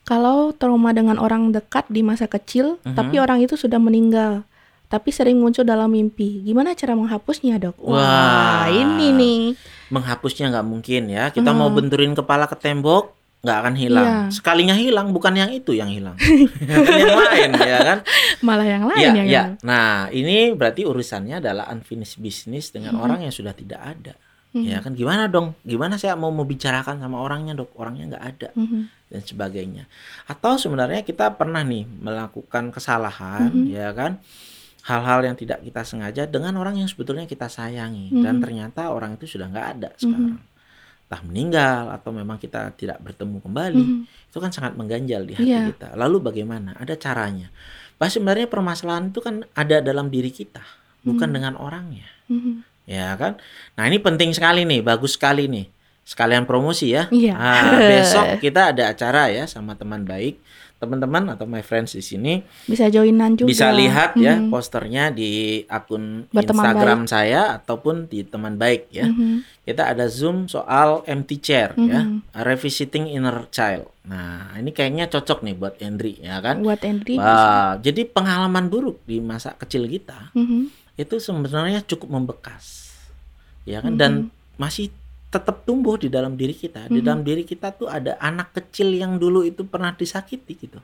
Kalau 0.02 0.50
trauma 0.52 0.90
dengan 0.90 1.16
orang 1.16 1.54
dekat 1.54 1.86
di 1.86 2.02
masa 2.02 2.26
kecil, 2.26 2.82
Mhm. 2.82 2.94
tapi 2.94 3.16
orang 3.16 3.38
itu 3.38 3.54
sudah 3.54 3.78
meninggal, 3.78 4.42
tapi 4.86 5.14
sering 5.14 5.38
muncul 5.38 5.62
dalam 5.62 5.88
mimpi. 5.88 6.42
Gimana 6.42 6.74
cara 6.74 6.98
menghapusnya 6.98 7.62
dok? 7.62 7.78
Wah. 7.80 7.96
Wah, 7.96 8.66
ini 8.68 9.14
nih. 9.14 9.42
Menghapusnya 9.88 10.50
nggak 10.50 10.66
mungkin 10.66 11.02
ya. 11.06 11.30
Kita 11.30 11.54
mau 11.54 11.70
benturin 11.70 12.12
kepala 12.12 12.46
ke 12.46 12.58
tembok 12.58 13.14
nggak 13.42 13.56
akan 13.58 13.74
hilang. 13.74 14.06
Iya. 14.06 14.18
Sekalinya 14.30 14.74
hilang, 14.74 15.10
bukan 15.10 15.34
yang 15.34 15.50
itu 15.50 15.74
yang 15.74 15.90
hilang, 15.90 16.14
yang 17.02 17.18
lain, 17.18 17.50
ya 17.58 17.78
kan? 17.82 17.98
Malah 18.38 18.66
yang 18.66 18.84
lain 18.86 19.02
Ya, 19.02 19.10
yang 19.10 19.16
ya. 19.18 19.24
hilang. 19.26 19.52
Nah, 19.60 20.06
ini 20.08 20.54
berarti 20.54 20.86
urusannya 20.86 21.42
adalah 21.42 21.66
unfinished 21.68 22.22
business 22.22 22.70
dengan 22.70 22.94
Mhm. 22.94 23.02
orang 23.02 23.18
yang 23.26 23.34
sudah 23.34 23.50
tidak 23.50 23.82
ada. 23.82 24.14
Ya 24.52 24.84
kan 24.84 24.92
gimana 24.92 25.26
dong? 25.26 25.56
Gimana 25.64 25.96
saya 25.96 26.12
mau 26.12 26.28
membicarakan 26.28 27.00
sama 27.00 27.18
orangnya, 27.18 27.56
Dok? 27.56 27.72
Orangnya 27.72 28.04
nggak 28.12 28.24
ada 28.26 28.48
Mhm. 28.52 28.80
dan 29.08 29.22
sebagainya. 29.24 29.84
Atau 30.28 30.60
sebenarnya 30.60 31.00
kita 31.00 31.32
pernah 31.34 31.64
nih 31.64 31.88
melakukan 31.88 32.68
kesalahan, 32.68 33.48
Mhm. 33.48 33.64
ya 33.72 33.88
kan? 33.90 34.20
Hal-hal 34.84 35.24
yang 35.24 35.40
tidak 35.40 35.64
kita 35.64 35.82
sengaja 35.82 36.28
dengan 36.28 36.52
orang 36.60 36.76
yang 36.76 36.84
sebetulnya 36.84 37.24
kita 37.24 37.48
sayangi 37.48 38.12
Mhm. 38.12 38.20
dan 38.20 38.34
ternyata 38.38 38.92
orang 38.92 39.16
itu 39.16 39.24
sudah 39.24 39.48
nggak 39.48 39.66
ada 39.72 39.90
sekarang. 39.96 40.36
Entah 41.12 41.28
meninggal 41.28 41.92
atau 41.92 42.08
memang 42.08 42.40
kita 42.40 42.72
tidak 42.72 42.96
bertemu 43.04 43.36
kembali. 43.44 43.84
Mhm. 43.84 44.32
Itu 44.32 44.40
kan 44.40 44.48
sangat 44.48 44.80
mengganjal 44.80 45.28
di 45.28 45.36
hati 45.36 45.44
Iya. 45.44 45.68
kita. 45.68 45.92
Lalu 45.92 46.24
bagaimana? 46.24 46.72
Ada 46.80 46.96
caranya. 46.96 47.52
Bahwa 48.00 48.08
sebenarnya 48.08 48.48
permasalahan 48.48 49.12
itu 49.12 49.20
kan 49.20 49.44
ada 49.52 49.84
dalam 49.84 50.08
diri 50.08 50.32
kita, 50.32 50.64
bukan 51.04 51.28
dengan 51.28 51.60
orangnya. 51.60 52.08
Mhm. 52.32 52.64
Ya 52.88 53.12
kan? 53.20 53.36
Nah, 53.76 53.92
ini 53.92 54.00
penting 54.00 54.32
sekali 54.32 54.64
nih, 54.64 54.80
bagus 54.80 55.20
sekali 55.20 55.52
nih. 55.52 55.68
Sekalian 56.00 56.48
promosi 56.48 56.96
ya. 56.96 57.12
Iya. 57.12 57.36
Ah, 57.36 57.76
besok 57.76 58.24
kita 58.48 58.72
ada 58.72 58.96
acara 58.96 59.28
ya 59.28 59.44
sama 59.44 59.76
teman 59.76 60.08
baik. 60.08 60.40
Teman-teman 60.82 61.30
atau 61.30 61.46
my 61.46 61.62
friends 61.62 61.94
di 61.94 62.02
sini 62.02 62.42
Bisa 62.66 62.90
joinan 62.90 63.38
juga. 63.38 63.46
bisa 63.46 63.70
lihat 63.70 64.18
ya 64.18 64.34
Mhm. 64.34 64.50
posternya 64.50 65.14
di 65.14 65.62
akun 65.70 66.26
Berteman 66.26 66.58
Instagram 66.58 67.00
saya 67.06 67.62
ataupun 67.62 68.10
di 68.10 68.26
teman 68.26 68.58
baik 68.58 68.90
ya. 68.90 69.06
Mhm. 69.06 69.62
Kita 69.62 69.94
ada 69.94 70.10
Zoom 70.10 70.50
soal 70.50 71.06
empty 71.06 71.38
chair 71.38 71.78
ya, 71.78 72.02
Mhm. 72.02 72.34
revisiting 72.34 73.06
inner 73.06 73.46
child. 73.54 73.94
Nah, 74.02 74.58
ini 74.58 74.74
kayaknya 74.74 75.06
cocok 75.06 75.46
nih 75.46 75.54
buat 75.54 75.78
Andri 75.78 76.18
ya 76.18 76.42
kan. 76.42 76.58
Buat 76.66 76.82
Andri. 76.82 77.14
Wah, 77.14 77.78
jadi 77.78 78.02
pengalaman 78.02 78.66
buruk 78.66 78.98
di 79.06 79.22
masa 79.22 79.54
kecil 79.54 79.86
kita 79.86 80.34
Mhm. 80.34 80.66
itu 80.98 81.14
sebenarnya 81.22 81.86
cukup 81.86 82.10
membekas. 82.10 82.90
Ya 83.62 83.78
kan 83.78 83.94
dan 83.94 84.34
masih 84.58 84.90
tetap 85.32 85.64
tumbuh 85.64 85.96
di 85.96 86.12
dalam 86.12 86.36
diri 86.36 86.52
kita. 86.52 86.92
Di 86.92 87.00
dalam 87.00 87.24
diri 87.24 87.48
kita 87.48 87.72
tuh 87.72 87.88
ada 87.88 88.20
anak 88.20 88.52
kecil 88.52 88.92
yang 88.92 89.16
dulu 89.16 89.40
itu 89.42 89.64
pernah 89.64 89.96
disakiti 89.96 90.52
gitu. 90.60 90.76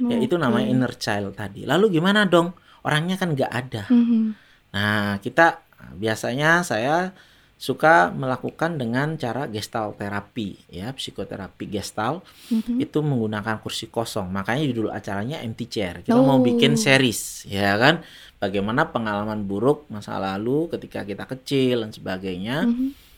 Ya 0.00 0.16
itu 0.16 0.40
namanya 0.40 0.72
inner 0.72 0.96
child 0.96 1.36
tadi. 1.36 1.68
Lalu 1.68 2.00
gimana 2.00 2.24
dong? 2.24 2.56
Orangnya 2.80 3.20
kan 3.20 3.36
nggak 3.36 3.52
ada. 3.52 3.84
Mhm. 3.92 4.32
Nah, 4.72 5.20
kita 5.20 5.60
biasanya 6.00 6.64
saya 6.64 7.12
suka 7.60 8.08
melakukan 8.08 8.80
dengan 8.80 9.20
cara 9.20 9.44
gestalt 9.44 10.00
terapi 10.00 10.56
ya, 10.72 10.88
psikoterapi 10.96 11.68
gestalt 11.68 12.24
Mhm. 12.48 12.80
itu 12.80 13.04
menggunakan 13.04 13.60
kursi 13.60 13.92
kosong. 13.92 14.32
Makanya 14.32 14.64
judul 14.64 14.88
acaranya 14.88 15.44
empty 15.44 15.68
chair. 15.68 16.00
Kita 16.00 16.16
mau 16.16 16.40
Oh. 16.40 16.44
bikin 16.44 16.80
series 16.80 17.44
ya 17.44 17.76
kan. 17.76 18.00
Bagaimana 18.40 18.88
pengalaman 18.88 19.44
buruk 19.44 19.84
masa 19.92 20.16
lalu 20.16 20.72
ketika 20.72 21.04
kita 21.04 21.28
kecil 21.28 21.84
dan 21.84 21.92
sebagainya 21.92 22.64
Mhm. 22.64 23.09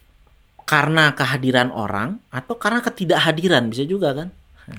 Karena 0.72 1.12
kehadiran 1.12 1.68
orang 1.68 2.16
atau 2.32 2.56
karena 2.56 2.80
ketidakhadiran 2.80 3.68
bisa 3.68 3.84
juga 3.84 4.16
kan. 4.16 4.28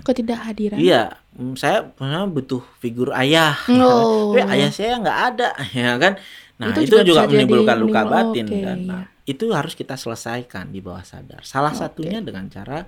Ketidakhadiran. 0.01 0.79
Iya, 0.79 1.13
mm, 1.35 1.53
saya 1.53 1.85
sebenarnya 1.85 2.25
butuh 2.25 2.63
figur 2.79 3.13
ayah. 3.13 3.53
Oh. 3.69 4.31
Tapi 4.31 4.41
ayah 4.49 4.71
saya 4.71 4.97
nggak 4.97 5.19
ada, 5.29 5.49
ya 5.75 5.93
kan? 6.01 6.17
Nah, 6.57 6.71
Itu 6.71 6.79
itu, 6.81 6.89
juga 6.89 7.03
juga, 7.03 7.21
jadi 7.23 7.33
menimbulkan 7.37 7.77
luka 7.77 8.01
menimbul- 8.01 8.13
batin 8.33 8.45
kan. 8.47 8.77
iya. 8.79 8.89
Nah, 8.89 9.03
itu 9.23 9.45
harus 9.51 9.73
kita 9.73 9.93
selesaikan 9.93 10.67
di 10.67 10.79
bawah 10.79 11.03
sadar. 11.03 11.43
Salah 11.43 11.71
satunya 11.71 12.19
dengan 12.19 12.47
cara 12.47 12.81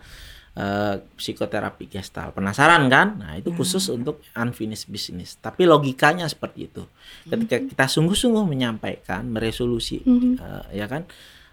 eh, 0.56 0.96
psikoterapi 1.14 1.92
gestal. 1.92 2.32
Penasaran 2.32 2.88
kan? 2.88 3.20
Nah, 3.20 3.36
itu 3.36 3.52
khusus 3.52 3.92
untuk 3.92 4.24
unfinished 4.34 4.88
business. 4.88 5.36
Tapi 5.36 5.68
logikanya 5.68 6.24
seperti 6.26 6.72
itu. 6.72 6.88
Ketika 7.22 7.60
kita 7.62 7.86
sungguh-sungguh 7.86 8.48
menyampaikan, 8.48 9.28
meresolusi 9.28 10.00
Mhm. 10.02 10.32
eh, 10.40 10.64
ya 10.74 10.88
kan? 10.88 11.04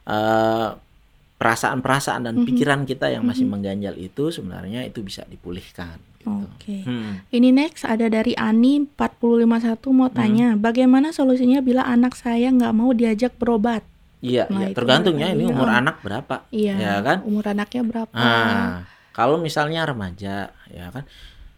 eh, 0.02 0.68
perasaan-perasaan 1.42 2.22
dan 2.22 2.34
pikiran 2.46 2.86
kita 2.86 3.10
yang 3.10 3.26
masih 3.26 3.50
mengganjal 3.50 3.98
itu 3.98 4.30
sebenarnya 4.30 4.86
itu 4.86 5.02
bisa 5.02 5.26
dipulihkan 5.26 5.98
gitu. 6.22 6.30
Oke. 6.30 6.86
Hmm. 6.86 7.18
Ini 7.34 7.50
next 7.50 7.82
ada 7.82 8.06
dari 8.06 8.38
Ani 8.38 8.86
451 8.86 9.90
mau 9.90 10.06
tanya, 10.06 10.54
bagaimana 10.54 11.10
solusinya 11.10 11.58
bila 11.58 11.82
anak 11.82 12.14
saya 12.14 12.46
nggak 12.46 12.70
mau 12.70 12.94
diajak 12.94 13.34
berobat? 13.34 13.82
Iya, 14.22 14.46
Nah, 14.46 14.62
iya. 14.62 14.66
itu 14.70 14.78
tergantung 14.78 15.18
ya 15.18 15.34
iya. 15.34 15.34
ini 15.34 15.50
umur 15.50 15.66
anak 15.66 15.98
berapa, 15.98 16.46
Iya. 16.54 16.74
ya 16.78 16.94
kan? 17.02 17.26
Umur 17.26 17.42
anaknya 17.42 17.82
berapa? 17.82 18.14
Nah, 18.14 18.86
kalau 19.10 19.42
misalnya 19.42 19.82
remaja, 19.82 20.54
ya 20.70 20.86
kan, 20.94 21.02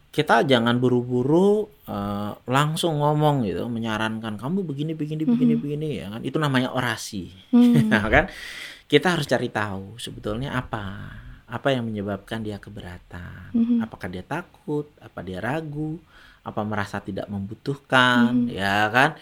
kita 0.09 0.49
jangan 0.49 0.81
buru-buru 0.81 1.69
eh, 1.85 2.33
langsung 2.49 3.05
ngomong 3.05 3.45
gitu, 3.45 3.69
menyarankan 3.69 4.41
kamu 4.41 4.65
begini, 4.65 4.97
begini, 4.97 5.29
begini, 5.29 5.61
begini, 5.61 5.89
ya 6.01 6.09
kan? 6.09 6.25
Itu 6.25 6.41
namanya 6.41 6.73
orasi, 6.73 7.29
Hmm. 7.53 7.77
ya 7.93 8.01
kan? 8.09 8.33
Kita 8.85 9.17
harus 9.17 9.25
cari 9.25 9.49
tahu 9.49 9.97
sebetulnya 9.97 10.55
apa, 10.55 11.09
apa 11.45 11.69
yang 11.73 11.89
menyebabkan 11.89 12.45
dia 12.45 12.57
keberatan, 12.59 13.53
Mhm. 13.53 13.77
apakah 13.81 14.09
dia 14.09 14.21
takut, 14.21 14.89
apa 15.01 15.21
dia 15.25 15.41
ragu, 15.41 15.97
apa 16.45 16.61
merasa 16.63 17.01
tidak 17.01 17.25
membutuhkan, 17.27 18.49
ya 18.49 18.89
kan? 18.93 19.17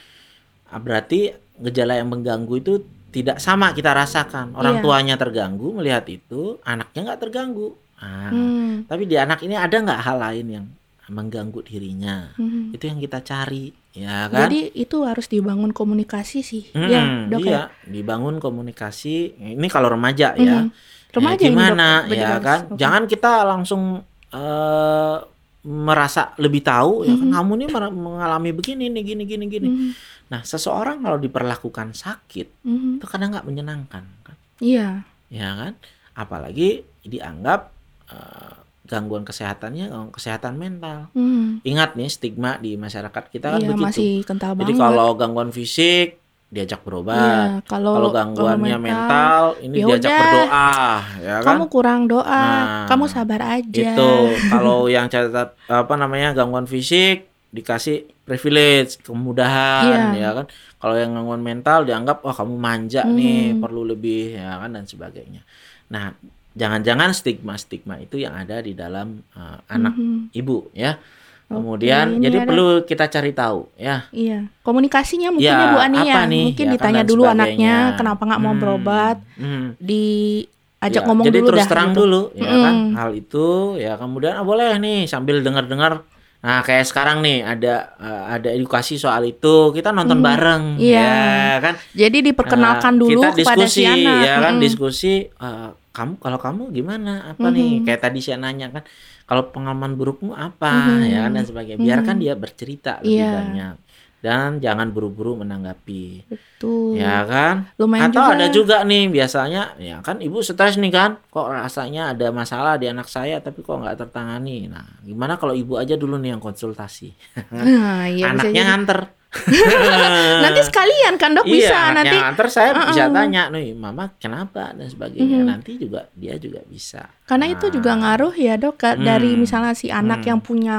Ah, 0.66 0.80
Berarti 0.80 1.30
gejala 1.60 1.94
yang 1.94 2.10
mengganggu 2.10 2.54
itu 2.58 2.82
tidak 3.12 3.38
sama 3.38 3.76
kita 3.76 3.92
rasakan. 3.92 4.56
Orang 4.56 4.80
Iya. 4.80 4.82
tuanya 4.82 5.14
terganggu 5.20 5.76
melihat 5.76 6.08
itu, 6.08 6.56
anaknya 6.64 7.12
nggak 7.12 7.20
terganggu. 7.20 7.76
Nah, 8.02 8.32
Hmm. 8.32 8.74
Tapi 8.88 9.06
di 9.06 9.14
anak 9.14 9.44
ini 9.44 9.54
ada 9.54 9.76
nggak 9.78 10.00
hal 10.02 10.16
lain 10.18 10.46
yang 10.48 10.66
mengganggu 11.08 11.62
dirinya? 11.62 12.30
Mhm. 12.36 12.70
Itu 12.70 12.84
yang 12.86 12.98
kita 12.98 13.18
cari, 13.20 13.72
ya 13.90 14.28
kan? 14.28 14.46
Jadi 14.46 14.70
itu 14.72 15.02
harus 15.02 15.26
dibangun 15.26 15.70
komunikasi 15.70 16.40
sih, 16.40 16.64
Mm-mm, 16.70 16.86
ya 16.86 17.02
dok 17.26 17.40
ya? 17.40 17.48
iya, 17.48 17.62
dibangun 17.84 18.38
komunikasi. 18.38 19.34
Ini 19.58 19.66
kalau 19.66 19.90
remaja 19.90 20.34
ya. 20.34 20.68
Remaja 21.10 21.38
Ya, 21.38 21.44
ini, 21.44 21.52
Dok. 21.52 21.52
gimana 21.52 21.88
Berarti 22.02 22.16
ya 22.16 22.32
kan? 22.38 22.60
oke. 22.66 22.78
Jangan 22.78 23.02
kita 23.04 23.32
langsung 23.42 23.82
eh 24.30 25.18
merasa 25.62 26.34
lebih 26.36 26.58
tahu 26.60 27.06
ya 27.06 27.14
kan 27.14 27.28
Mhm. 27.28 27.34
kamu 27.34 27.52
nih 27.54 27.68
mer- 27.70 27.94
mengalami 27.94 28.50
begini 28.50 28.90
nih 28.90 29.02
gini 29.04 29.22
gini 29.24 29.44
gini. 29.46 29.68
Mhm. 29.68 29.88
Nah, 30.26 30.42
seseorang 30.42 30.98
kalau 30.98 31.18
diperlakukan 31.18 31.94
sakit 31.94 32.66
Mhm. 32.66 32.98
itu 32.98 33.06
kadang 33.06 33.30
nggak 33.30 33.46
menyenangkan 33.46 34.02
kan. 34.22 34.36
Iya. 34.58 35.06
Ya 35.28 35.50
kan? 35.54 35.72
Apalagi 36.12 36.82
dianggap 37.02 37.70
eh, 38.08 38.54
gangguan 38.82 39.22
kesehatannya 39.22 39.88
gangguan 39.88 40.10
kesehatan 40.10 40.58
mental. 40.58 41.08
Mhm. 41.14 41.62
Ingat 41.62 41.94
nih 41.94 42.08
stigma 42.08 42.58
di 42.58 42.74
masyarakat 42.74 43.24
kita 43.28 43.54
kan 43.54 43.60
Iya 43.60 43.68
begitu. 43.70 43.86
masih 43.86 44.12
kental 44.22 44.52
Jadi 44.54 44.72
kalau 44.74 45.08
gangguan 45.14 45.50
fisik 45.50 46.18
diajak 46.52 46.84
berobat. 46.84 47.16
Iya, 47.16 47.44
kalau 47.64 47.96
Kalau 47.96 48.10
gangguannya 48.12 48.76
mental, 48.76 49.56
ini 49.64 49.80
ya 49.80 49.86
diajak 49.88 50.10
berdoa, 50.12 50.72
ya 51.16 51.34
kan? 51.40 51.44
kamu 51.48 51.64
kurang 51.72 52.00
doa, 52.04 52.28
Nah, 52.28 52.84
kamu 52.84 53.04
sabar 53.08 53.40
aja. 53.56 53.72
Itu 53.88 54.12
kalau 54.52 54.84
yang 54.84 55.08
catat 55.08 55.56
apa 55.64 55.94
namanya 55.96 56.36
gangguan 56.36 56.68
fisik 56.68 57.24
dikasih 57.48 58.04
privilege, 58.28 59.00
kemudahan, 59.00 60.12
Iya. 60.12 60.20
ya 60.20 60.30
kan? 60.34 60.46
Kalau 60.76 60.94
yang 60.94 61.16
gangguan 61.16 61.40
mental 61.40 61.88
dianggap 61.88 62.20
wah 62.20 62.36
kamu 62.36 62.54
manja 62.54 63.00
nih, 63.02 63.56
Mhm. 63.56 63.60
perlu 63.60 63.88
lebih, 63.88 64.36
ya 64.36 64.60
kan 64.60 64.76
dan 64.76 64.84
sebagainya. 64.84 65.40
Nah, 65.88 66.12
jangan-jangan 66.54 67.10
stigma-stigma 67.10 67.96
itu 67.98 68.16
yang 68.16 68.32
ada 68.34 68.58
di 68.58 68.72
dalam 68.72 69.20
uh, 69.32 69.58
anak 69.66 69.92
Mhm. 69.92 70.32
ibu, 70.32 70.68
ya. 70.72 70.96
Kemudian 71.44 72.16
ini 72.16 72.24
jadi 72.24 72.38
ada- 72.38 72.48
perlu 72.48 72.66
kita 72.82 73.04
cari 73.06 73.30
tahu, 73.30 73.68
ya. 73.74 74.08
Iya, 74.08 74.48
komunikasinya 74.62 75.28
mungkin 75.30 75.44
Ya, 75.46 75.60
ya 75.60 75.68
Bu 75.68 75.78
Ani 75.78 76.00
ya. 76.02 76.24
nih? 76.24 76.44
Mungkin 76.48 76.64
Ya 76.64 76.70
kan, 76.70 76.74
ditanya 76.74 77.02
dulu 77.02 77.22
sebagainya. 77.22 77.44
anaknya 77.44 77.74
kenapa 77.94 78.22
nggak 78.24 78.40
mau 78.40 78.50
Hmm, 78.50 78.60
berobat, 78.62 79.16
hmm. 79.34 79.66
diajak 79.78 80.48
Ya, 80.96 81.06
ngomong 81.06 81.24
jadi 81.24 81.38
dulu 81.38 81.48
terus 81.48 81.60
dah. 81.60 81.68
terang 81.68 81.90
gitu. 81.90 81.98
dulu 82.00 82.20
ya 82.34 82.42
Mm-mm. 82.42 82.62
kan 82.62 82.74
hal 82.94 83.10
itu 83.12 83.46
ya 83.76 83.92
kemudian 83.94 84.32
ah, 84.32 84.42
boleh 84.42 84.70
nih 84.78 84.98
sambil 85.04 85.38
dengar-dengar 85.38 85.92
nah 86.42 86.58
kayak 86.60 86.84
sekarang 86.84 87.22
nih 87.22 87.38
ada 87.40 87.74
eh, 87.96 88.22
ada 88.32 88.48
edukasi 88.50 88.94
soal 88.96 89.22
itu 89.24 89.70
kita 89.70 89.90
nonton 89.90 90.18
Mm, 90.18 90.24
bareng 90.24 90.62
iya. 90.76 91.06
ya 91.54 91.58
kan 91.60 91.74
Jadi 91.92 92.18
diperkenalkan 92.24 92.92
Nah, 92.92 93.00
dulu 93.00 93.10
kita 93.16 93.28
kepada 93.32 93.62
diskusi 93.62 93.78
si 93.78 93.82
anak. 93.86 94.20
ya 94.20 94.34
kan 94.36 94.52
Mm-mm. 94.52 94.60
diskusi 94.60 95.12
eh, 95.24 95.68
kamu 95.88 96.12
kalau 96.18 96.38
kamu 96.38 96.62
gimana 96.70 97.12
apa 97.30 97.46
nih 97.46 97.78
Mhm. 97.78 97.84
kayak 97.84 98.00
tadi 98.02 98.18
saya 98.18 98.38
nanya 98.38 98.68
kan 98.70 98.82
kalau 99.22 99.48
pengalaman 99.48 99.94
burukmu 99.94 100.32
apa 100.32 100.98
Mhm. 100.98 101.06
ya 101.06 101.18
kan 101.20 101.30
dan 101.32 101.44
sebagainya 101.44 101.78
biarkan 101.78 102.16
Mhm. 102.16 102.22
dia 102.22 102.34
bercerita 102.34 102.92
lebih 102.98 103.12
Iya. 103.14 103.30
banyak 103.32 103.74
dan 104.22 104.56
jangan 104.56 104.88
buru-buru 104.88 105.34
menanggapi 105.36 106.22
Betul. 106.24 106.94
ya 106.94 107.26
kan 107.26 107.66
Lumayan 107.74 108.08
atau 108.08 108.22
juga. 108.22 108.32
ada 108.32 108.46
juga 108.48 108.76
nih 108.82 109.04
biasanya 109.08 109.62
ya 109.76 109.98
kan 109.98 110.16
ibu 110.18 110.38
stres 110.38 110.78
nih 110.78 110.88
kan 110.88 111.18
kok 111.24 111.50
rasanya 111.50 112.14
ada 112.14 112.30
masalah 112.30 112.74
di 112.76 112.86
anak 112.86 113.06
saya 113.06 113.36
tapi 113.36 113.60
kok 113.60 113.74
nggak 113.74 113.98
tertangani 113.98 114.66
nah 114.66 114.86
gimana 115.00 115.34
kalau 115.34 115.52
ibu 115.52 115.74
aja 115.74 115.92
dulu 115.92 116.16
nih 116.16 116.32
yang 116.32 116.40
konsultasi 116.40 117.10
Nah, 117.50 118.06
iya 118.06 118.24
bisa 118.24 118.32
anaknya 118.32 118.54
jadi. 118.56 118.68
nganter 118.70 119.00
Nanti 120.44 120.60
sekalian 120.60 121.16
kan 121.16 121.32
dok 121.32 121.46
bisa 121.46 121.72
iya, 121.72 121.88
anaknya 121.88 122.04
nanti. 122.04 122.16
nganter 122.20 122.46
saya 122.48 122.70
bisa 122.76 123.02
Uh-uh. 123.02 123.14
tanya 123.14 123.42
nih 123.48 123.72
mama 123.72 124.12
kenapa 124.16 124.70
dan 124.70 124.86
sebagainya 124.86 125.40
Mhm. 125.40 125.48
nanti 125.48 125.72
juga 125.76 126.04
dia 126.12 126.36
juga 126.36 126.60
bisa 126.62 127.08
Karena 127.24 127.48
itu 127.48 127.64
Nah, 127.64 127.72
juga 127.72 127.90
ngaruh 127.96 128.34
ya 128.34 128.54
dok 128.56 128.76
dari 128.98 129.32
Hmm. 129.32 129.40
misalnya 129.40 129.72
si 129.72 129.88
anak 129.88 130.20
Hmm. 130.20 130.28
yang 130.28 130.40
punya 130.40 130.78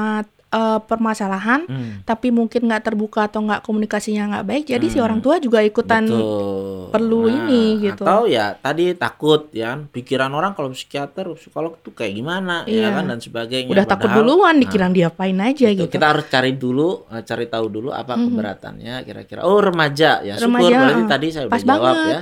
eh, 0.54 0.78
permasalahan 0.80 1.66
hmm, 1.66 1.90
tapi 2.04 2.30
mungkin 2.30 2.64
nggak 2.64 2.84
terbuka 2.84 3.26
atau 3.26 3.42
nggak 3.42 3.60
komunikasinya 3.60 4.22
nggak 4.30 4.46
baik 4.46 4.64
jadi 4.68 4.86
si 4.86 4.96
Hmm. 4.96 5.06
orang 5.06 5.18
tua 5.18 5.36
juga 5.36 5.58
ikutan 5.60 6.06
betul. 6.06 6.88
perlu 6.88 7.26
ini 7.26 7.82
gitu. 7.82 8.06
atau 8.06 8.24
ya 8.24 8.54
tadi 8.54 8.94
takut 8.94 9.50
ya 9.50 9.74
kan, 9.74 9.80
pikiran 9.88 10.30
orang 10.30 10.54
kalau 10.54 10.70
psikiater 10.70 11.34
psikolog 11.34 11.74
tuh 11.80 11.90
kayak 11.90 12.14
gimana 12.14 12.62
ya 12.64 12.86
Iya. 12.86 12.88
kan 12.92 13.04
dan 13.04 13.18
sebagainya 13.18 13.68
udah 13.68 13.84
takut 13.84 14.06
Padahal- 14.06 14.22
duluan 14.22 14.54
Nah, 14.54 14.62
dikira 14.62 14.86
diapain 14.88 15.34
aja 15.36 15.66
Gitu. 15.66 15.80
gitu. 15.82 15.90
Kita 15.90 16.06
harus 16.08 16.26
cari 16.26 16.52
dulu, 16.54 16.88
eh, 17.08 17.22
cari 17.22 17.46
tahu 17.46 17.66
dulu 17.68 17.90
apa 17.90 18.14
Mhm. 18.14 18.24
keberatannya 18.24 18.94
kira-kira. 19.02 19.40
Oh 19.42 19.58
remaja 19.58 20.22
ya, 20.22 20.36
syukur 20.36 20.62
Remaja, 20.62 20.76
berarti 20.78 21.02
eh. 21.02 21.08
tadi 21.08 21.26
saya 21.28 21.44
udah 21.46 21.58
jawab 21.58 21.82
banget. 21.82 22.06
ya, 22.06 22.20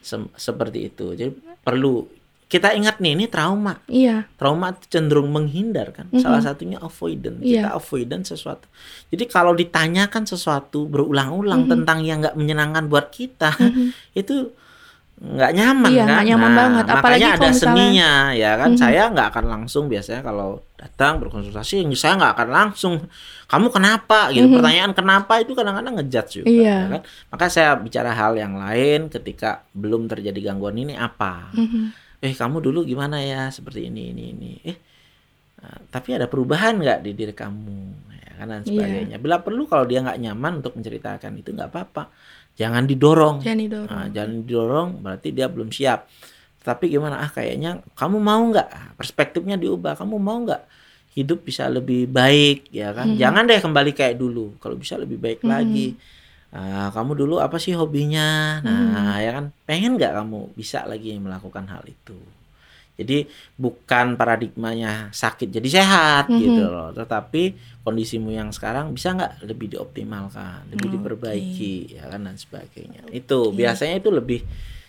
Sem- 0.00 0.32
seperti 0.34 0.78
itu. 0.84 1.06
Jadi 1.12 1.30
perlu 1.60 2.17
kita 2.48 2.72
ingat 2.72 2.96
nih, 2.96 3.12
ini 3.12 3.28
trauma. 3.28 3.76
Iya, 3.84 4.24
Trauma 4.34 4.72
cenderung 4.88 5.28
menghindar 5.28 5.92
kan. 5.92 6.08
Mhm. 6.08 6.18
Salah 6.18 6.40
satunya 6.40 6.80
avoidant. 6.80 7.44
Iya. 7.44 7.68
Kita 7.68 7.70
avoidant 7.76 8.24
sesuatu. 8.24 8.64
Jadi 9.12 9.24
kalau 9.28 9.52
ditanyakan 9.52 10.24
sesuatu 10.24 10.88
berulang-ulang 10.88 11.68
Mhm. 11.68 11.70
tentang 11.70 11.98
yang 12.00 12.24
nggak 12.24 12.34
menyenangkan 12.34 12.88
buat 12.88 13.12
kita, 13.12 13.52
Mhm. 13.52 13.92
itu 14.24 14.48
nggak 15.18 15.50
nyaman 15.50 15.90
Iya, 15.90 15.98
kan. 16.00 16.08
nggak 16.14 16.26
nyaman 16.30 16.52
banget. 16.54 16.84
Apalagi 16.86 17.02
makanya 17.02 17.28
ada 17.28 17.48
misalnya- 17.50 17.58
seninya 17.74 18.12
ya 18.32 18.50
kan. 18.54 18.70
Mhm. 18.70 18.78
Saya 18.78 19.02
nggak 19.10 19.28
akan 19.28 19.44
langsung 19.50 19.84
biasanya 19.86 20.22
kalau 20.22 20.48
datang 20.78 21.12
berkonsultasi, 21.18 21.74
saya 21.92 22.14
nggak 22.16 22.32
akan 22.32 22.48
langsung. 22.48 22.94
Kamu 23.44 23.68
kenapa? 23.68 24.30
Gitu. 24.30 24.46
Mhm. 24.46 24.56
Pertanyaan 24.56 24.92
kenapa 24.94 25.32
itu 25.36 25.52
kadang-kadang 25.52 26.00
ngejudge 26.00 26.30
juga. 26.32 26.46
Iya. 26.48 26.76
ya 26.80 26.88
kan? 26.88 27.02
Maka 27.28 27.44
saya 27.50 27.70
bicara 27.76 28.14
hal 28.14 28.38
yang 28.38 28.56
lain 28.56 29.10
ketika 29.10 29.68
belum 29.74 30.06
terjadi 30.06 30.38
gangguan 30.48 30.78
ini 30.78 30.94
apa? 30.94 31.50
Mhm. 31.52 32.07
Eh 32.18 32.34
kamu 32.34 32.58
dulu 32.58 32.82
gimana 32.82 33.22
ya 33.22 33.46
seperti 33.48 33.86
ini 33.86 34.10
ini 34.10 34.22
ini. 34.34 34.52
Eh 34.66 34.76
eh, 35.62 35.80
tapi 35.88 36.18
ada 36.18 36.26
perubahan 36.26 36.78
nggak 36.78 36.98
di 37.06 37.10
diri 37.14 37.34
kamu? 37.34 37.78
Ya 38.18 38.32
kan 38.36 38.46
dan 38.50 38.62
Iya. 38.62 38.66
sebagainya. 38.66 39.16
Bila 39.18 39.38
perlu 39.38 39.66
kalau 39.70 39.86
dia 39.86 40.02
nggak 40.02 40.18
nyaman 40.18 40.52
untuk 40.58 40.74
menceritakan 40.74 41.32
itu 41.38 41.54
nggak 41.54 41.70
apa-apa. 41.70 42.10
Jangan 42.58 42.90
didorong. 42.90 43.38
jangan 43.38 43.60
didorong. 43.62 43.86
Nah, 43.94 44.06
jangan 44.10 44.32
didorong 44.42 44.88
berarti 44.98 45.28
dia 45.30 45.46
belum 45.46 45.70
siap. 45.70 46.10
Tapi 46.58 46.90
gimana? 46.90 47.22
Ah 47.22 47.30
kayaknya 47.30 47.78
kamu 47.94 48.18
mau 48.18 48.42
nggak? 48.50 48.68
Ah, 48.68 48.90
Perspektifnya 48.98 49.54
diubah. 49.54 49.94
Kamu 49.94 50.18
mau 50.18 50.42
nggak 50.42 50.62
hidup 51.14 51.46
bisa 51.46 51.70
lebih 51.70 52.10
baik 52.10 52.66
ya 52.74 52.90
kan? 52.90 53.14
Mhm. 53.14 53.18
Jangan 53.18 53.42
deh 53.46 53.60
kembali 53.62 53.90
kayak 53.94 54.18
dulu. 54.18 54.58
Kalau 54.58 54.74
bisa 54.74 54.98
lebih 54.98 55.22
baik 55.22 55.46
Mhm. 55.46 55.48
lagi. 55.48 55.86
Ah, 56.48 56.88
kamu 56.96 57.12
dulu 57.12 57.34
apa 57.44 57.60
sih 57.60 57.76
hobinya? 57.76 58.58
Nah 58.64 59.20
ya 59.20 59.36
kan 59.36 59.52
pengen 59.68 60.00
nggak 60.00 60.16
kamu 60.16 60.56
bisa 60.56 60.88
lagi 60.88 61.12
melakukan 61.20 61.68
hal 61.68 61.84
itu? 61.84 62.16
Jadi 62.98 63.30
bukan 63.54 64.18
paradigmanya 64.18 65.12
sakit 65.14 65.54
jadi 65.54 65.68
sehat 65.70 66.32
Mhm. 66.34 66.40
gitu 66.42 66.62
loh, 66.66 66.90
tetapi 66.90 67.54
kondisimu 67.86 68.34
yang 68.34 68.50
sekarang 68.50 68.90
bisa 68.90 69.14
nggak 69.14 69.46
lebih 69.46 69.70
dioptimalkan, 69.78 70.66
lebih 70.74 70.88
Oke. 70.88 70.94
diperbaiki 70.98 71.74
ya 71.94 72.10
kan 72.10 72.26
dan 72.26 72.34
sebagainya. 72.34 73.06
Itu 73.14 73.54
Oke. 73.54 73.62
biasanya 73.62 74.02
itu 74.02 74.10
lebih 74.10 74.40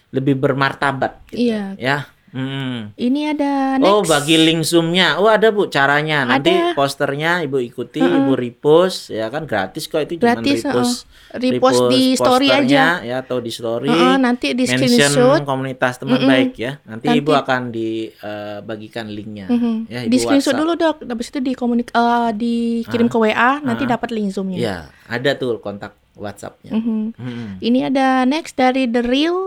lebih 0.10 0.36
bermartabat 0.42 1.28
gitu. 1.30 1.54
Iya. 1.54 1.78
Ya. 1.78 1.98
Hmm. 2.30 2.94
Ini 2.94 3.34
ada 3.34 3.52
Oh, 3.82 4.00
next. 4.00 4.10
bagi 4.10 4.36
link 4.36 4.62
Zoom-nya. 4.62 5.18
Oh, 5.18 5.26
ada 5.26 5.50
Bu 5.50 5.66
caranya. 5.66 6.24
Nanti 6.24 6.50
Ada. 6.50 6.74
posternya 6.74 7.42
Ibu 7.42 7.58
ikuti, 7.60 7.98
Heeh. 7.98 8.18
Ibu 8.20 8.34
repost 8.34 9.10
ya 9.10 9.28
kan 9.28 9.44
gratis 9.44 9.86
kok 9.86 10.00
itu 10.00 10.16
Gratis, 10.16 10.62
repost. 10.62 11.10
repost 11.32 11.80
di 11.88 12.14
story 12.14 12.48
aja. 12.48 13.02
ya 13.02 13.20
atau 13.20 13.38
di 13.38 13.50
story. 13.50 13.88
Heeh, 13.88 14.16
nanti 14.16 14.52
di 14.52 14.64
mention 14.64 14.90
screenshot. 15.10 15.42
komunitas 15.44 15.98
teman 15.98 16.18
Mm-mm. 16.18 16.28
baik 16.28 16.54
ya. 16.56 16.78
Nanti, 16.84 17.06
Nanti- 17.06 17.20
Ibu 17.20 17.32
akan 17.36 17.62
dibagikan 17.70 19.06
linknya. 19.08 19.46
Mhm. 19.48 19.74
Ya, 19.86 20.00
di 20.04 20.10
Ibu 20.12 20.18
screenshot 20.20 20.54
WhatsApp. 20.54 20.62
dulu 20.62 20.74
dok, 20.76 20.98
habis 21.04 21.28
itu 21.28 21.40
di 21.40 21.54
komunik 21.54 21.90
eh, 21.90 22.30
dikirim 22.32 23.06
Ah. 23.06 23.12
ke 23.12 23.18
WA, 23.20 23.52
nanti 23.60 23.84
Ah. 23.84 23.90
dapat 23.92 24.10
link 24.10 24.30
zoomnya. 24.30 24.58
Ya, 24.58 24.78
ada 25.06 25.34
tuh 25.34 25.58
kontak 25.58 25.94
WhatsApp-nya. 26.14 26.72
Mhm. 26.74 27.16
Mm-mm. 27.16 27.48
Ini 27.60 27.80
ada 27.88 28.24
next 28.24 28.54
dari 28.54 28.86
The 28.86 29.02
Real 29.02 29.38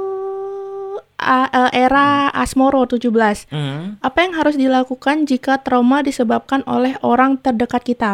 Era 1.72 2.28
Asmoro 2.34 2.84
17. 2.84 3.48
Mm. 3.48 4.02
Apa 4.02 4.18
yang 4.26 4.32
harus 4.34 4.58
dilakukan 4.58 5.24
jika 5.24 5.62
trauma 5.62 6.02
disebabkan 6.02 6.66
oleh 6.66 6.98
orang 7.00 7.38
terdekat 7.38 7.82
kita? 7.86 8.12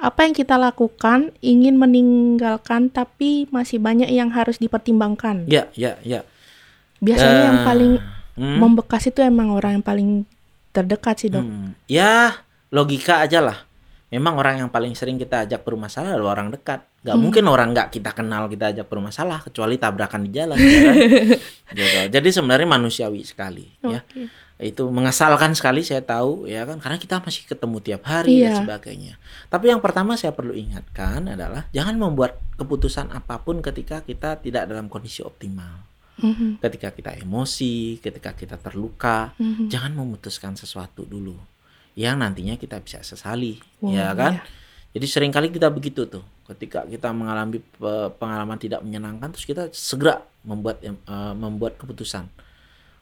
Apa 0.00 0.24
yang 0.24 0.32
kita 0.32 0.56
lakukan 0.56 1.32
ingin 1.44 1.76
meninggalkan 1.76 2.88
tapi 2.88 3.44
masih 3.52 3.76
banyak 3.76 4.08
yang 4.08 4.32
harus 4.32 4.56
dipertimbangkan. 4.56 5.44
Ya, 5.44 5.68
ya, 5.76 6.00
ya. 6.00 6.24
Biasanya 7.04 7.42
yang 7.52 7.58
Eh, 7.60 7.66
paling 7.68 7.92
hmm. 8.40 8.56
membekas 8.60 9.08
itu 9.08 9.20
emang 9.20 9.52
orang 9.52 9.80
yang 9.80 9.84
paling 9.84 10.24
terdekat 10.72 11.20
sih 11.20 11.28
dok. 11.28 11.44
Hmm. 11.44 11.76
Ya, 11.84 12.40
logika 12.72 13.24
aja 13.24 13.44
lah. 13.44 13.69
Memang 14.10 14.34
orang 14.34 14.58
yang 14.58 14.68
paling 14.68 14.90
sering 14.92 15.14
kita 15.14 15.46
ajak 15.46 15.62
bermasalah 15.62 16.18
adalah 16.18 16.34
orang 16.34 16.50
dekat. 16.50 16.82
Gak 17.00 17.14
Hmm. 17.14 17.22
mungkin 17.22 17.46
orang 17.46 17.70
nggak 17.70 17.94
kita 17.94 18.10
kenal 18.10 18.44
kita 18.46 18.74
ajak 18.74 18.86
bermasalah 18.86 19.38
kecuali 19.40 19.78
tabrakan 19.78 20.26
di 20.26 20.30
jalan. 20.34 20.58
ya 20.58 20.80
kan? 20.82 20.96
Gitu. 21.78 21.98
Jadi 22.10 22.28
sebenarnya 22.28 22.66
manusiawi 22.66 23.22
sekali. 23.22 23.70
Ya, 23.80 24.02
Oke. 24.02 24.26
itu 24.60 24.84
mengesalkan 24.90 25.54
sekali 25.54 25.80
saya 25.80 26.02
tahu 26.02 26.44
ya 26.44 26.66
kan 26.66 26.76
karena 26.76 26.98
kita 26.98 27.22
masih 27.22 27.46
ketemu 27.46 27.76
tiap 27.80 28.02
hari 28.04 28.42
dan 28.42 28.50
Iya. 28.50 28.58
sebagainya. 28.60 29.14
Tapi 29.46 29.70
yang 29.70 29.80
pertama 29.80 30.18
saya 30.18 30.34
perlu 30.34 30.52
ingatkan 30.52 31.30
adalah 31.30 31.70
jangan 31.70 31.94
membuat 31.96 32.36
keputusan 32.58 33.08
apa 33.08 33.38
pun 33.38 33.62
ketika 33.62 34.02
kita 34.02 34.36
tidak 34.36 34.66
dalam 34.66 34.90
kondisi 34.90 35.22
optimal. 35.22 35.86
Mhm, 36.18 36.60
Ketika 36.60 36.92
kita 36.92 37.16
emosi, 37.16 37.96
ketika 37.96 38.34
kita 38.34 38.60
terluka, 38.60 39.32
mhm. 39.40 39.72
jangan 39.72 39.96
memutuskan 39.96 40.52
sesuatu 40.52 41.06
dulu 41.06 41.32
yang 42.00 42.16
nantinya 42.16 42.56
kita 42.56 42.80
bisa 42.80 43.04
sesali 43.04 43.60
Wah, 43.78 43.92
ya 43.92 44.08
kan 44.12 44.40
iya. 44.40 44.42
jadi 44.92 45.06
sering 45.06 45.28
kali 45.28 45.52
kita 45.52 45.68
begitu 45.68 46.08
tuh 46.08 46.24
ketika 46.46 46.82
kita 46.84 47.12
mengalami 47.12 47.60
pe- 47.60 48.10
pengalaman 48.16 48.56
tidak 48.56 48.80
menyenangkan 48.80 49.28
terus 49.28 49.44
kita 49.44 49.68
segera 49.70 50.18
membuat 50.40 50.80
eh, 50.80 50.94
membuat 51.36 51.76
keputusan 51.76 52.24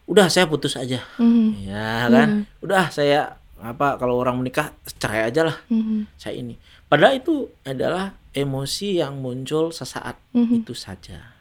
udah 0.03 0.27
saya 0.27 0.45
putus 0.45 0.75
aja 0.75 0.99
Mhm. 1.15 1.47
ya 1.63 1.89
kan 2.07 2.29
Iya. 2.43 2.59
udah 2.59 2.83
saya 2.89 3.19
apa 3.59 3.95
kalau 3.95 4.15
orang 4.15 4.35
menikah 4.35 4.71
cerai 4.95 5.27
aja 5.27 5.47
lah 5.47 5.57
Mhm. 5.67 6.11
saya 6.15 6.35
ini 6.35 6.59
padahal 6.85 7.15
itu 7.15 7.35
adalah 7.63 8.11
emosi 8.31 8.99
yang 8.99 9.15
muncul 9.17 9.71
sesaat 9.71 10.19
Mhm. 10.33 10.61
itu 10.61 10.73
saja 10.73 11.33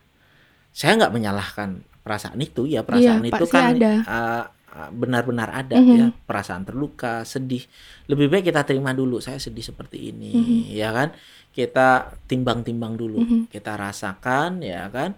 saya 0.71 0.95
nggak 0.95 1.11
menyalahkan 1.11 1.71
perasaan 2.01 2.39
itu 2.39 2.65
ya 2.65 2.81
perasaan 2.81 3.21
Iya, 3.21 3.31
itu 3.31 3.45
kan 3.47 3.63
ada. 3.75 3.93
uh, 4.01 4.09
uh, 4.09 4.45
benar-benar 4.91 5.49
ada 5.51 5.75
Mhm. 5.75 5.95
ya 5.97 6.07
perasaan 6.13 6.63
terluka 6.63 7.25
sedih 7.25 7.65
lebih 8.07 8.29
baik 8.29 8.53
kita 8.53 8.63
terima 8.63 8.93
dulu 8.93 9.19
saya 9.19 9.41
sedih 9.41 9.65
seperti 9.65 10.13
ini 10.13 10.31
Mhm. 10.33 10.59
ya 10.71 10.93
kan 10.93 11.09
kita 11.51 11.89
timbang-timbang 12.29 12.95
dulu 12.95 13.19
Mhm. 13.19 13.41
kita 13.51 13.75
rasakan 13.75 14.63
ya 14.63 14.87
kan 14.89 15.17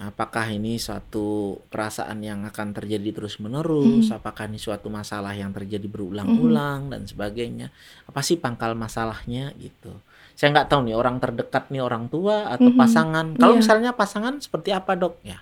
apakah 0.00 0.48
ini 0.48 0.80
suatu 0.80 1.60
perasaan 1.68 2.22
yang 2.22 2.46
akan 2.46 2.72
terjadi 2.72 3.10
terus 3.12 3.36
menerus 3.36 4.08
Mhm. 4.08 4.16
apakah 4.16 4.48
ini 4.48 4.56
suatu 4.56 4.88
masalah 4.88 5.34
yang 5.34 5.52
terjadi 5.52 5.84
berulang-ulang 5.84 6.88
dan 6.88 7.04
sebagainya 7.04 7.68
apa 8.06 8.20
sih 8.22 8.40
pangkal 8.40 8.72
masalahnya 8.72 9.52
gitu 9.60 9.92
saya 10.32 10.56
nggak 10.56 10.72
tahu 10.72 10.88
nih 10.88 10.96
orang 10.96 11.20
terdekat 11.20 11.68
nih 11.68 11.84
orang 11.84 12.08
tua 12.08 12.48
atau 12.48 12.72
Mhm. 12.72 12.78
pasangan 12.80 13.26
kalau 13.36 13.54
Iya. 13.54 13.60
misalnya 13.60 13.90
pasangan 13.92 14.40
seperti 14.40 14.72
apa 14.72 14.96
dok 14.96 15.20
ya 15.20 15.36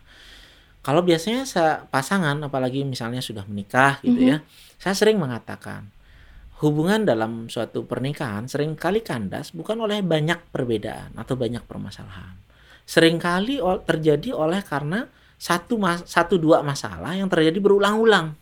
kalau 0.81 1.03
biasanya 1.03 1.45
pasangan 1.87 2.39
apalagi 2.41 2.83
misalnya 2.83 3.21
sudah 3.21 3.45
menikah 3.45 3.99
gitu 4.01 4.19
Mhm. 4.19 4.29
ya 4.29 4.37
saya 4.79 4.95
sering 4.95 5.19
mengatakan 5.19 5.91
hubungan 6.59 7.03
dalam 7.03 7.47
suatu 7.47 7.85
pernikahan 7.85 8.47
sering 8.47 8.75
kali 8.75 9.01
kandas 9.01 9.51
bukan 9.51 9.79
oleh 9.79 10.03
banyak 10.03 10.51
perbedaan 10.51 11.15
atau 11.15 11.35
banyak 11.35 11.63
permasalahan 11.63 12.35
sering 12.83 13.17
kali 13.17 13.59
ol- 13.59 13.83
terjadi 13.83 14.35
oleh 14.35 14.63
karena 14.63 15.07
satu 15.39 15.79
mas 15.79 16.03
satu 16.05 16.35
dua 16.35 16.63
masalah 16.63 17.15
yang 17.15 17.31
terjadi 17.31 17.59
berulang-ulang 17.59 18.35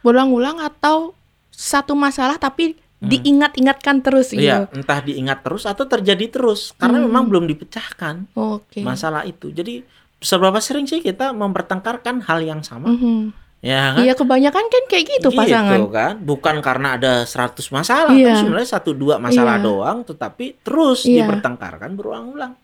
Berulang-ulang 0.00 0.62
atau 0.62 1.12
satu 1.50 1.92
masalah 1.92 2.38
tapi 2.38 2.72
Hmm. 3.00 3.08
diingat-ingatkan 3.08 4.00
terus 4.00 4.28
gitu. 4.28 4.44
Iya, 4.44 4.68
entah 4.70 5.00
diingat 5.00 5.40
terus 5.40 5.64
atau 5.64 5.84
terjadi 5.84 6.28
terus 6.28 6.76
karena 6.76 7.00
Hmm. 7.00 7.08
memang 7.08 7.24
belum 7.28 7.44
dipecahkan 7.48 8.28
Oke. 8.32 8.80
masalah 8.80 9.24
itu. 9.24 9.48
Jadi 9.48 9.80
seberapa 10.20 10.60
sering 10.60 10.84
sih 10.84 11.00
kita 11.00 11.32
mempertengkarkan 11.32 12.22
hal 12.24 12.40
yang 12.40 12.60
sama? 12.60 12.92
Mhm. 12.92 13.32
Ya 13.60 13.92
kan? 13.92 14.00
Iya 14.00 14.14
kebanyakan 14.16 14.64
kan 14.72 14.82
kayak 14.88 15.04
gitu, 15.20 15.28
pasangan. 15.36 15.80
kan? 15.92 16.14
Bukan 16.24 16.64
karena 16.64 16.96
ada 16.96 17.28
100 17.28 17.68
masalah, 17.68 18.12
Iya. 18.12 18.32
tapi 18.32 18.40
sebenarnya 18.40 18.70
satu 18.72 18.96
dua 18.96 19.20
masalah 19.20 19.60
Iya. 19.60 19.64
doang 19.68 19.98
tetapi 20.00 20.64
terus 20.64 21.04
Iya. 21.04 21.28
dipertengkarkan 21.28 21.92
berulang-ulang. 21.92 22.56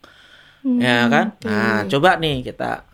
Hmm, 0.64 0.80
Ya 0.80 1.04
kan? 1.06 1.36
Nah, 1.44 1.84
coba 1.86 2.16
nih 2.16 2.40
kita 2.42 2.84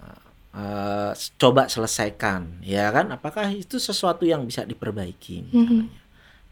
eh, 0.52 1.10
coba 1.40 1.64
selesaikan, 1.64 2.60
ya 2.60 2.92
kan? 2.92 3.08
Apakah 3.08 3.48
itu 3.48 3.80
sesuatu 3.80 4.28
yang 4.28 4.44
bisa 4.44 4.68
diperbaiki 4.68 5.48
misalnya? 5.48 5.88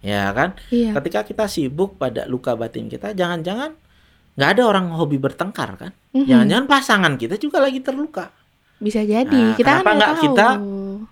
Ya 0.01 0.33
kan? 0.33 0.57
Iya. 0.73 0.97
Ketika 0.97 1.21
kita 1.23 1.45
sibuk 1.45 2.01
pada 2.01 2.25
luka 2.25 2.57
batin 2.57 2.89
kita, 2.89 3.13
jangan-jangan 3.13 3.77
nggak 4.41 4.57
ada 4.57 4.63
orang 4.65 4.89
hobi 4.97 5.21
bertengkar 5.21 5.77
kan? 5.77 5.93
Mhm. 6.17 6.25
Jangan-jangan 6.25 6.67
pasangan 6.67 7.13
kita 7.21 7.37
juga 7.37 7.61
lagi 7.61 7.85
terluka. 7.85 8.33
Bisa 8.81 9.05
jadi. 9.05 9.29
Nah, 9.29 9.53
kita 9.53 9.69
kan 9.69 9.85
kenapa 9.85 9.91
nggak 9.93 10.11
nggak 10.17 10.25
kita 10.25 10.47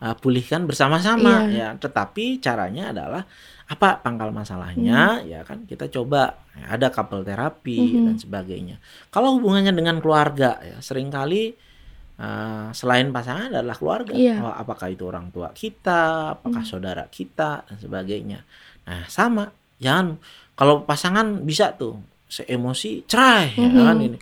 uh, 0.01 0.17
pulihkan 0.17 0.65
bersama-sama 0.65 1.45
Iya. 1.53 1.53
ya. 1.53 1.69
Tetapi 1.77 2.41
caranya 2.41 2.97
adalah 2.97 3.29
apa 3.69 4.01
pangkal 4.01 4.33
masalahnya 4.33 5.21
ya 5.29 5.45
kan 5.45 5.69
kita 5.69 5.93
coba 5.93 6.41
ya, 6.57 6.73
ada 6.81 6.89
couple 6.89 7.21
terapi 7.21 7.77
Mhm. 7.77 8.05
dan 8.09 8.17
sebagainya. 8.17 8.77
Kalau 9.13 9.37
hubungannya 9.37 9.77
dengan 9.77 10.01
keluarga 10.01 10.57
ya 10.65 10.81
sering 10.81 11.13
kali 11.13 11.53
uh, 12.17 12.73
selain 12.73 13.13
pasangan 13.13 13.53
adalah 13.53 13.77
keluarga. 13.77 14.17
Iya. 14.17 14.41
Oh, 14.41 14.49
apakah 14.51 14.89
itu 14.89 15.05
orang 15.05 15.29
tua 15.29 15.53
kita, 15.53 16.33
apakah 16.41 16.65
Mhm. 16.65 16.71
saudara 16.73 17.05
kita 17.07 17.69
dan 17.69 17.77
sebagainya. 17.77 18.41
Nah, 18.89 19.05
sama. 19.05 19.53
Jangan 19.79 20.17
kalau 20.57 20.83
pasangan 20.83 21.45
bisa 21.45 21.77
tuh 21.77 22.01
seemosi 22.29 23.03
cerai 23.05 23.53
ya 23.53 23.67
Mhm. 23.67 23.83
kan 23.83 23.99
ini. 23.99 24.19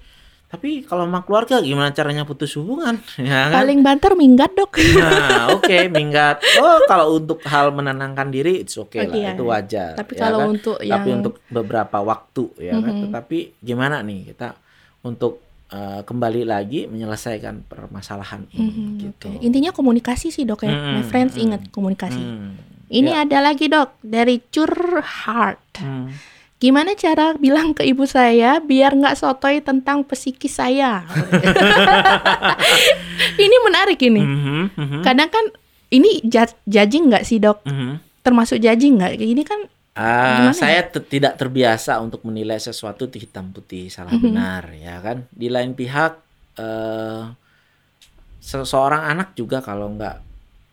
Tapi 0.46 0.86
kalau 0.86 1.04
sama 1.04 1.26
keluarga 1.26 1.58
gimana 1.58 1.90
caranya 1.90 2.22
putus 2.22 2.54
hubungan 2.54 3.02
ya 3.18 3.50
kan? 3.50 3.60
Paling 3.60 3.82
banter 3.82 4.14
minggat 4.14 4.54
dok. 4.54 4.78
Nah, 4.78 5.50
oke, 5.52 5.90
minggat. 5.90 6.38
Oh, 6.56 6.86
kalau 6.86 7.18
untuk 7.18 7.42
hal 7.42 7.70
menenangkan 7.70 8.30
diri, 8.30 8.62
it's 8.62 8.78
okay 8.78 9.04
Oke, 9.04 9.10
lah, 9.10 9.18
ya. 9.20 9.30
itu 9.34 9.42
wajar. 9.42 9.92
Tapi 9.94 10.12
ya 10.14 10.20
kalau 10.22 10.38
kan? 10.38 10.48
untuk 10.54 10.76
tapi 10.78 10.86
yang 10.86 11.18
untuk 11.18 11.34
beberapa 11.46 11.98
waktu, 12.00 12.44
ya 12.62 12.78
kan. 12.78 12.94
Mhm. 12.94 13.02
Tetapi 13.04 13.38
gimana 13.60 14.00
nih 14.00 14.32
kita 14.32 14.54
untuk 15.02 15.42
eh, 15.66 16.00
kembali 16.00 16.46
lagi 16.46 16.86
menyelesaikan 16.86 17.66
permasalahan 17.66 18.46
ini, 18.54 18.70
Mhm, 18.70 18.86
gitu. 19.02 19.26
oke. 19.28 19.42
Intinya 19.42 19.74
komunikasi 19.74 20.30
sih 20.30 20.46
dok 20.46 20.62
ya. 20.62 20.70
My 20.70 21.02
Mhm, 21.02 21.10
friends 21.10 21.34
mhm. 21.34 21.42
ingat 21.42 21.62
komunikasi. 21.74 22.22
Hmm, 22.22 22.54
Ini 22.86 23.10
ya. 23.10 23.26
ada 23.26 23.38
lagi 23.42 23.66
dok 23.66 23.98
dari 23.98 24.38
Curhat. 24.46 25.58
Hmm. 25.82 26.14
Gimana 26.56 26.92
cara 26.92 27.34
bilang 27.34 27.70
ke 27.70 27.82
ibu 27.82 28.04
saya 28.04 28.58
biar 28.58 28.92
nggak 28.92 29.14
sotoy 29.14 29.60
tentang 29.60 30.02
psikis 30.02 30.56
saya? 30.56 31.04
ini 33.36 33.56
menarik 33.62 33.98
ini. 34.00 34.20
Mhm, 34.20 34.62
mhm, 34.72 35.00
Kadang 35.02 35.28
kan 35.28 35.44
ini 35.88 36.20
judging 36.64 37.08
nggak 37.08 37.22
sih 37.22 37.38
dok? 37.38 37.62
mhm. 37.62 37.98
Termasuk 38.22 38.58
judging 38.58 38.96
nggak? 38.96 39.12
Ini 39.16 39.42
kan 39.42 39.60
Gimana 39.96 40.52
saya 40.52 40.84
te- 40.84 41.00
tidak 41.00 41.36
terbiasa 41.36 41.96
untuk 42.00 42.20
menilai 42.20 42.56
sesuatu 42.56 43.04
di 43.04 43.18
hitam 43.18 43.48
putih 43.48 43.88
salah 43.88 44.12
Mhm. 44.12 44.22
benar 44.22 44.62
ya 44.72 44.96
kan. 45.00 45.24
Di 45.28 45.48
lain 45.48 45.72
pihak 45.72 46.12
eh 46.56 47.22
seseorang 48.38 49.02
anak 49.06 49.34
juga 49.34 49.60
kalau 49.60 49.90
nggak 49.90 50.22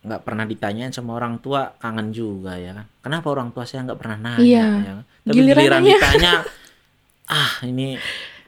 nggak 0.04 0.20
pernah 0.20 0.44
ditanyain 0.44 0.92
sama 0.92 1.14
orang 1.14 1.38
tua 1.38 1.72
kangen 1.74 2.08
juga 2.08 2.56
ya 2.56 2.74
kan. 2.74 2.86
Kenapa 3.00 3.26
orang 3.30 3.50
tua 3.50 3.64
saya 3.64 3.82
nggak 3.82 3.98
pernah 3.98 4.16
nanya 4.18 4.40
Iya. 4.40 4.66
ya 4.78 4.92
kan? 4.94 5.04
Tapi 5.24 5.34
Giliran 5.34 5.80
giliran 5.80 5.82
ditanya 5.82 6.32
ah 7.24 7.52
ini 7.64 7.96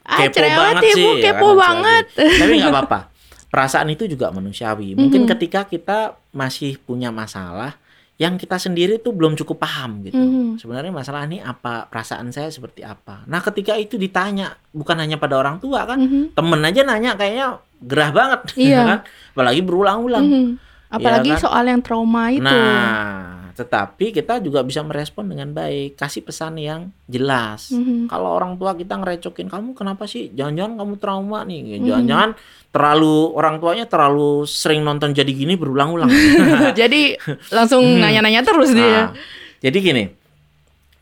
ah, 0.05 0.19
kepo 0.21 0.37
cerewet 0.37 0.57
banget 0.61 0.83
ibu, 0.85 0.93
sih 0.95 1.09
ya 1.25 1.33
kepo 1.33 1.49
kan, 1.49 1.57
banget. 1.57 2.05
Tapi 2.15 2.53
nggak 2.61 2.73
apa-apa. 2.73 3.01
Perasaan 3.49 3.89
itu 3.89 4.05
juga 4.05 4.29
manusiawi. 4.29 4.93
Mungkin 5.01 5.25
Mhm. 5.25 5.31
ketika 5.33 5.65
kita 5.65 5.99
masih 6.31 6.77
punya 6.79 7.09
masalah 7.09 7.81
yang 8.17 8.37
kita 8.37 8.57
sendiri 8.57 8.97
tuh 8.97 9.13
belum 9.13 9.33
cukup 9.35 9.61
paham 9.61 10.05
gitu. 10.05 10.17
Mhm. 10.17 10.57
Sebenarnya 10.57 10.93
masalah 10.93 11.25
ini 11.25 11.41
apa? 11.41 11.89
Perasaan 11.89 12.29
saya 12.29 12.49
seperti 12.49 12.81
apa? 12.81 13.25
Nah, 13.25 13.41
ketika 13.41 13.77
itu 13.77 13.97
ditanya 13.97 14.57
bukan 14.71 14.97
hanya 14.97 15.17
pada 15.17 15.37
orang 15.37 15.57
tua 15.57 15.85
kan, 15.85 15.97
Mhm. 15.97 16.33
temen 16.33 16.61
aja 16.61 16.81
nanya 16.81 17.13
kayaknya 17.13 17.47
gerah 17.81 18.11
banget, 18.13 18.41
Iya. 18.61 18.81
kan? 18.85 18.99
Apalagi 19.33 19.61
berulang-ulang. 19.61 20.25
Mhm. 20.25 20.49
Apalagi 20.87 21.33
kan? 21.33 21.41
soal 21.41 21.65
yang 21.67 21.81
trauma 21.81 22.31
itu. 22.31 22.41
Nah, 22.41 23.36
tetapi 23.57 24.13
kita 24.13 24.39
juga 24.39 24.61
bisa 24.61 24.85
merespon 24.85 25.25
dengan 25.25 25.51
baik, 25.51 25.97
kasih 25.97 26.21
pesan 26.21 26.55
yang 26.57 26.93
jelas. 27.07 27.73
Mhm. 27.73 28.07
Kalau 28.07 28.31
orang 28.31 28.55
tua 28.55 28.73
kita 28.73 28.95
ngerecokin 28.95 29.49
kamu 29.49 29.73
kenapa 29.73 30.05
sih? 30.05 30.29
Jangan-jangan 30.31 30.77
kamu 30.77 30.95
trauma 30.97 31.41
nih. 31.43 31.81
Mhm. 31.81 31.89
Jangan-jangan 31.89 32.31
terlalu 32.69 33.17
orang 33.33 33.57
tuanya 33.57 33.89
terlalu 33.89 34.45
sering 34.45 34.85
nonton 34.85 35.11
jadi 35.11 35.27
gini 35.27 35.57
berulang-ulang. 35.57 36.13
Jadi 36.77 37.17
langsung 37.49 37.81
Hmm. 37.81 38.05
nanya-nanya 38.05 38.45
terus 38.45 38.71
dia. 38.71 38.85
Nah, 38.85 39.17
jadi 39.57 39.79
gini, 39.81 40.05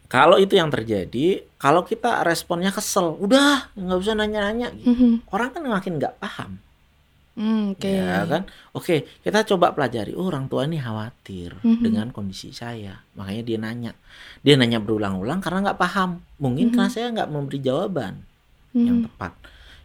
kalau 0.07 0.39
itu 0.39 0.55
yang 0.55 0.71
terjadi, 0.71 1.43
kalau 1.57 1.83
kita 1.83 2.23
responnya 2.23 2.71
kesel, 2.71 3.19
udah 3.19 3.75
nggak 3.75 3.99
usah 3.99 4.15
nanya-nanya. 4.15 4.71
gitu. 4.73 4.87
Mhm. 4.87 5.11
Orang 5.29 5.51
kan 5.51 5.67
makin 5.67 5.99
nggak 5.99 6.15
paham, 6.17 6.63
Hmm, 7.35 7.75
Oke. 7.75 7.91
ya 7.91 8.23
kan? 8.31 8.47
Oke, 8.71 9.11
kita 9.21 9.43
coba 9.43 9.75
pelajari. 9.75 10.15
Oh, 10.15 10.31
orang 10.31 10.47
tua 10.47 10.71
ini 10.71 10.79
khawatir 10.79 11.59
Mhm. 11.67 11.83
dengan 11.83 12.07
kondisi 12.15 12.55
saya, 12.55 13.03
makanya 13.19 13.43
dia 13.43 13.59
nanya. 13.59 13.93
Dia 14.41 14.55
nanya 14.55 14.79
berulang-ulang 14.79 15.43
karena 15.43 15.71
nggak 15.71 15.81
paham. 15.83 16.23
Mungkin 16.39 16.71
Mhm. 16.71 16.75
karena 16.79 16.91
saya 16.91 17.07
nggak 17.11 17.31
memberi 17.35 17.59
jawaban 17.59 18.23
yang 18.71 19.03
Mhm. 19.03 19.07
tepat. 19.11 19.33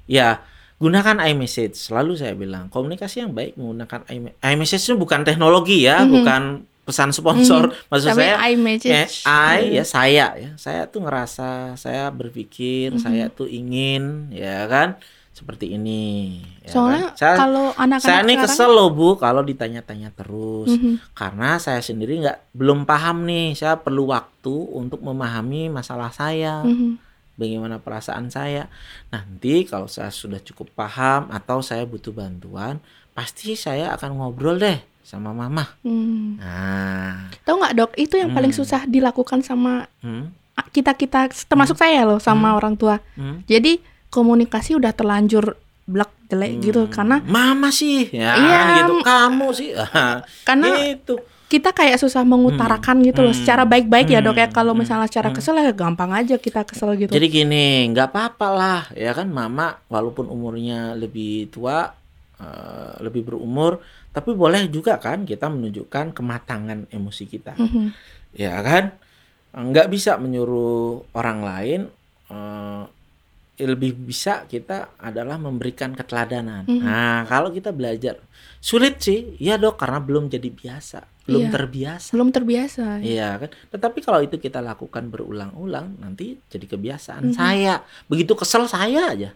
Ya, 0.06 0.46
gunakan 0.78 1.18
iMessage. 1.26 1.74
Selalu 1.76 2.22
saya 2.22 2.38
bilang, 2.38 2.70
komunikasi 2.70 3.26
yang 3.26 3.34
baik 3.34 3.58
menggunakan 3.58 4.06
iMessage. 4.06 4.40
iMessage 4.46 4.84
itu 4.86 4.96
bukan 4.96 5.22
teknologi 5.26 5.90
ya, 5.90 6.06
Mhm. 6.06 6.10
bukan 6.10 6.42
pesan 6.86 7.14
sponsor. 7.14 7.70
Maksud 7.90 8.14
Tapi 8.14 8.18
saya 8.18 8.36
iMessage. 8.50 9.22
Eh, 9.22 9.30
I 9.30 9.78
ya 9.78 9.86
saya 9.86 10.26
ya 10.34 10.52
saya 10.58 10.90
tuh 10.90 11.06
ngerasa 11.06 11.78
saya 11.78 12.10
berpikir 12.10 12.98
Mhm. 12.98 13.02
saya 13.02 13.26
tuh 13.30 13.46
ingin 13.46 14.34
ya 14.34 14.66
kan 14.66 14.98
seperti 15.40 15.72
ini 15.72 16.36
ya 16.62 16.76
Soalnya 16.76 17.06
kan? 17.06 17.16
saya 17.16 17.36
kalau 17.38 17.66
anak-anak 17.72 18.04
saya 18.04 18.20
ini 18.20 18.36
sekarang- 18.36 18.44
kesel 18.52 18.70
loh 18.70 18.90
bu 18.90 19.16
kalau 19.16 19.40
ditanya-tanya 19.42 20.12
terus 20.12 20.68
Mhm. 20.70 21.00
karena 21.14 21.56
saya 21.56 21.80
sendiri 21.80 22.20
nggak 22.20 22.52
belum 22.52 22.84
paham 22.84 23.24
nih 23.24 23.56
saya 23.56 23.76
perlu 23.76 24.04
waktu 24.06 24.52
untuk 24.70 25.00
memahami 25.00 25.68
masalah 25.70 26.12
saya 26.12 26.60
Mhm. 26.62 27.00
bagaimana 27.34 27.80
perasaan 27.80 28.28
saya 28.28 28.68
nanti 29.08 29.64
kalau 29.64 29.88
saya 29.88 30.12
sudah 30.12 30.38
cukup 30.38 30.68
paham 30.74 31.28
atau 31.30 31.60
saya 31.60 31.84
butuh 31.84 32.12
bantuan 32.12 32.84
pasti 33.10 33.56
saya 33.56 33.92
akan 33.92 34.18
ngobrol 34.18 34.56
deh 34.56 34.76
sama 35.02 35.32
mama 35.32 35.66
Hmm. 35.80 36.36
nah 36.36 37.32
Tahu 37.42 37.56
nggak 37.58 37.74
dok? 37.74 37.92
Itu 37.96 38.14
yang 38.16 38.30
paling 38.30 38.52
Hmm. 38.52 38.60
susah 38.60 38.84
dilakukan 38.86 39.40
sama 39.40 39.88
hmm, 40.00 40.36
kita 40.70 40.94
kita 40.94 41.20
termasuk 41.48 41.74
saya 41.76 42.04
loh 42.04 42.20
sama 42.20 42.54
orang 42.54 42.76
tua. 42.76 43.00
hmm. 43.16 43.42
Jadi 43.46 43.80
komunikasi 44.10 44.76
udah 44.76 44.92
terlanjur 44.92 45.56
blak 45.86 46.10
jelek 46.30 46.52
gitu. 46.62 46.86
Hmm, 46.86 46.94
karena 46.94 47.16
mama 47.26 47.74
sih 47.74 48.06
ya 48.14 48.38
Iya, 48.38 48.62
gitu. 48.86 49.02
kamu 49.02 49.48
sih. 49.50 49.74
Karena 50.48 50.68
gitu. 50.94 51.18
kita 51.50 51.74
kayak 51.74 51.98
susah 51.98 52.22
mengutarakan 52.22 53.02
gitu 53.02 53.26
loh. 53.26 53.34
Hmm. 53.34 53.42
secara 53.42 53.66
baik-baik 53.66 54.14
ya 54.14 54.22
dok 54.22 54.38
ya. 54.38 54.46
Hmm. 54.46 54.54
kalau 54.54 54.78
Hmm. 54.78 54.86
misalnya 54.86 55.10
secara 55.10 55.34
kesel 55.34 55.58
ya 55.58 55.74
gampang 55.74 56.14
aja 56.14 56.38
kita 56.38 56.62
kesel 56.62 56.94
gitu. 56.96 57.10
Jadi 57.10 57.26
gini, 57.26 57.90
nggak 57.90 58.14
apa-apa 58.14 58.48
lah, 58.50 58.82
ya 58.94 59.10
kan? 59.12 59.26
Mama 59.26 59.82
walaupun 59.90 60.30
umurnya 60.30 60.94
lebih 60.94 61.50
tua, 61.50 61.90
eh, 62.38 62.94
lebih 63.02 63.26
berumur, 63.26 63.82
tapi 64.10 64.32
boleh 64.32 64.70
juga 64.70 65.02
kan 65.02 65.26
kita 65.26 65.50
menunjukkan 65.50 66.14
kematangan 66.14 66.86
emosi 66.88 67.24
kita, 67.26 67.58
Mhm. 67.58 67.86
ya 68.38 68.62
kan? 68.62 68.94
Nggak 69.50 69.90
bisa 69.90 70.22
menyuruh 70.22 71.10
orang 71.18 71.42
lain, 71.42 71.82
eh, 72.30 72.84
lebih 73.60 73.92
bisa 73.92 74.48
kita 74.48 74.96
adalah 74.96 75.36
memberikan 75.36 75.92
keteladanan. 75.92 76.64
Mhm. 76.64 76.80
Nah, 76.80 77.28
kalau 77.28 77.52
kita 77.52 77.76
belajar, 77.76 78.16
sulit 78.64 79.04
sih, 79.04 79.36
ya 79.36 79.60
dok, 79.60 79.76
karena 79.76 80.00
belum 80.00 80.32
jadi 80.32 80.48
biasa, 80.48 81.04
belum 81.28 81.44
Iya. 81.44 81.52
terbiasa. 81.52 82.10
belum 82.16 82.30
terbiasa 82.32 82.84
Iya 83.04 83.30
kan. 83.36 83.50
Tetapi 83.76 84.00
kalau 84.00 84.24
itu 84.24 84.40
kita 84.40 84.64
lakukan 84.64 85.12
berulang-ulang 85.12 86.00
nanti 86.00 86.40
jadi 86.48 86.66
kebiasaan. 86.72 87.30
Mhm. 87.30 87.36
Saya 87.36 87.84
begitu 88.08 88.32
kesel 88.40 88.64
saya 88.72 89.12
aja. 89.12 89.32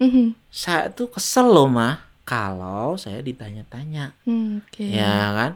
Mhm. 0.00 0.32
Saya 0.48 0.88
tuh 0.88 1.12
kesel 1.12 1.52
loh 1.52 1.68
mah 1.68 2.08
kalau 2.24 2.96
saya 2.96 3.20
ditanya-tanya. 3.20 4.16
Hmm, 4.24 4.64
oke 4.64 4.84
Ya 4.84 5.32
kan. 5.36 5.52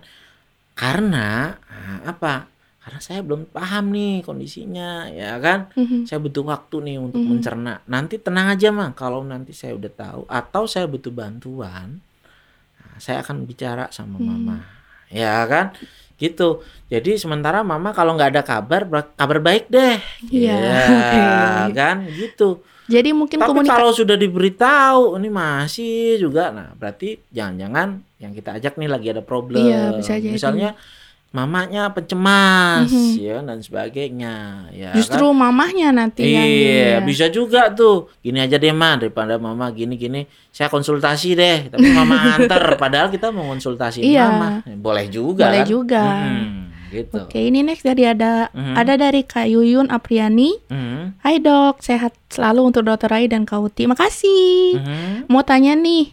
Karena 0.76 1.56
ah, 1.68 2.12
apa? 2.12 2.51
Karena 2.82 2.98
saya 2.98 3.22
belum 3.22 3.46
paham 3.46 3.94
nih 3.94 4.26
kondisinya, 4.26 5.06
ya 5.06 5.38
kan? 5.38 5.70
Mhm. 5.78 6.02
Saya 6.02 6.18
butuh 6.18 6.42
waktu 6.42 6.76
nih 6.82 6.96
untuk 6.98 7.22
Mhm. 7.22 7.30
mencerna. 7.30 7.74
Nanti 7.86 8.18
tenang 8.18 8.50
aja 8.50 8.74
mah 8.74 8.90
kalau 8.92 9.22
nanti 9.22 9.54
saya 9.54 9.78
udah 9.78 9.92
tahu 9.94 10.22
atau 10.26 10.66
saya 10.66 10.90
butuh 10.90 11.14
bantuan, 11.14 12.02
nah, 12.76 12.96
saya 12.98 13.22
akan 13.22 13.46
bicara 13.46 13.86
sama 13.94 14.18
Hmm. 14.18 14.26
mama. 14.26 14.58
Ya 15.06 15.46
kan? 15.46 15.70
Gitu. 16.18 16.58
Jadi 16.90 17.18
sementara 17.18 17.62
mama 17.62 17.94
kalau 17.94 18.18
nggak 18.18 18.30
ada 18.34 18.42
kabar, 18.42 18.82
kabar 19.14 19.38
baik 19.38 19.70
deh. 19.70 20.02
Iya, 20.26 20.58
Ya, 20.58 20.82
kan? 21.78 22.10
Gitu. 22.10 22.66
jadi 22.82 23.14
mungkin 23.14 23.38
Tapi 23.40 23.48
komunikasi 23.48 23.72
kalau 23.72 23.92
sudah 23.94 24.18
diberitahu 24.18 25.16
ini 25.16 25.30
masih 25.30 26.18
juga, 26.18 26.50
nah 26.50 26.74
berarti 26.74 27.14
jangan-jangan 27.30 28.02
yang 28.18 28.34
kita 28.34 28.58
ajak 28.58 28.74
nih 28.74 28.90
lagi 28.90 29.06
ada 29.08 29.22
problem. 29.22 29.70
Iya, 29.70 29.94
bisa 29.96 30.12
jadi. 30.18 30.34
Misalnya 30.34 30.70
mamanya 31.32 31.88
pencemas, 31.90 32.86
Mhm. 32.86 33.12
ya 33.18 33.36
dan 33.40 33.58
sebagainya, 33.58 34.34
ya 34.70 34.92
justru 34.92 35.24
kan? 35.24 35.36
mamahnya 35.38 35.88
nanti 35.90 36.28
yang 36.28 36.44
Iya, 36.44 36.76
ya. 36.86 36.98
bisa 37.00 37.26
juga 37.26 37.68
tuh. 37.70 38.12
Gini 38.20 38.36
aja 38.36 38.54
deh, 38.54 38.70
Ma, 38.70 38.94
daripada 38.94 39.36
mama 39.36 39.68
gini-gini, 39.68 40.24
saya 40.48 40.68
konsultasi 40.68 41.32
deh, 41.32 41.58
tapi 41.68 41.88
mama 41.88 42.14
antar 42.36 42.76
padahal 42.76 43.08
kita 43.08 43.28
mau 43.28 43.48
konsultasi 43.48 44.00
Iya. 44.02 44.28
mama. 44.28 44.48
Boleh 44.74 45.08
juga 45.08 45.48
Boleh 45.48 45.58
kan? 45.58 45.66
juga. 45.66 46.04
Mm-mm, 46.04 46.52
gitu. 46.90 47.16
Oke, 47.18 47.40
ini 47.40 47.60
next 47.60 47.82
dari 47.82 48.04
ada 48.04 48.52
Mhm. 48.52 48.74
ada 48.74 48.94
dari 48.94 49.20
Kak 49.22 49.48
Yuyun 49.48 49.88
Apriani. 49.88 50.52
Mhm, 50.68 51.16
Hai 51.18 51.38
dok, 51.38 51.80
sehat 51.80 52.12
selalu 52.28 52.68
untuk 52.68 52.84
Dokter 52.84 53.08
Rai 53.08 53.24
dan 53.24 53.42
Kauti. 53.42 53.88
Makasih. 53.88 54.76
mhm, 54.76 55.12
Mau 55.26 55.40
tanya 55.40 55.72
nih, 55.72 56.12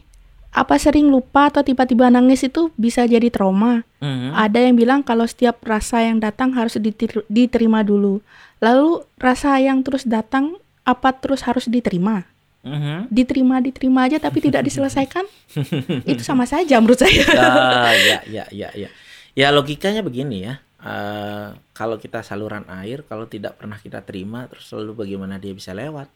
apa 0.50 0.76
sering 0.82 1.14
lupa 1.14 1.54
atau 1.54 1.62
tiba-tiba 1.62 2.10
nangis 2.10 2.42
itu 2.42 2.74
bisa 2.74 3.06
jadi 3.06 3.30
trauma? 3.30 3.86
mhm. 4.02 4.34
Ada 4.34 4.66
yang 4.66 4.76
bilang 4.76 5.00
kalau 5.06 5.26
setiap 5.30 5.62
rasa 5.62 6.02
yang 6.02 6.18
datang 6.18 6.58
harus 6.58 6.78
diter- 6.82 7.26
diterima 7.30 7.86
dulu. 7.86 8.20
Lalu 8.60 9.06
rasa 9.22 9.56
yang 9.62 9.86
terus 9.86 10.04
datang 10.10 10.58
apa 10.84 11.14
terus 11.14 11.46
harus 11.46 11.70
diterima? 11.70 12.26
Mhm. 12.66 13.08
Diterima 13.08 13.62
diterima 13.64 14.10
aja 14.10 14.18
tapi 14.20 14.42
tidak 14.44 14.66
diselesaikan? 14.68 15.24
itu 16.12 16.22
sama 16.26 16.44
saja 16.50 16.82
menurut 16.82 17.00
saya. 17.00 17.24
Ah, 17.38 17.94
ya, 17.96 18.20
ya, 18.28 18.46
ya, 18.52 18.70
ya. 18.74 18.90
Ya 19.38 19.48
logikanya 19.54 20.04
begini 20.04 20.44
ya. 20.44 20.60
Eh, 20.80 21.48
kalau 21.72 22.00
kita 22.00 22.24
saluran 22.24 22.64
air, 22.68 23.04
kalau 23.08 23.28
tidak 23.28 23.56
pernah 23.60 23.76
kita 23.80 24.00
terima, 24.04 24.48
terus 24.48 24.68
lalu 24.76 25.08
bagaimana 25.08 25.36
dia 25.40 25.52
bisa 25.56 25.72
lewat? 25.76 26.08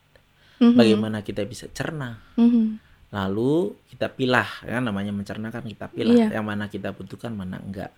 Mhm, 0.59 0.75
Bagaimana 0.75 1.17
kita 1.23 1.43
bisa 1.43 1.67
cerna? 1.71 2.19
mhm. 2.36 2.92
Lalu 3.14 3.78
kita 3.93 4.09
pilah, 4.09 4.49
ya 4.66 4.82
namanya 4.82 5.14
mencerna 5.14 5.53
kan 5.53 5.61
kita 5.61 5.86
pilah 5.88 6.18
Iya. 6.18 6.28
yang 6.34 6.45
mana 6.49 6.66
kita 6.66 6.89
butuhkan, 6.91 7.30
mana 7.30 7.61
enggak. 7.61 7.93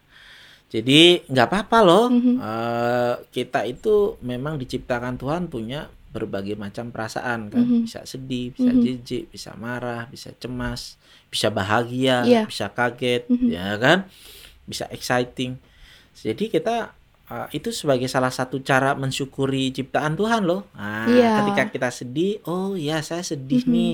Jadi 0.68 1.24
nggak 1.26 1.47
apa-apa 1.47 1.80
loh. 1.82 2.05
Mhm. 2.11 2.36
Eh, 2.36 3.13
kita 3.32 3.63
itu 3.63 4.20
memang 4.20 4.59
diciptakan 4.59 5.16
Tuhan 5.16 5.47
punya 5.47 5.88
berbagai 6.11 6.55
macam 6.55 6.91
perasaan 6.91 7.47
kan. 7.47 7.63
Mhm. 7.63 7.88
Bisa 7.88 8.03
sedih, 8.03 8.51
bisa 8.51 8.72
Mhm. 8.72 8.82
jijik, 8.82 9.24
bisa 9.32 9.55
marah, 9.55 10.07
bisa 10.07 10.36
cemas, 10.36 10.99
bisa 11.28 11.47
bahagia, 11.47 12.24
Iya. 12.24 12.43
bisa 12.43 12.68
kaget, 12.68 13.28
Mhm. 13.28 13.47
ya 13.51 13.76
kan? 13.76 14.07
Bisa 14.63 14.88
exciting. 14.91 15.55
Jadi 16.13 16.47
kita 16.49 16.91
uh, 17.26 17.49
itu 17.49 17.74
sebagai 17.74 18.05
salah 18.05 18.30
satu 18.30 18.61
cara 18.61 18.93
mensyukuri 18.93 19.74
ciptaan 19.74 20.13
Tuhan 20.13 20.45
loh. 20.45 20.70
Nah, 20.78 21.09
Iya. 21.09 21.41
ketika 21.41 21.63
kita 21.74 21.89
sedih, 21.89 22.38
oh 22.45 22.78
ya 22.78 23.01
saya 23.01 23.26
sedih 23.26 23.66
Mhm. 23.66 23.72
nih 23.74 23.93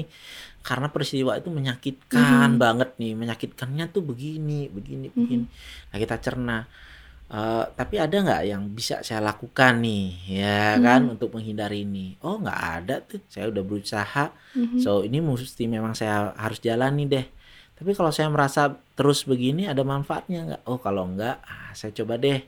karena 0.62 0.88
peristiwa 0.93 1.34
itu 1.36 1.49
menyakitkan 1.49 2.57
Mhm. 2.57 2.62
banget 2.62 2.89
nih. 3.01 3.14
Menyakitkannya 3.18 3.86
tuh 3.89 4.05
begini, 4.05 4.70
begini, 4.70 5.09
Mhm. 5.09 5.16
begini. 5.18 5.45
Nah, 5.89 5.97
kita 5.97 6.16
cerna. 6.22 6.57
Eh, 7.32 7.66
tapi 7.80 7.95
ada 7.95 8.12
nggak 8.12 8.43
yang 8.43 8.68
bisa 8.76 8.99
saya 9.07 9.24
lakukan 9.24 9.80
nih, 9.80 10.05
ya 10.43 10.76
kan, 10.84 11.07
Mhm. 11.07 11.14
untuk 11.16 11.32
menghindari 11.32 11.88
ini? 11.88 12.20
Oh, 12.20 12.36
nggak 12.36 12.59
ada 12.59 12.95
tuh. 12.99 13.24
Saya 13.32 13.47
udah 13.47 13.64
berusaha. 13.64 14.36
Mhm. 14.51 14.78
So 14.78 15.01
ini 15.01 15.24
mesti 15.24 15.64
memang 15.64 15.95
saya 15.95 16.36
harus 16.36 16.59
jalani 16.59 17.07
deh. 17.07 17.24
Tapi 17.80 17.95
kalau 17.95 18.12
saya 18.12 18.28
merasa 18.30 18.76
terus 18.93 19.24
begini 19.24 19.66
ada 19.66 19.82
manfaatnya 19.82 20.39
nggak? 20.43 20.62
Oh 20.68 20.78
kalau 20.78 21.07
nggak, 21.07 21.36
ah, 21.41 21.72
saya 21.74 21.95
coba 21.95 22.20
deh. 22.20 22.43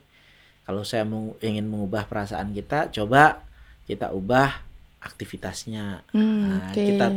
Kalau 0.68 0.84
saya 0.84 1.08
mau 1.08 1.32
ingin 1.40 1.64
mengubah 1.64 2.04
perasaan 2.06 2.52
kita, 2.52 2.92
coba 2.92 3.40
kita 3.88 4.12
ubah 4.12 4.52
aktivitasnya. 5.00 6.04
Hmm, 6.12 6.44
Nah, 6.44 6.72
Oke. 6.72 6.84
kita 6.88 7.08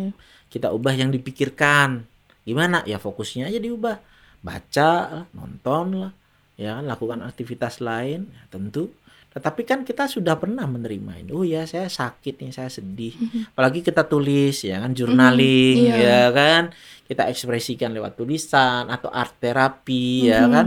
kita 0.49 0.71
ubah 0.73 0.95
yang 0.95 1.11
dipikirkan. 1.11 2.07
Gimana? 2.47 2.87
Ya 2.87 3.03
fokusnya 3.03 3.51
aja 3.51 3.59
diubah. 3.59 3.99
Baca, 4.45 4.93
lah, 5.11 5.27
nonton 5.35 6.07
lah, 6.07 6.13
ya 6.55 6.79
kan, 6.79 6.85
lakukan 6.87 7.19
aktivitas 7.27 7.83
lain, 7.83 8.31
ya, 8.31 8.43
tentu. 8.47 8.95
Tetapi 9.35 9.69
kan 9.69 9.85
kita 9.85 10.07
sudah 10.09 10.39
pernah 10.41 10.65
menerima 10.65 11.21
ini. 11.21 11.31
Oh 11.35 11.45
ya, 11.45 11.67
saya 11.69 11.91
sakit 11.91 12.41
nih, 12.41 12.55
saya 12.55 12.71
sedih. 12.71 13.13
Mhm. 13.13 13.53
Apalagi 13.53 13.85
kita 13.85 14.07
tulis 14.07 14.65
ya 14.65 14.81
kan, 14.81 14.97
journaling 14.97 15.93
iya. 15.93 15.99
ya 15.99 16.23
kan. 16.33 16.63
Kita 17.05 17.29
ekspresikan 17.29 17.93
lewat 17.93 18.17
tulisan 18.17 18.89
atau 18.89 19.13
art 19.13 19.37
terapi 19.37 20.33
ya 20.33 20.49
Mhm. 20.49 20.53
kan. 20.55 20.67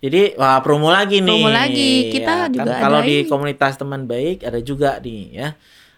Jadi 0.00 0.32
wah 0.40 0.60
promo 0.64 0.88
lagi 0.88 1.20
nih. 1.20 1.44
Promo 1.44 1.52
lagi. 1.52 1.92
Kita 2.14 2.34
ya 2.46 2.52
juga 2.52 2.72
kan? 2.72 2.82
Kalau 2.88 2.98
ada 3.02 3.08
di 3.08 3.16
ini. 3.20 3.28
komunitas 3.28 3.72
teman 3.76 4.02
baik 4.08 4.48
ada 4.48 4.60
juga 4.64 4.96
nih 5.02 5.22
ya 5.34 5.48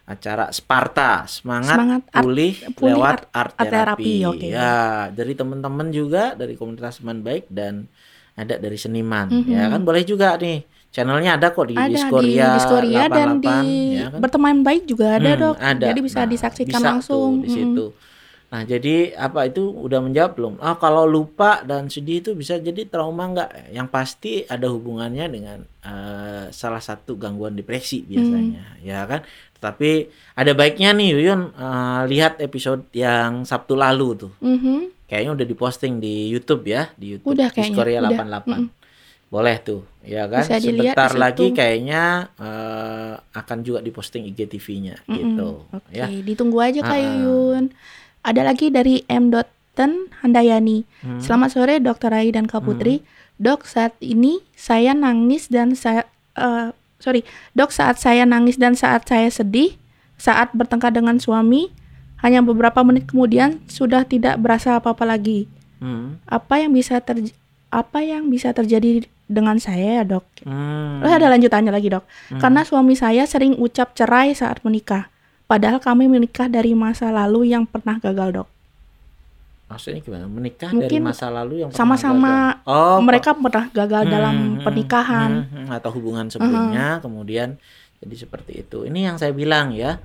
acara 0.09 0.48
Sparta 0.50 1.28
semangat, 1.28 1.76
Semangat 1.76 2.02
art- 2.09 2.24
pulih, 2.24 2.52
pulih 2.72 2.96
lewat 2.96 3.14
art, 3.14 3.24
art 3.36 3.52
terapi. 3.61 3.68
terapi, 3.68 4.12
oke. 4.24 4.46
Ya, 4.48 4.76
dari 5.12 5.32
teman-teman 5.36 5.88
juga 5.92 6.32
dari 6.32 6.56
komunitas 6.56 6.98
teman 7.04 7.20
baik 7.20 7.44
dan 7.52 7.84
ada 8.32 8.56
dari 8.56 8.78
seniman 8.80 9.28
Mhm. 9.28 9.50
ya 9.52 9.64
kan 9.68 9.80
boleh 9.84 10.02
juga 10.02 10.34
nih. 10.40 10.64
Channelnya 10.88 11.36
ada 11.36 11.52
kok 11.52 11.68
di 11.68 11.76
ada 11.76 11.84
Diskoria, 11.84 12.48
di 12.48 12.56
Diskoria 12.56 13.04
dan 13.12 13.28
di 13.38 13.52
88, 13.52 13.92
ya 13.92 14.06
kan? 14.09 14.18
berteman 14.24 14.56
baik 14.64 14.82
juga 14.88 15.06
ada 15.20 15.30
Hmm, 15.36 15.42
dok. 15.44 15.56
ada. 15.61 15.86
Jadi 15.92 16.00
bisa 16.00 16.20
Nah, 16.24 16.28
disaksikan 16.32 16.80
bisa 16.80 16.88
langsung. 16.96 17.30
tuh 17.38 17.44
di 17.44 17.50
situ. 17.52 17.86
Nah, 18.48 18.64
jadi 18.64 19.12
apa 19.12 19.44
itu 19.44 19.61
udah 19.61 20.00
menjawab 20.00 20.32
belum? 20.32 20.54
Ah, 20.64 20.80
kalau 20.80 21.04
lupa 21.04 21.61
dan 21.68 21.92
sedih 21.92 22.24
itu 22.24 22.32
bisa 22.32 22.56
jadi 22.56 22.88
trauma 22.88 23.28
nggak? 23.28 23.76
Yang 23.76 23.88
pasti 23.92 24.32
ada 24.48 24.72
hubungannya 24.72 25.28
dengan 25.28 25.59
eh, 25.84 26.48
salah 26.48 26.80
satu 26.80 27.20
gangguan 27.20 27.52
depresi 27.52 28.04
biasanya, 28.04 28.80
ya 28.80 29.04
kan? 29.04 29.20
Tetapi 29.59 29.90
ada 30.34 30.52
baiknya 30.54 30.94
nih 30.94 31.09
Yuyun 31.18 31.40
eh, 31.50 32.02
lihat 32.06 32.38
episode 32.38 32.86
yang 32.94 33.42
Sabtu 33.42 33.74
lalu 33.74 34.26
tuh. 34.26 34.32
Mhm. 34.38 34.94
Kayaknya 35.09 35.30
udah 35.34 35.46
diposting 35.48 35.98
di 35.98 36.28
YouTube 36.28 36.68
ya, 36.68 36.92
di 36.94 37.16
YouTube 37.16 37.32
Udah 37.32 37.48
kayaknya, 37.48 37.72
Diskoria 37.72 37.98
udah. 38.04 38.11
88. 38.12 38.44
Mm-mm. 38.44 38.68
Boleh 39.28 39.56
tuh, 39.61 39.80
ya 40.04 40.24
kan? 40.24 40.44
Bisa 40.44 40.56
dilihat 40.56 40.96
Sebentar 40.96 41.12
lagi 41.16 41.46
kayaknya 41.52 42.02
eh, 42.36 43.14
akan 43.16 43.59
juga 43.61 43.80
diposting 43.80 44.28
IGTV-nya 44.28 45.00
Mm-mm. 45.04 45.16
gitu, 45.16 45.48
Oke, 45.68 45.92
ya. 45.92 46.06
ditunggu 46.09 46.61
aja 46.61 46.80
Kak 46.80 46.92
Ah, 46.92 46.96
ah. 46.96 47.00
Yuyun. 47.00 47.64
Ada 48.20 48.42
lagi 48.44 48.68
dari 48.68 49.00
M. 49.09 49.32
Ten 49.72 50.11
Handayani. 50.20 50.82
Hmm. 51.00 51.22
Selamat 51.22 51.54
sore 51.54 51.78
Dokter 51.78 52.11
Rai 52.11 52.28
dan 52.28 52.44
Kak 52.44 52.66
Putri. 52.66 53.00
Dok, 53.38 53.62
saat 53.62 53.94
ini 54.02 54.42
saya 54.52 54.90
nangis 54.92 55.46
dan 55.48 55.72
saya 55.72 56.02
eh, 56.34 56.74
sorry, 56.99 57.22
dok 57.55 57.70
saat 57.70 57.99
saya 57.99 58.26
nangis 58.26 58.59
dan 58.59 58.74
saat 58.74 59.07
saya 59.07 59.30
sedih, 59.30 59.74
saat 60.18 60.51
bertengkar 60.55 60.90
dengan 60.94 61.18
suami, 61.22 61.70
hanya 62.22 62.42
beberapa 62.42 62.82
menit 62.82 63.07
kemudian 63.07 63.62
sudah 63.70 64.03
tidak 64.03 64.38
berasa 64.42 64.78
apa-apa 64.78 65.07
lagi. 65.07 65.46
Hmm. 65.78 66.18
Apa 66.26 66.59
yang 66.62 66.74
bisa 66.74 66.99
ter 66.99 67.30
apa 67.70 68.01
yang 68.03 68.26
bisa 68.32 68.51
terjadi 68.51 69.07
dengan 69.30 69.62
saya 69.62 70.03
ya 70.03 70.05
dok? 70.05 70.26
Hmm. 70.42 71.07
Oh, 71.07 71.11
ada 71.11 71.30
lanjutannya 71.30 71.70
lagi 71.70 71.88
dok. 71.94 72.03
Hmm. 72.34 72.40
Karena 72.42 72.66
suami 72.66 72.99
saya 72.99 73.22
sering 73.30 73.55
ucap 73.62 73.94
cerai 73.94 74.34
saat 74.34 74.59
menikah. 74.66 75.07
Padahal 75.46 75.80
kami 75.80 76.11
menikah 76.11 76.51
dari 76.51 76.74
masa 76.74 77.09
lalu 77.14 77.55
yang 77.55 77.64
pernah 77.64 77.96
gagal 78.03 78.42
dok. 78.42 78.49
Maksudnya 79.68 80.00
gimana? 80.00 80.24
Menikah 80.24 80.68
dari 80.68 80.80
Mungkin 80.88 81.00
masa 81.04 81.28
lalu 81.28 81.60
yang 81.60 81.70
sama-sama 81.70 82.56
gagal. 82.58 82.64
Oh, 82.66 82.98
mereka 82.98 83.30
pernah 83.32 83.66
gagal 83.68 84.02
hmm, 84.02 84.10
dalam 84.10 84.34
hmm, 84.34 84.64
pernikahan. 84.64 85.30
hmm, 85.38 85.48
hmm, 85.54 85.66
atau 85.70 85.90
hubungan 85.92 86.26
sebelumnya, 86.26 86.98
kemudian 86.98 87.60
jadi 87.98 88.14
seperti 88.18 88.52
itu. 88.62 88.82
Ini 88.82 89.12
yang 89.12 89.16
saya 89.16 89.30
bilang 89.30 89.70
ya. 89.70 90.00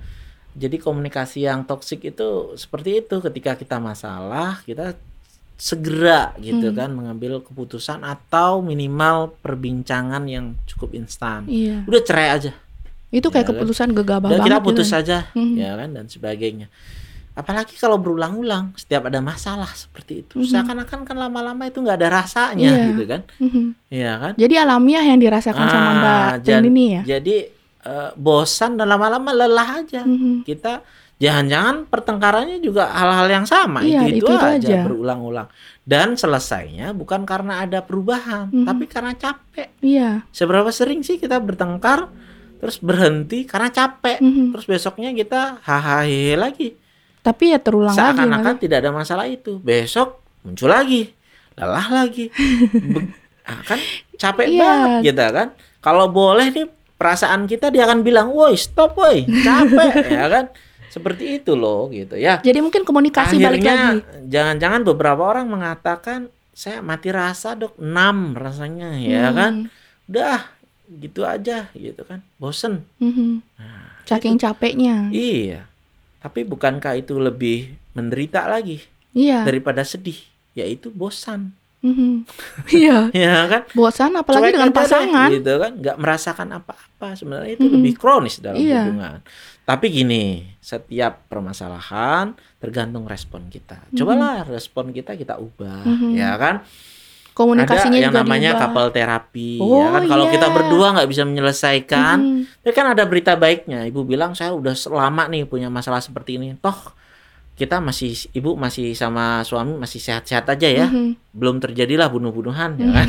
Jadi 0.54 0.78
komunikasi 0.78 1.44
yang 1.44 1.64
toksik 1.64 2.04
itu 2.04 2.28
seperti 2.54 3.00
itu. 3.00 3.18
Ketika 3.18 3.56
kita 3.56 3.80
masalah, 3.80 4.62
kita 4.62 4.94
segera 5.54 6.34
gitu 6.36 6.68
Hmm. 6.68 6.76
kan 6.76 6.90
mengambil 6.90 7.40
keputusan 7.40 8.02
atau 8.02 8.58
minimal 8.60 9.32
perbincangan 9.40 10.22
yang 10.26 10.54
cukup 10.64 10.92
instan. 10.92 11.46
Iya. 11.46 11.82
Udah 11.84 12.02
cerai 12.02 12.28
aja. 12.30 12.52
Itu 13.08 13.30
kayak 13.30 13.40
Ya 13.40 13.48
kan? 13.48 13.54
keputusan 13.56 13.88
gegabah 13.92 14.28
Dan 14.28 14.38
banget. 14.38 14.46
kita 14.46 14.58
gitu. 14.58 14.66
putus 14.68 14.88
saja, 14.88 15.18
Mhm. 15.32 15.54
ya 15.54 15.70
kan 15.74 15.88
dan 15.90 16.04
sebagainya. 16.06 16.66
Apalagi 17.34 17.74
kalau 17.74 17.98
berulang-ulang, 17.98 18.78
setiap 18.78 19.10
ada 19.10 19.18
masalah 19.18 19.66
seperti 19.74 20.22
itu, 20.22 20.38
Mhm. 20.38 20.46
seakan-akan 20.46 21.00
kan 21.02 21.16
lama-lama 21.18 21.66
itu 21.66 21.82
nggak 21.82 21.98
ada 21.98 22.22
rasanya, 22.22 22.70
Iya. 22.70 22.86
gitu 22.88 23.02
kan? 23.04 23.20
Mhm. 23.42 23.64
Iya 23.90 24.12
kan? 24.22 24.32
Jadi 24.38 24.54
alamiah 24.54 25.02
yang 25.02 25.18
dirasakan 25.18 25.66
sama 25.66 25.82
Ah, 25.84 25.94
Mbak 25.98 26.30
jan- 26.46 26.62
Jen 26.62 26.70
ini 26.70 26.84
ya. 26.94 27.02
Jadi 27.18 27.36
eh, 27.84 28.10
bosan 28.16 28.80
dan 28.80 28.88
lama-lama 28.88 29.28
lelah 29.28 29.84
aja. 29.84 30.08
Mhm. 30.08 30.40
Kita 30.42 30.80
jangan-jangan 31.14 31.84
pertengkarannya 31.84 32.56
juga 32.58 32.88
hal-hal 32.88 33.28
yang 33.28 33.44
sama, 33.44 33.84
Iya, 33.84 34.08
itu, 34.08 34.24
itu 34.24 34.32
aja, 34.32 34.56
aja. 34.56 34.80
berulang-ulang. 34.80 35.52
Dan 35.84 36.16
selesainya 36.16 36.96
bukan 36.96 37.28
karena 37.28 37.60
ada 37.60 37.84
perubahan, 37.84 38.48
Mhm. 38.48 38.64
tapi 38.64 38.84
karena 38.88 39.12
capek. 39.12 39.68
Iya. 39.84 40.24
Seberapa 40.32 40.72
sering 40.72 41.04
sih 41.04 41.20
kita 41.20 41.36
bertengkar 41.36 42.08
terus 42.56 42.80
berhenti 42.80 43.44
karena 43.44 43.68
capek, 43.68 44.16
Mhm. 44.16 44.56
terus 44.56 44.64
besoknya 44.64 45.12
kita 45.12 45.60
hahaha 45.60 46.08
lagi. 46.40 46.80
Tapi 47.24 47.44
ya 47.50 47.58
terulang 47.58 47.90
lagi. 47.90 48.04
Seakan-akan 48.04 48.54
tidak 48.60 48.84
ada 48.84 48.90
masalah 48.92 49.24
itu. 49.24 49.56
Besok 49.58 50.20
muncul 50.44 50.68
lagi, 50.68 51.08
lelah 51.56 51.88
lagi. 51.90 52.28
Be- 52.70 53.08
ah, 53.48 53.60
kan 53.64 53.80
capek 54.14 54.46
Iya. 54.46 54.60
banget 54.60 54.90
gitu 55.02 55.24
kan. 55.24 55.48
Kalau 55.80 56.06
boleh 56.06 56.52
nih 56.52 56.66
perasaan 56.94 57.44
kita 57.44 57.68
dia 57.68 57.84
akan 57.84 58.00
bilang, 58.00 58.28
"Woi, 58.28 58.54
stop 58.54 58.94
woi, 58.94 59.24
capek." 59.24 59.92
ya 60.20 60.28
kan? 60.28 60.44
Seperti 60.86 61.42
itu 61.42 61.56
loh 61.56 61.88
gitu 61.88 62.14
ya. 62.14 62.38
Jadi 62.38 62.60
mungkin 62.60 62.84
komunikasi 62.84 63.34
balik 63.36 63.64
Akhirnya 63.64 63.76
lagi. 63.98 64.30
jangan-jangan 64.30 64.80
beberapa 64.84 65.26
orang 65.26 65.48
mengatakan 65.48 66.28
saya 66.52 66.78
mati 66.80 67.10
rasa, 67.10 67.58
Dok. 67.58 67.74
6 67.80 68.36
rasanya 68.36 68.94
ya 68.94 69.26
Hmm. 69.26 69.34
kan. 69.34 69.52
Udah 70.06 70.38
gitu 70.86 71.24
aja 71.24 71.66
gitu 71.72 72.04
kan. 72.04 72.22
Bosen. 72.36 72.84
Mhm. 73.00 73.42
Nah, 73.58 73.96
Saking 74.04 74.36
capeknya. 74.36 75.08
Iya. 75.10 75.66
Tapi 76.24 76.40
bukankah 76.42 76.96
itu 76.96 77.14
lebih 77.14 77.58
menderita 77.92 78.48
lagi 78.48 78.80
Iya. 79.12 79.44
daripada 79.44 79.84
sedih? 79.84 80.16
Yaitu 80.54 80.88
bosan. 80.88 81.52
Mhm. 81.78 82.24
Iya. 82.72 83.12
Ya 83.12 83.44
kan? 83.44 83.68
Bosan 83.70 84.16
apalagi 84.16 84.40
Cuek 84.42 84.54
dengan 84.54 84.70
deh, 84.70 84.78
pasangan. 84.80 85.28
gitu 85.28 85.52
kan 85.54 85.72
nggak 85.76 85.96
merasakan 86.00 86.48
apa-apa 86.54 87.08
sebenarnya 87.12 87.52
itu 87.52 87.66
Mhm. 87.68 87.74
lebih 87.76 87.92
kronis 87.94 88.40
dalam 88.40 88.56
Iya. 88.56 88.88
hubungan 88.88 89.20
tapi 89.64 89.88
gini 89.88 90.24
setiap 90.60 91.24
permasalahan 91.26 92.32
tergantung 92.56 93.04
respon 93.04 93.48
kita 93.48 93.80
cobalah 93.90 94.44
respon 94.44 94.92
kita 94.92 95.12
kita 95.12 95.36
ubah 95.36 95.84
Mhm. 95.84 96.12
ya 96.14 96.36
kan 96.36 96.60
Komunikasinya 97.34 97.90
ada 97.92 98.00
yang 98.00 98.10
juga 98.10 98.22
namanya 98.22 98.50
diubah. 98.50 98.62
couple 98.64 98.88
terapi 98.90 99.50
Oh, 99.58 99.76
ya 99.76 99.86
kan 99.90 100.02
kalau 100.06 100.24
iya. 100.24 100.32
kita 100.32 100.46
berdua 100.48 100.86
nggak 100.94 101.08
bisa 101.10 101.22
menyelesaikan 101.22 102.16
Mhm. 102.16 102.40
tapi 102.62 102.72
kan 102.72 102.86
ada 102.88 103.02
berita 103.04 103.34
baiknya 103.34 103.82
ibu 103.84 104.02
bilang 104.02 104.32
saya 104.32 104.50
udah 104.50 104.72
lama 104.88 105.26
nih 105.26 105.44
punya 105.44 105.66
masalah 105.68 105.98
seperti 105.98 106.36
ini 106.36 106.54
toh 106.56 106.94
kita 107.54 107.78
masih 107.78 108.10
ibu 108.34 108.58
masih 108.58 108.92
sama 108.92 109.38
suami 109.40 109.78
masih 109.78 110.02
sehat-sehat 110.02 110.42
aja 110.48 110.66
ya 110.66 110.86
Mhm. 110.86 111.30
belum 111.30 111.62
terjadilah 111.62 112.10
bunuh-bunuhan 112.10 112.74
ya 112.74 112.86
kan 112.90 113.06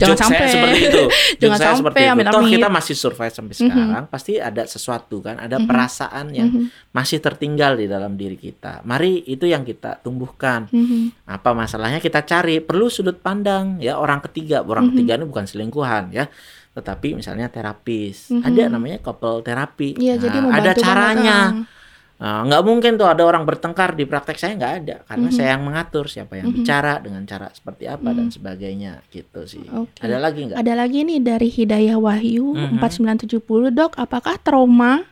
Jangan 0.00 0.16
sampai. 0.16 0.48
seperti 0.48 0.78
itu 0.82 1.02
Jangan 1.36 1.56
saya 1.56 1.68
sampai, 1.68 1.80
seperti 1.84 2.00
itu 2.00 2.08
toh 2.24 2.40
amit-amit. 2.40 2.52
kita 2.56 2.68
masih 2.68 2.94
survive 2.94 3.30
sampai 3.30 3.52
Mhm. 3.52 3.60
sekarang 3.60 4.04
pasti 4.06 4.32
ada 4.38 4.62
sesuatu 4.64 5.16
kan 5.20 5.36
ada 5.36 5.56
Mhm. 5.56 5.66
perasaan 5.66 6.26
yang 6.32 6.48
Mhm. 6.48 6.64
masih 6.90 7.18
tertinggal 7.18 7.76
di 7.76 7.84
dalam 7.84 8.16
diri 8.16 8.36
kita 8.36 8.80
mari 8.82 9.20
itu 9.24 9.44
yang 9.44 9.60
kita 9.60 10.00
tumbuhkan 10.00 10.72
Mhm. 10.72 11.28
apa 11.28 11.52
masalahnya 11.52 12.00
kita 12.00 12.24
cari 12.24 12.58
perlu 12.58 12.88
sudut 12.88 13.20
pandang 13.20 13.76
ya 13.76 13.96
orang 13.96 14.20
ketiga 14.22 14.60
orang 14.62 14.88
Mhm. 14.88 14.92
ketiga 14.94 15.12
ini 15.14 15.24
bukan 15.26 15.44
selingkuhan 15.44 16.04
ya 16.10 16.24
tetapi 16.72 17.12
misalnya 17.14 17.48
terapis 17.48 18.28
Mhm. 18.30 18.40
ada 18.42 18.62
namanya 18.70 18.98
couple 19.00 19.40
terapi 19.40 19.96
jadi 19.96 20.38
Nah, 20.38 20.52
ada 20.54 20.72
caranya 20.72 21.38
ah. 21.52 21.75
Nah, 22.16 22.48
nggak 22.48 22.62
mungkin 22.64 22.96
tuh 22.96 23.04
ada 23.04 23.20
orang 23.22 23.44
bertengkar 23.44 23.92
di 23.92 24.08
praktek 24.08 24.40
saya 24.40 24.56
nggak 24.56 24.74
ada 24.80 24.96
karena 25.04 25.28
Mhm. 25.28 25.36
saya 25.36 25.48
yang 25.52 25.68
mengatur 25.68 26.08
siapa 26.08 26.40
yang 26.40 26.48
Mhm. 26.48 26.56
bicara 26.56 26.96
dengan 26.96 27.22
cara 27.28 27.52
seperti 27.52 27.84
apa 27.84 28.08
dan 28.08 28.32
Mhm. 28.32 28.34
sebagainya 28.34 28.92
gitu 29.12 29.44
sih 29.44 29.68
Oke. 29.68 30.00
ada 30.00 30.16
lagi 30.16 30.48
nggak 30.48 30.56
Ada 30.56 30.72
lagi 30.72 31.04
nih 31.04 31.20
dari 31.20 31.52
Hidayah 31.52 32.00
Wahyu 32.00 32.56
Mhm. 32.56 32.80
4970 32.80 33.68
dok, 33.68 34.00
apakah 34.00 34.40
trauma 34.40 35.04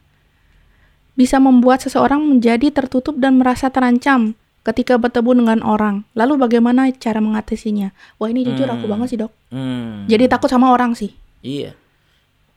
bisa 1.13 1.37
membuat 1.37 1.85
seseorang 1.85 2.25
menjadi 2.25 2.73
tertutup 2.73 3.21
dan 3.21 3.37
merasa 3.37 3.69
terancam 3.69 4.33
ketika 4.65 4.97
bertemu 4.97 5.45
dengan 5.45 5.61
orang? 5.61 6.09
Lalu 6.17 6.41
bagaimana 6.41 6.89
cara 6.91 7.21
mengatasinya? 7.21 7.93
Wah 8.17 8.33
ini 8.33 8.43
jujur 8.43 8.65
aku 8.65 8.89
Hmm. 8.89 8.93
banget 8.97 9.07
sih 9.13 9.19
dok. 9.21 9.33
Hmm, 9.53 10.09
Jadi 10.09 10.25
takut 10.25 10.49
sama 10.49 10.73
orang 10.73 10.97
sih. 10.97 11.13
iya 11.45 11.77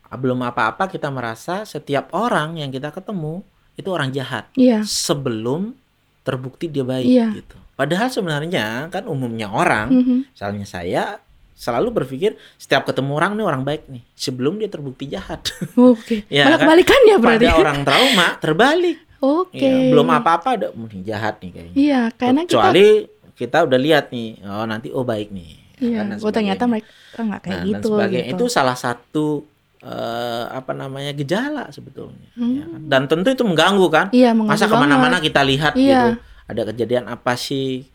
belum 0.08 0.40
apa-apa 0.40 0.88
kita 0.88 1.12
merasa 1.12 1.68
setiap 1.68 2.16
orang 2.16 2.56
yang 2.56 2.72
kita 2.72 2.96
ketemu 2.96 3.44
itu 3.78 3.88
orang 3.88 4.10
jahat 4.10 4.50
Iya. 4.54 4.82
sebelum 4.82 5.78
terbukti 6.22 6.68
dia 6.68 6.84
baik 6.84 7.06
Iya. 7.06 7.28
gitu 7.34 7.56
padahal 7.74 8.10
sebenarnya 8.10 8.66
kan 8.88 9.06
umumnya 9.06 9.48
orang 9.48 9.88
Mhm. 9.88 10.18
misalnya 10.34 10.66
saya 10.66 11.04
selalu 11.54 11.90
berpikir 11.92 12.38
setiap 12.56 12.86
ketemu 12.86 13.14
orang 13.14 13.34
nih 13.34 13.42
orang 13.44 13.64
baik 13.64 13.86
nih 13.88 14.02
sebelum 14.14 14.58
dia 14.58 14.68
terbukti 14.68 15.08
jahat 15.08 15.42
Oke. 15.74 16.22
Iya, 16.28 16.46
Malah 16.46 16.58
kan? 16.58 16.68
berarti. 17.18 17.46
pada 17.46 17.56
orang 17.56 17.80
trauma 17.82 18.28
terbalik 18.38 18.98
Oke. 19.18 19.58
Ya, 19.58 19.90
belum 19.90 20.06
apa-apa 20.12 20.50
ada 20.54 20.68
nih 20.70 21.02
jahat 21.04 21.42
nih 21.42 21.50
kayaknya. 21.50 21.74
Iya, 21.74 22.02
karena 22.14 22.42
kita 22.44 22.54
Kecuali 22.54 22.88
kita 23.34 23.58
udah 23.66 23.80
lihat 23.80 24.06
nih, 24.10 24.30
oh 24.44 24.66
nanti 24.66 24.88
oh 24.90 25.02
baik 25.02 25.30
nih. 25.30 25.52
ya 25.74 25.82
Iya, 25.84 25.96
kan, 25.96 26.06
dan 26.08 26.18
oh 26.20 26.32
ternyata 26.32 26.64
mereka 26.66 26.90
nggak 27.18 27.42
kayak 27.42 27.50
Nah, 27.52 27.58
dan 27.60 27.70
gitu. 27.72 27.90
sebagainya. 27.92 28.26
gitu. 28.30 28.34
Itu 28.38 28.46
salah 28.48 28.74
satu 28.74 29.26
eh, 29.84 30.46
apa 30.50 30.72
namanya 30.74 31.14
gejala 31.14 31.70
sebetulnya. 31.70 32.30
Hmm. 32.34 32.56
ya 32.58 32.66
kan. 32.66 32.82
Dan 32.90 33.02
tentu 33.06 33.28
itu 33.34 33.44
mengganggu 33.46 33.88
kan. 33.90 34.06
Iya, 34.10 34.34
mengganggu 34.34 34.58
Masa 34.58 34.72
ke 34.72 34.76
mana-mana 34.78 35.18
kita 35.22 35.42
lihat 35.46 35.74
Iya. 35.78 35.86
gitu. 35.86 36.10
Ada 36.48 36.62
kejadian 36.74 37.06
apa 37.12 37.36
sih? 37.36 37.86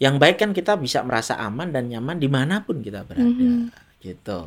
Yang 0.00 0.14
baik 0.16 0.36
kan 0.40 0.50
kita 0.56 0.76
bisa 0.80 1.04
merasa 1.04 1.36
aman 1.36 1.70
dan 1.70 1.88
nyaman 1.88 2.16
di 2.16 2.28
mana 2.28 2.64
pun 2.64 2.80
kita 2.80 3.04
berada. 3.04 3.24
Mhm. 3.24 3.68
Gitu. 4.00 4.40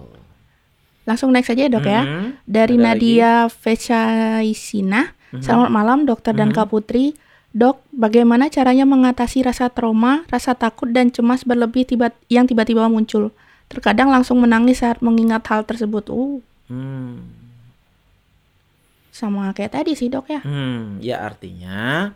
Langsung 1.04 1.30
next 1.36 1.52
aja 1.52 1.68
ya, 1.68 1.72
dok 1.72 1.86
ya. 1.86 2.02
Mhm. 2.02 2.26
Dari 2.48 2.76
Ada 2.80 2.84
Nadia 2.84 3.32
Fesaisina. 3.52 5.14
Mhm. 5.34 5.42
Selamat 5.44 5.70
malam 5.70 6.00
dokter 6.06 6.34
dan 6.34 6.50
Mhm. 6.52 6.56
Kak 6.56 6.68
Putri. 6.74 7.14
Dok, 7.54 7.86
bagaimana 7.94 8.50
caranya 8.50 8.82
mengatasi 8.82 9.46
rasa 9.46 9.70
trauma, 9.70 10.26
rasa 10.26 10.58
takut 10.58 10.90
dan 10.90 11.14
cemas 11.14 11.46
berlebih 11.46 11.86
tiba 11.86 12.10
yang 12.26 12.50
tiba-tiba 12.50 12.90
muncul? 12.90 13.30
Terkadang 13.70 14.10
langsung 14.10 14.42
menangis 14.42 14.82
saat 14.82 15.06
mengingat 15.06 15.46
hal 15.46 15.62
tersebut. 15.62 16.10
Uh, 16.10 16.42
Hmm. 16.68 17.20
sama 19.14 19.54
kayak 19.54 19.78
tadi 19.78 19.94
sih 19.94 20.10
dok 20.10 20.26
ya. 20.26 20.42
Hmm, 20.42 20.98
ya 20.98 21.22
artinya 21.22 22.10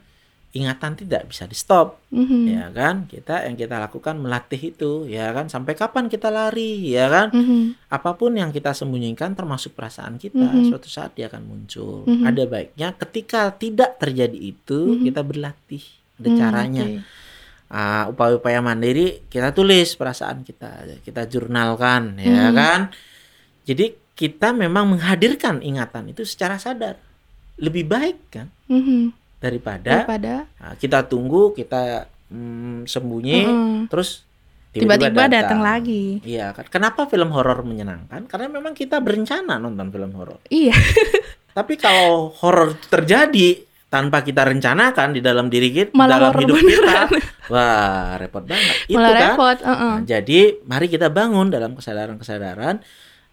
ingatan 0.49 0.97
tidak 0.97 1.29
bisa 1.29 1.45
di 1.45 1.53
stop. 1.53 2.01
Mhm. 2.09 2.41
ya 2.49 2.65
kan 2.73 3.05
kita 3.05 3.45
yang 3.45 3.53
kita 3.53 3.77
lakukan 3.77 4.17
melatih 4.17 4.71
itu 4.73 5.05
ya 5.05 5.29
kan 5.29 5.45
sampai 5.45 5.75
kapan 5.75 6.07
kita 6.07 6.31
lari 6.33 6.89
ya 6.89 7.05
kan 7.05 7.27
Mhm. 7.29 7.91
apa 7.91 8.15
pun 8.15 8.33
yang 8.33 8.49
kita 8.49 8.73
sembunyikan 8.73 9.35
termasuk 9.35 9.75
perasaan 9.75 10.17
kita 10.17 10.39
Mhm. 10.41 10.71
suatu 10.71 10.89
saat 10.89 11.13
dia 11.13 11.27
akan 11.29 11.43
muncul 11.45 12.07
Mhm. 12.07 12.23
ada 12.25 12.43
baiknya 12.47 12.95
ketika 12.97 13.53
tidak 13.53 13.99
terjadi 14.01 14.33
itu 14.33 14.97
Mhm. 14.97 15.03
kita 15.05 15.21
berlatih 15.21 15.83
ada 16.17 16.29
Hmm, 16.31 16.39
caranya 16.39 16.85
oke. 16.87 16.99
Ah, 17.67 18.07
upaya-upaya 18.07 18.63
mandiri 18.63 19.27
kita 19.27 19.51
tulis 19.51 19.93
perasaan 19.93 20.41
kita 20.41 21.03
kita 21.03 21.27
jurnalkan 21.27 22.15
ya 22.17 22.49
Mhm. 22.49 22.55
kan 22.55 22.79
jadi 23.67 23.93
kita 24.17 24.49
memang 24.49 24.89
menghadirkan 24.89 25.61
ingatan 25.61 26.09
itu 26.09 26.25
secara 26.25 26.57
sadar 26.57 26.97
lebih 27.55 27.85
baik 27.85 28.17
kan 28.27 28.49
Mhm. 28.65 29.13
daripada 29.37 30.01
Daripada 30.01 30.33
Nah, 30.57 30.73
kita 30.73 31.05
tunggu, 31.05 31.53
kita 31.53 32.09
mm, 32.27 32.83
sembunyi, 32.83 33.39
Mhm. 33.45 33.79
terus 33.87 34.25
tiba-tiba 34.69 35.25
datang 35.25 35.61
lagi. 35.61 36.19
Iya 36.21 36.51
kan? 36.51 36.65
Kenapa 36.67 37.05
film 37.05 37.29
horor 37.29 37.61
menyenangkan? 37.61 38.25
Karena 38.25 38.49
memang 38.51 38.73
kita 38.73 38.99
berencana 38.99 39.55
nonton 39.55 39.87
film 39.87 40.11
horor. 40.11 40.41
Iya. 40.47 40.73
Tapi 41.57 41.73
kalau 41.75 42.29
horor 42.35 42.73
itu 42.73 42.85
terjadi 42.87 43.49
tanpa 43.87 44.19
kita 44.19 44.43
rencanakan 44.43 45.15
di 45.15 45.21
dalam 45.21 45.47
diri 45.47 45.71
kita, 45.71 45.95
Malah 45.95 46.29
dalam 46.29 46.33
hidup 46.37 46.57
beneran. 46.57 47.07
kita, 47.07 47.21
wah 47.53 48.19
repot 48.19 48.43
banget. 48.43 48.75
Itu 48.85 48.97
Malah 48.99 49.09
kan. 49.09 49.21
repot. 49.23 49.57
heeh. 49.63 49.93
Nah, 49.93 49.99
jadi 50.03 50.39
mari 50.63 50.87
kita 50.87 51.07
bangun 51.07 51.47
dalam 51.47 51.71
kesadaran-kesadaran 51.73 52.83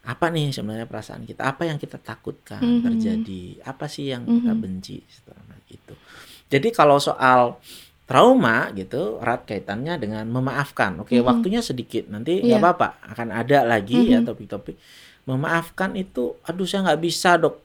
apa 0.04 0.28
nih 0.28 0.52
sebenarnya 0.52 0.84
perasaan 0.84 1.24
kita, 1.24 1.48
apa 1.48 1.64
yang 1.64 1.80
kita 1.80 1.96
takutkan 1.96 2.60
Mhm. 2.60 2.82
terjadi, 2.84 3.42
apa 3.64 3.88
sih 3.88 4.12
yang 4.12 4.28
kita 4.28 4.52
Mhm. 4.52 4.60
benci, 4.60 5.00
setelah 5.08 5.40
itu. 5.66 5.94
Jadi 6.52 6.68
kalau 6.70 7.00
soal 7.00 7.56
trauma 8.04 8.68
gitu 8.76 9.16
erat 9.16 9.48
kaitannya 9.48 9.96
dengan 9.96 10.28
memaafkan. 10.28 11.00
Oke, 11.00 11.16
Mhm. 11.16 11.24
waktunya 11.24 11.64
sedikit. 11.64 12.04
Nanti 12.06 12.44
nggak 12.44 12.60
apa-apa, 12.60 12.88
akan 13.16 13.28
ada 13.32 13.64
lagi 13.64 14.12
ya 14.12 14.20
Mhm. 14.20 14.28
topik-topik. 14.28 14.76
Memaafkan 15.24 15.96
itu, 15.96 16.36
aduh 16.44 16.68
saya 16.68 16.84
nggak 16.84 17.00
bisa 17.00 17.40
dok. 17.40 17.64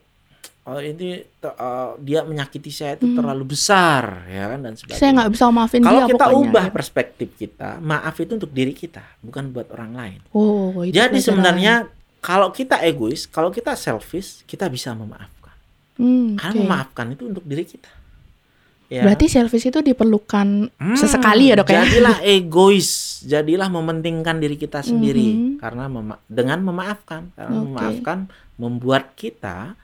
Oh, 0.64 0.76
ini 0.76 1.20
eh, 1.20 1.90
dia 2.00 2.20
menyakiti 2.24 2.68
saya 2.68 2.96
itu 2.96 3.04
Mhm. 3.04 3.16
terlalu 3.16 3.44
besar 3.52 4.28
ya 4.28 4.48
kan 4.48 4.60
dan 4.64 4.72
sebagainya. 4.76 4.96
Saya 4.96 5.10
nggak 5.12 5.30
bisa 5.32 5.44
maafin 5.50 5.80
Kalau 5.80 6.00
dia 6.00 6.08
kita 6.08 6.24
pokoknya. 6.24 6.48
ubah 6.48 6.66
perspektif 6.72 7.28
kita, 7.36 7.70
maaf 7.80 8.16
itu 8.16 8.32
untuk 8.32 8.52
diri 8.52 8.72
kita, 8.72 9.04
bukan 9.20 9.52
buat 9.52 9.68
orang 9.72 9.92
lain. 9.92 10.20
Oh, 10.32 10.80
itu 10.84 10.96
Jadi 10.96 11.20
sebenarnya 11.20 11.84
kalau 12.20 12.48
kita 12.48 12.80
egois, 12.80 13.24
kalau 13.24 13.48
kita 13.48 13.72
selfish, 13.74 14.44
kita 14.44 14.66
bisa 14.66 14.92
memaafkan. 14.92 15.56
Hmm, 15.96 16.36
Karena 16.36 16.52
oke. 16.54 16.60
memaafkan 16.62 17.06
itu 17.10 17.22
untuk 17.26 17.42
diri 17.42 17.64
kita. 17.64 17.88
Ya. 18.86 19.06
Berarti 19.06 19.26
selfish 19.26 19.64
itu 19.64 19.78
diperlukan 19.80 20.48
Hmm, 20.72 20.96
sesekali 20.96 21.48
ya 21.48 21.54
dok 21.54 21.70
ya? 21.70 21.86
Jadilah 21.86 22.18
egois, 22.34 22.90
jadilah 23.22 23.68
mementingkan 23.68 24.36
diri 24.36 24.54
kita 24.54 24.82
sendiri 24.82 25.30
Mhm. 25.30 25.50
karena 25.56 25.86
mema- 25.86 26.18
dengan 26.26 26.58
memaafkan, 26.60 27.30
karena 27.32 27.54
Oke. 27.56 27.66
memaafkan 27.68 28.18
membuat 28.56 29.14
kita 29.14 29.78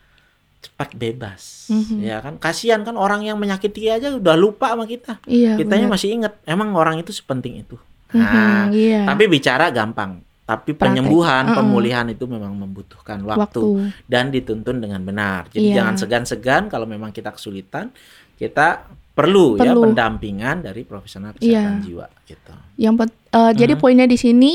cepat 0.59 0.91
bebas, 0.93 1.71
Mhm. 1.71 2.03
ya 2.03 2.19
kan? 2.19 2.35
Kasihan 2.37 2.83
kan 2.83 2.99
orang 2.99 3.23
yang 3.23 3.39
menyakiti 3.39 3.87
aja 3.87 4.11
udah 4.11 4.35
lupa 4.35 4.75
sama 4.75 4.83
kita, 4.85 5.23
Iya. 5.23 5.55
kitanya 5.55 5.87
benar. 5.87 5.95
masih 5.95 6.09
inget. 6.11 6.35
Emang 6.43 6.75
orang 6.75 6.99
itu 6.99 7.15
sepenting 7.15 7.63
itu. 7.63 7.79
Mhm, 8.09 8.19
Nah, 8.19 8.67
iya. 8.75 9.07
tapi 9.07 9.31
bicara 9.31 9.71
gampang, 9.71 10.19
tapi 10.47 10.73
Praktek. 10.73 11.03
penyembuhan, 11.03 11.45
Uh-uh. 11.45 11.59
pemulihan 11.59 12.07
itu 12.07 12.25
memang 12.25 12.55
membutuhkan 12.55 13.19
waktu, 13.21 13.43
waktu. 13.59 13.67
dan 14.07 14.31
dituntun 14.31 14.79
dengan 14.79 15.03
benar. 15.03 15.51
Jadi 15.51 15.75
Iya. 15.75 15.83
jangan 15.83 15.95
segan-segan 15.99 16.63
kalau 16.67 16.87
memang 16.87 17.11
kita 17.11 17.29
kesulitan, 17.29 17.91
kita 18.35 18.87
perlu, 19.11 19.57
ya 19.57 19.67
Perlu. 19.67 19.91
pendampingan 19.91 20.63
dari 20.63 20.83
profesional 20.83 21.35
kesehatan 21.35 21.81
Iya. 21.81 21.83
jiwa 21.83 22.07
gitu. 22.23 22.53
Yang 22.79 22.95
pet- 22.97 23.19
eh, 23.33 23.53
jadi 23.57 23.75
poinnya 23.75 24.05
di 24.05 24.15
sini 24.15 24.55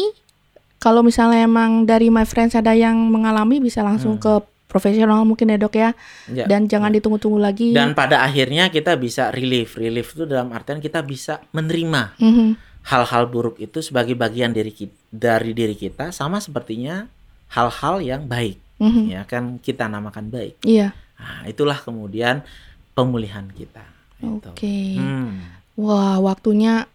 kalau 0.77 1.01
misalnya 1.01 1.43
emang 1.43 1.83
dari 1.83 2.07
my 2.07 2.23
friends 2.23 2.53
ada 2.53 2.71
yang 2.71 2.95
mengalami 2.95 3.59
bisa 3.59 3.81
langsung 3.81 4.15
Hmm. 4.15 4.23
ke 4.23 4.33
profesional 4.65 5.19
mungkin 5.21 5.51
ya 5.51 5.59
dok 5.59 5.75
ya. 5.75 5.91
Ya. 6.25 6.47
Dan 6.47 6.65
jangan 6.65 6.87
ditunggu-tunggu 6.89 7.35
lagi. 7.37 7.69
Dan 7.69 7.91
pada 7.91 8.23
akhirnya 8.23 8.71
kita 8.71 8.95
bisa 8.95 9.27
relief. 9.27 9.75
Relief 9.75 10.15
itu 10.15 10.23
dalam 10.23 10.47
artian 10.49 10.79
kita 10.79 11.03
bisa 11.03 11.43
menerima 11.51 12.15
Mhm, 12.15 12.70
hal-hal 12.81 13.29
buruk 13.29 13.61
itu 13.61 13.79
sebagai 13.85 14.17
bagian 14.17 14.51
dari 14.51 14.73
ki- 14.73 14.93
dari 15.13 15.53
diri 15.53 15.77
kita 15.77 16.09
sama 16.09 16.41
sepertinya 16.41 17.05
hal-hal 17.53 18.01
yang 18.01 18.25
baik 18.25 18.57
mhm. 18.81 19.03
ya 19.13 19.21
kan 19.29 19.61
kita 19.61 19.85
namakan 19.85 20.33
baik. 20.33 20.57
Iya. 20.65 20.97
Nah, 21.21 21.45
itulah 21.45 21.77
kemudian 21.77 22.41
pemulihan 22.97 23.45
kita. 23.53 23.85
Oke. 24.21 24.97
Hmm. 24.97 25.37
Wah 25.77 26.17
waktunya 26.17 26.89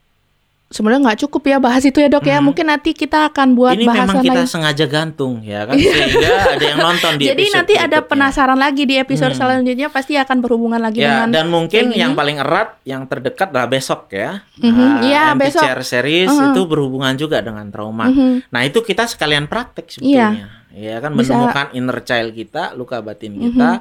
sebenarnya 0.67 0.99
nggak 1.07 1.21
cukup 1.23 1.43
ya 1.47 1.57
bahas 1.57 1.81
itu 1.81 1.95
ya 1.97 2.07
dok 2.07 2.23
ya. 2.23 2.37
Mhm. 2.37 2.45
Mungkin 2.45 2.67
nanti 2.67 2.91
kita 2.91 3.31
akan 3.31 3.55
buat 3.55 3.73
Ini 3.73 3.87
memang 3.87 3.97
bahasan 4.11 4.21
kita 4.21 4.41
lain. 4.43 4.51
sengaja 4.51 4.87
gantung 4.87 5.35
ya 5.41 5.62
kan 5.62 5.79
sehingga 5.79 6.31
ada 6.53 6.64
yang 6.64 6.81
nonton 6.81 7.12
di 7.17 7.25
Jadi 7.25 7.39
episode 7.41 7.57
nanti 7.57 7.75
ada 7.77 7.99
penasaran 8.03 8.59
lagi 8.59 8.83
di 8.83 8.95
episode 8.95 9.31
Hmm. 9.31 9.41
selanjutnya 9.41 9.89
pasti 9.89 10.14
akan 10.14 10.37
berhubungan 10.39 10.79
lagi 10.79 11.01
Ya, 11.01 11.23
dengan 11.23 11.29
dan 11.31 11.47
mungkin 11.49 11.85
yang 11.93 12.12
gini. 12.12 12.19
paling 12.19 12.37
erat, 12.39 12.69
yang 12.83 13.07
terdekat 13.07 13.49
adalah 13.49 13.69
besok 13.69 14.11
ya. 14.11 14.43
Mhm, 14.59 15.07
iya, 15.07 15.33
MT 15.33 15.41
besok. 15.41 15.64
Series 15.81 16.29
Mhm. 16.29 16.51
itu 16.51 16.61
berhubungan 16.64 17.14
juga 17.14 17.39
dengan 17.39 17.71
trauma. 17.71 18.11
Mhm. 18.11 18.51
Nah, 18.51 18.61
itu 18.62 18.81
kita 18.81 19.07
sekalian 19.07 19.47
praktek 19.47 19.87
sebetulnya. 19.89 20.51
Ya 20.73 20.99
kan 20.99 21.14
Bisa- 21.14 21.33
menemukan 21.33 21.73
inner 21.73 22.03
child 22.03 22.31
kita, 22.33 22.75
luka 22.75 22.99
batin 22.99 23.39
kita. 23.39 23.81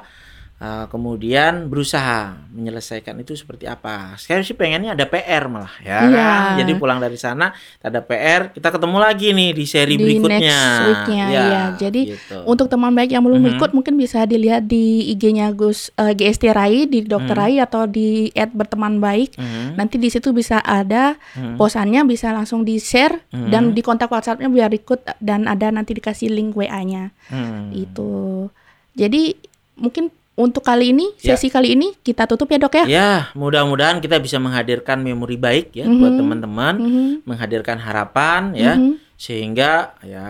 Uh, 0.56 0.86
kemudian 0.86 1.68
berusaha 1.68 2.36
menyelesaikan 2.50 3.12
itu 3.18 3.32
seperti 3.32 3.64
apa. 3.64 4.16
Saya 4.16 4.40
sih 4.40 4.52
pengennya 4.52 4.92
ada 4.92 5.04
PR 5.04 5.46
malah 5.46 5.72
ya 5.80 5.98
Iya. 6.02 6.16
kan. 6.16 6.56
Jadi 6.58 6.72
pulang 6.74 6.96
dari 6.96 7.14
sana 7.14 7.52
ada 7.78 8.00
PR, 8.00 8.50
kita 8.50 8.68
ketemu 8.70 8.96
lagi 8.96 9.28
nih 9.30 9.50
di 9.52 9.64
seri 9.64 9.94
Di 9.94 10.00
berikutnya. 10.00 10.40
next 10.40 10.80
weeknya, 10.82 11.24
Ya, 11.26 11.42
iya. 11.42 11.62
Jadi, 11.76 12.00
gitu. 12.12 12.36
Untuk 12.44 12.66
teman 12.66 12.90
baik 12.90 13.10
yang 13.10 13.22
belum 13.22 13.40
Mhm. 13.40 13.50
ikut 13.54 13.70
mungkin 13.72 13.94
bisa 13.94 14.24
dilihat 14.24 14.64
di 14.64 14.84
IG-nya 15.08 15.52
Gus 15.52 15.92
eh, 15.94 16.12
GST 16.12 16.48
Rai 16.48 16.84
di 16.84 17.02
Dokter 17.02 17.32
Mhm. 17.32 17.42
Rai 17.42 17.54
atau 17.58 17.84
di 17.84 18.28
berteman 18.48 18.98
baik. 18.98 19.36
Mhm, 19.36 19.76
Nanti 19.76 19.96
di 19.96 20.08
situ 20.08 20.32
bisa 20.32 20.58
ada 20.58 21.14
mhm, 21.34 21.56
posannya 21.56 22.02
bisa 22.04 22.32
langsung 22.32 22.62
di 22.62 22.76
share 22.76 23.20
Mhm. 23.28 23.48
dan 23.48 23.62
di 23.70 23.80
kontak 23.80 24.08
WhatsApp-nya 24.08 24.48
biar 24.48 24.72
ikut 24.72 25.04
dan 25.18 25.44
ada 25.44 25.68
nanti 25.68 25.92
dikasih 25.92 26.28
link 26.28 26.56
WA-nya 26.56 27.12
mhm. 27.28 27.76
itu. 27.76 28.48
Jadi 28.94 29.36
mungkin 29.76 30.08
untuk 30.36 30.60
kali 30.60 30.92
ini 30.92 31.16
Ya. 31.18 31.32
sesi 31.32 31.48
kali 31.48 31.72
ini 31.72 31.96
kita 31.98 32.28
tutup 32.28 32.46
ya 32.46 32.60
dok 32.60 32.74
ya. 32.76 32.84
Ya, 32.84 33.10
mudah-mudahan 33.32 33.98
kita 33.98 34.20
bisa 34.20 34.36
menghadirkan 34.36 35.00
memori 35.00 35.34
baik 35.34 35.72
ya 35.72 35.88
buat 35.88 36.12
Mhm. 36.12 36.20
teman-teman, 36.20 36.74
Mhm, 36.76 37.08
menghadirkan 37.24 37.80
harapan 37.80 38.52
ya, 38.52 38.76
mhm. 38.76 39.00
sehingga 39.16 39.96
ya 40.04 40.28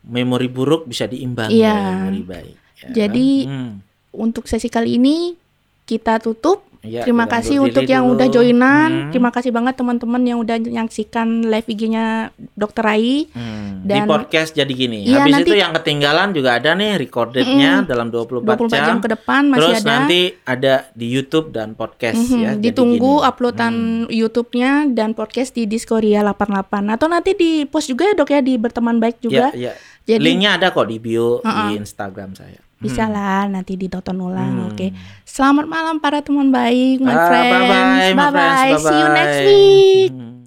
memori 0.00 0.48
buruk 0.48 0.88
bisa 0.88 1.04
diimbangi 1.04 1.60
oleh 1.60 1.76
memori 1.94 2.22
baik. 2.24 2.56
ya 2.80 2.88
Jadi? 3.04 3.28
Hmm. 3.44 3.84
Untuk 4.10 4.48
sesi 4.48 4.66
kali 4.66 4.96
ini 4.96 5.36
kita 5.84 6.16
tutup. 6.18 6.64
Ya, 6.80 7.04
Terima 7.04 7.28
kasih 7.28 7.60
untuk 7.60 7.84
yang 7.84 8.02
dulu. 8.02 8.16
udah 8.16 8.26
joinan. 8.26 8.88
Hmm, 8.90 9.10
Terima 9.12 9.28
kasih 9.28 9.50
banget 9.50 9.76
teman-teman 9.76 10.22
yang 10.22 10.38
udah 10.38 10.56
nyaksikan 10.56 11.44
live 11.44 11.68
IG-nya 11.68 12.32
Dokter 12.54 12.80
Rai. 12.82 13.28
hmm. 13.28 13.68
dan- 13.80 14.04
di 14.04 14.08
podcast 14.10 14.52
jadi 14.52 14.68
gini. 14.70 15.04
Iya, 15.04 15.20
Habis 15.20 15.32
nanti- 15.34 15.44
itu 15.46 15.56
yang 15.56 15.72
ketinggalan 15.72 16.28
juga 16.30 16.50
ada 16.54 16.72
nih 16.72 16.96
recordednya 16.98 17.80
dalam 17.82 18.08
24, 18.08 18.44
24 18.64 18.68
jam 18.70 18.84
jam. 18.86 18.98
ke 18.98 19.08
depan 19.10 19.42
masih 19.46 19.60
Terus 19.62 19.76
ada. 19.78 19.88
nanti 19.90 20.20
ada 20.42 20.74
di 20.90 21.06
YouTube 21.06 21.46
dan 21.50 21.72
podcast 21.72 22.16
Mhm, 22.18 22.36
ya. 22.38 22.50
jadi 22.50 22.64
Ditunggu 22.66 23.12
gini. 23.14 23.26
uploadan 23.26 23.74
Hmm. 23.74 24.08
YouTube-nya 24.10 24.70
dan 24.90 25.12
podcast 25.12 25.52
di 25.52 25.64
Diskoria 25.64 26.20
88 26.22 26.60
atau 26.90 27.06
nanti 27.06 27.32
di 27.32 27.50
post 27.64 27.88
juga 27.88 28.04
ya 28.04 28.14
dok 28.14 28.30
ya 28.30 28.40
di 28.40 28.54
berteman 28.54 28.96
baik 28.96 29.20
juga. 29.20 29.48
Ya, 29.52 29.68
ya. 29.68 29.72
Jadi 30.06 30.20
Linknya 30.22 30.56
ada 30.56 30.68
kok 30.70 30.84
di 30.84 30.96
bio 30.96 31.38
Uh-uh. 31.38 31.52
di 31.66 31.76
Instagram 31.76 32.32
saya. 32.32 32.60
Bisa 32.80 33.04
Hmm. 33.04 33.12
lah 33.12 33.44
nanti 33.46 33.76
ditonton 33.76 34.16
ulang. 34.18 34.64
Hmm. 34.64 34.68
Oke. 34.72 34.90
Selamat 35.22 35.68
malam 35.68 36.00
para 36.00 36.24
teman 36.24 36.48
baik, 36.48 36.98
my 36.98 37.12
Ah, 37.12 37.28
friends. 37.28 37.52
Bye 37.52 37.60
bye, 37.60 37.84
my 37.86 38.00
friends. 38.00 38.18
Bye-bye. 38.18 38.72
See 38.80 38.96
you 38.96 39.08
next 39.12 39.40
week. 39.44 40.10
Hmm. 40.10 40.39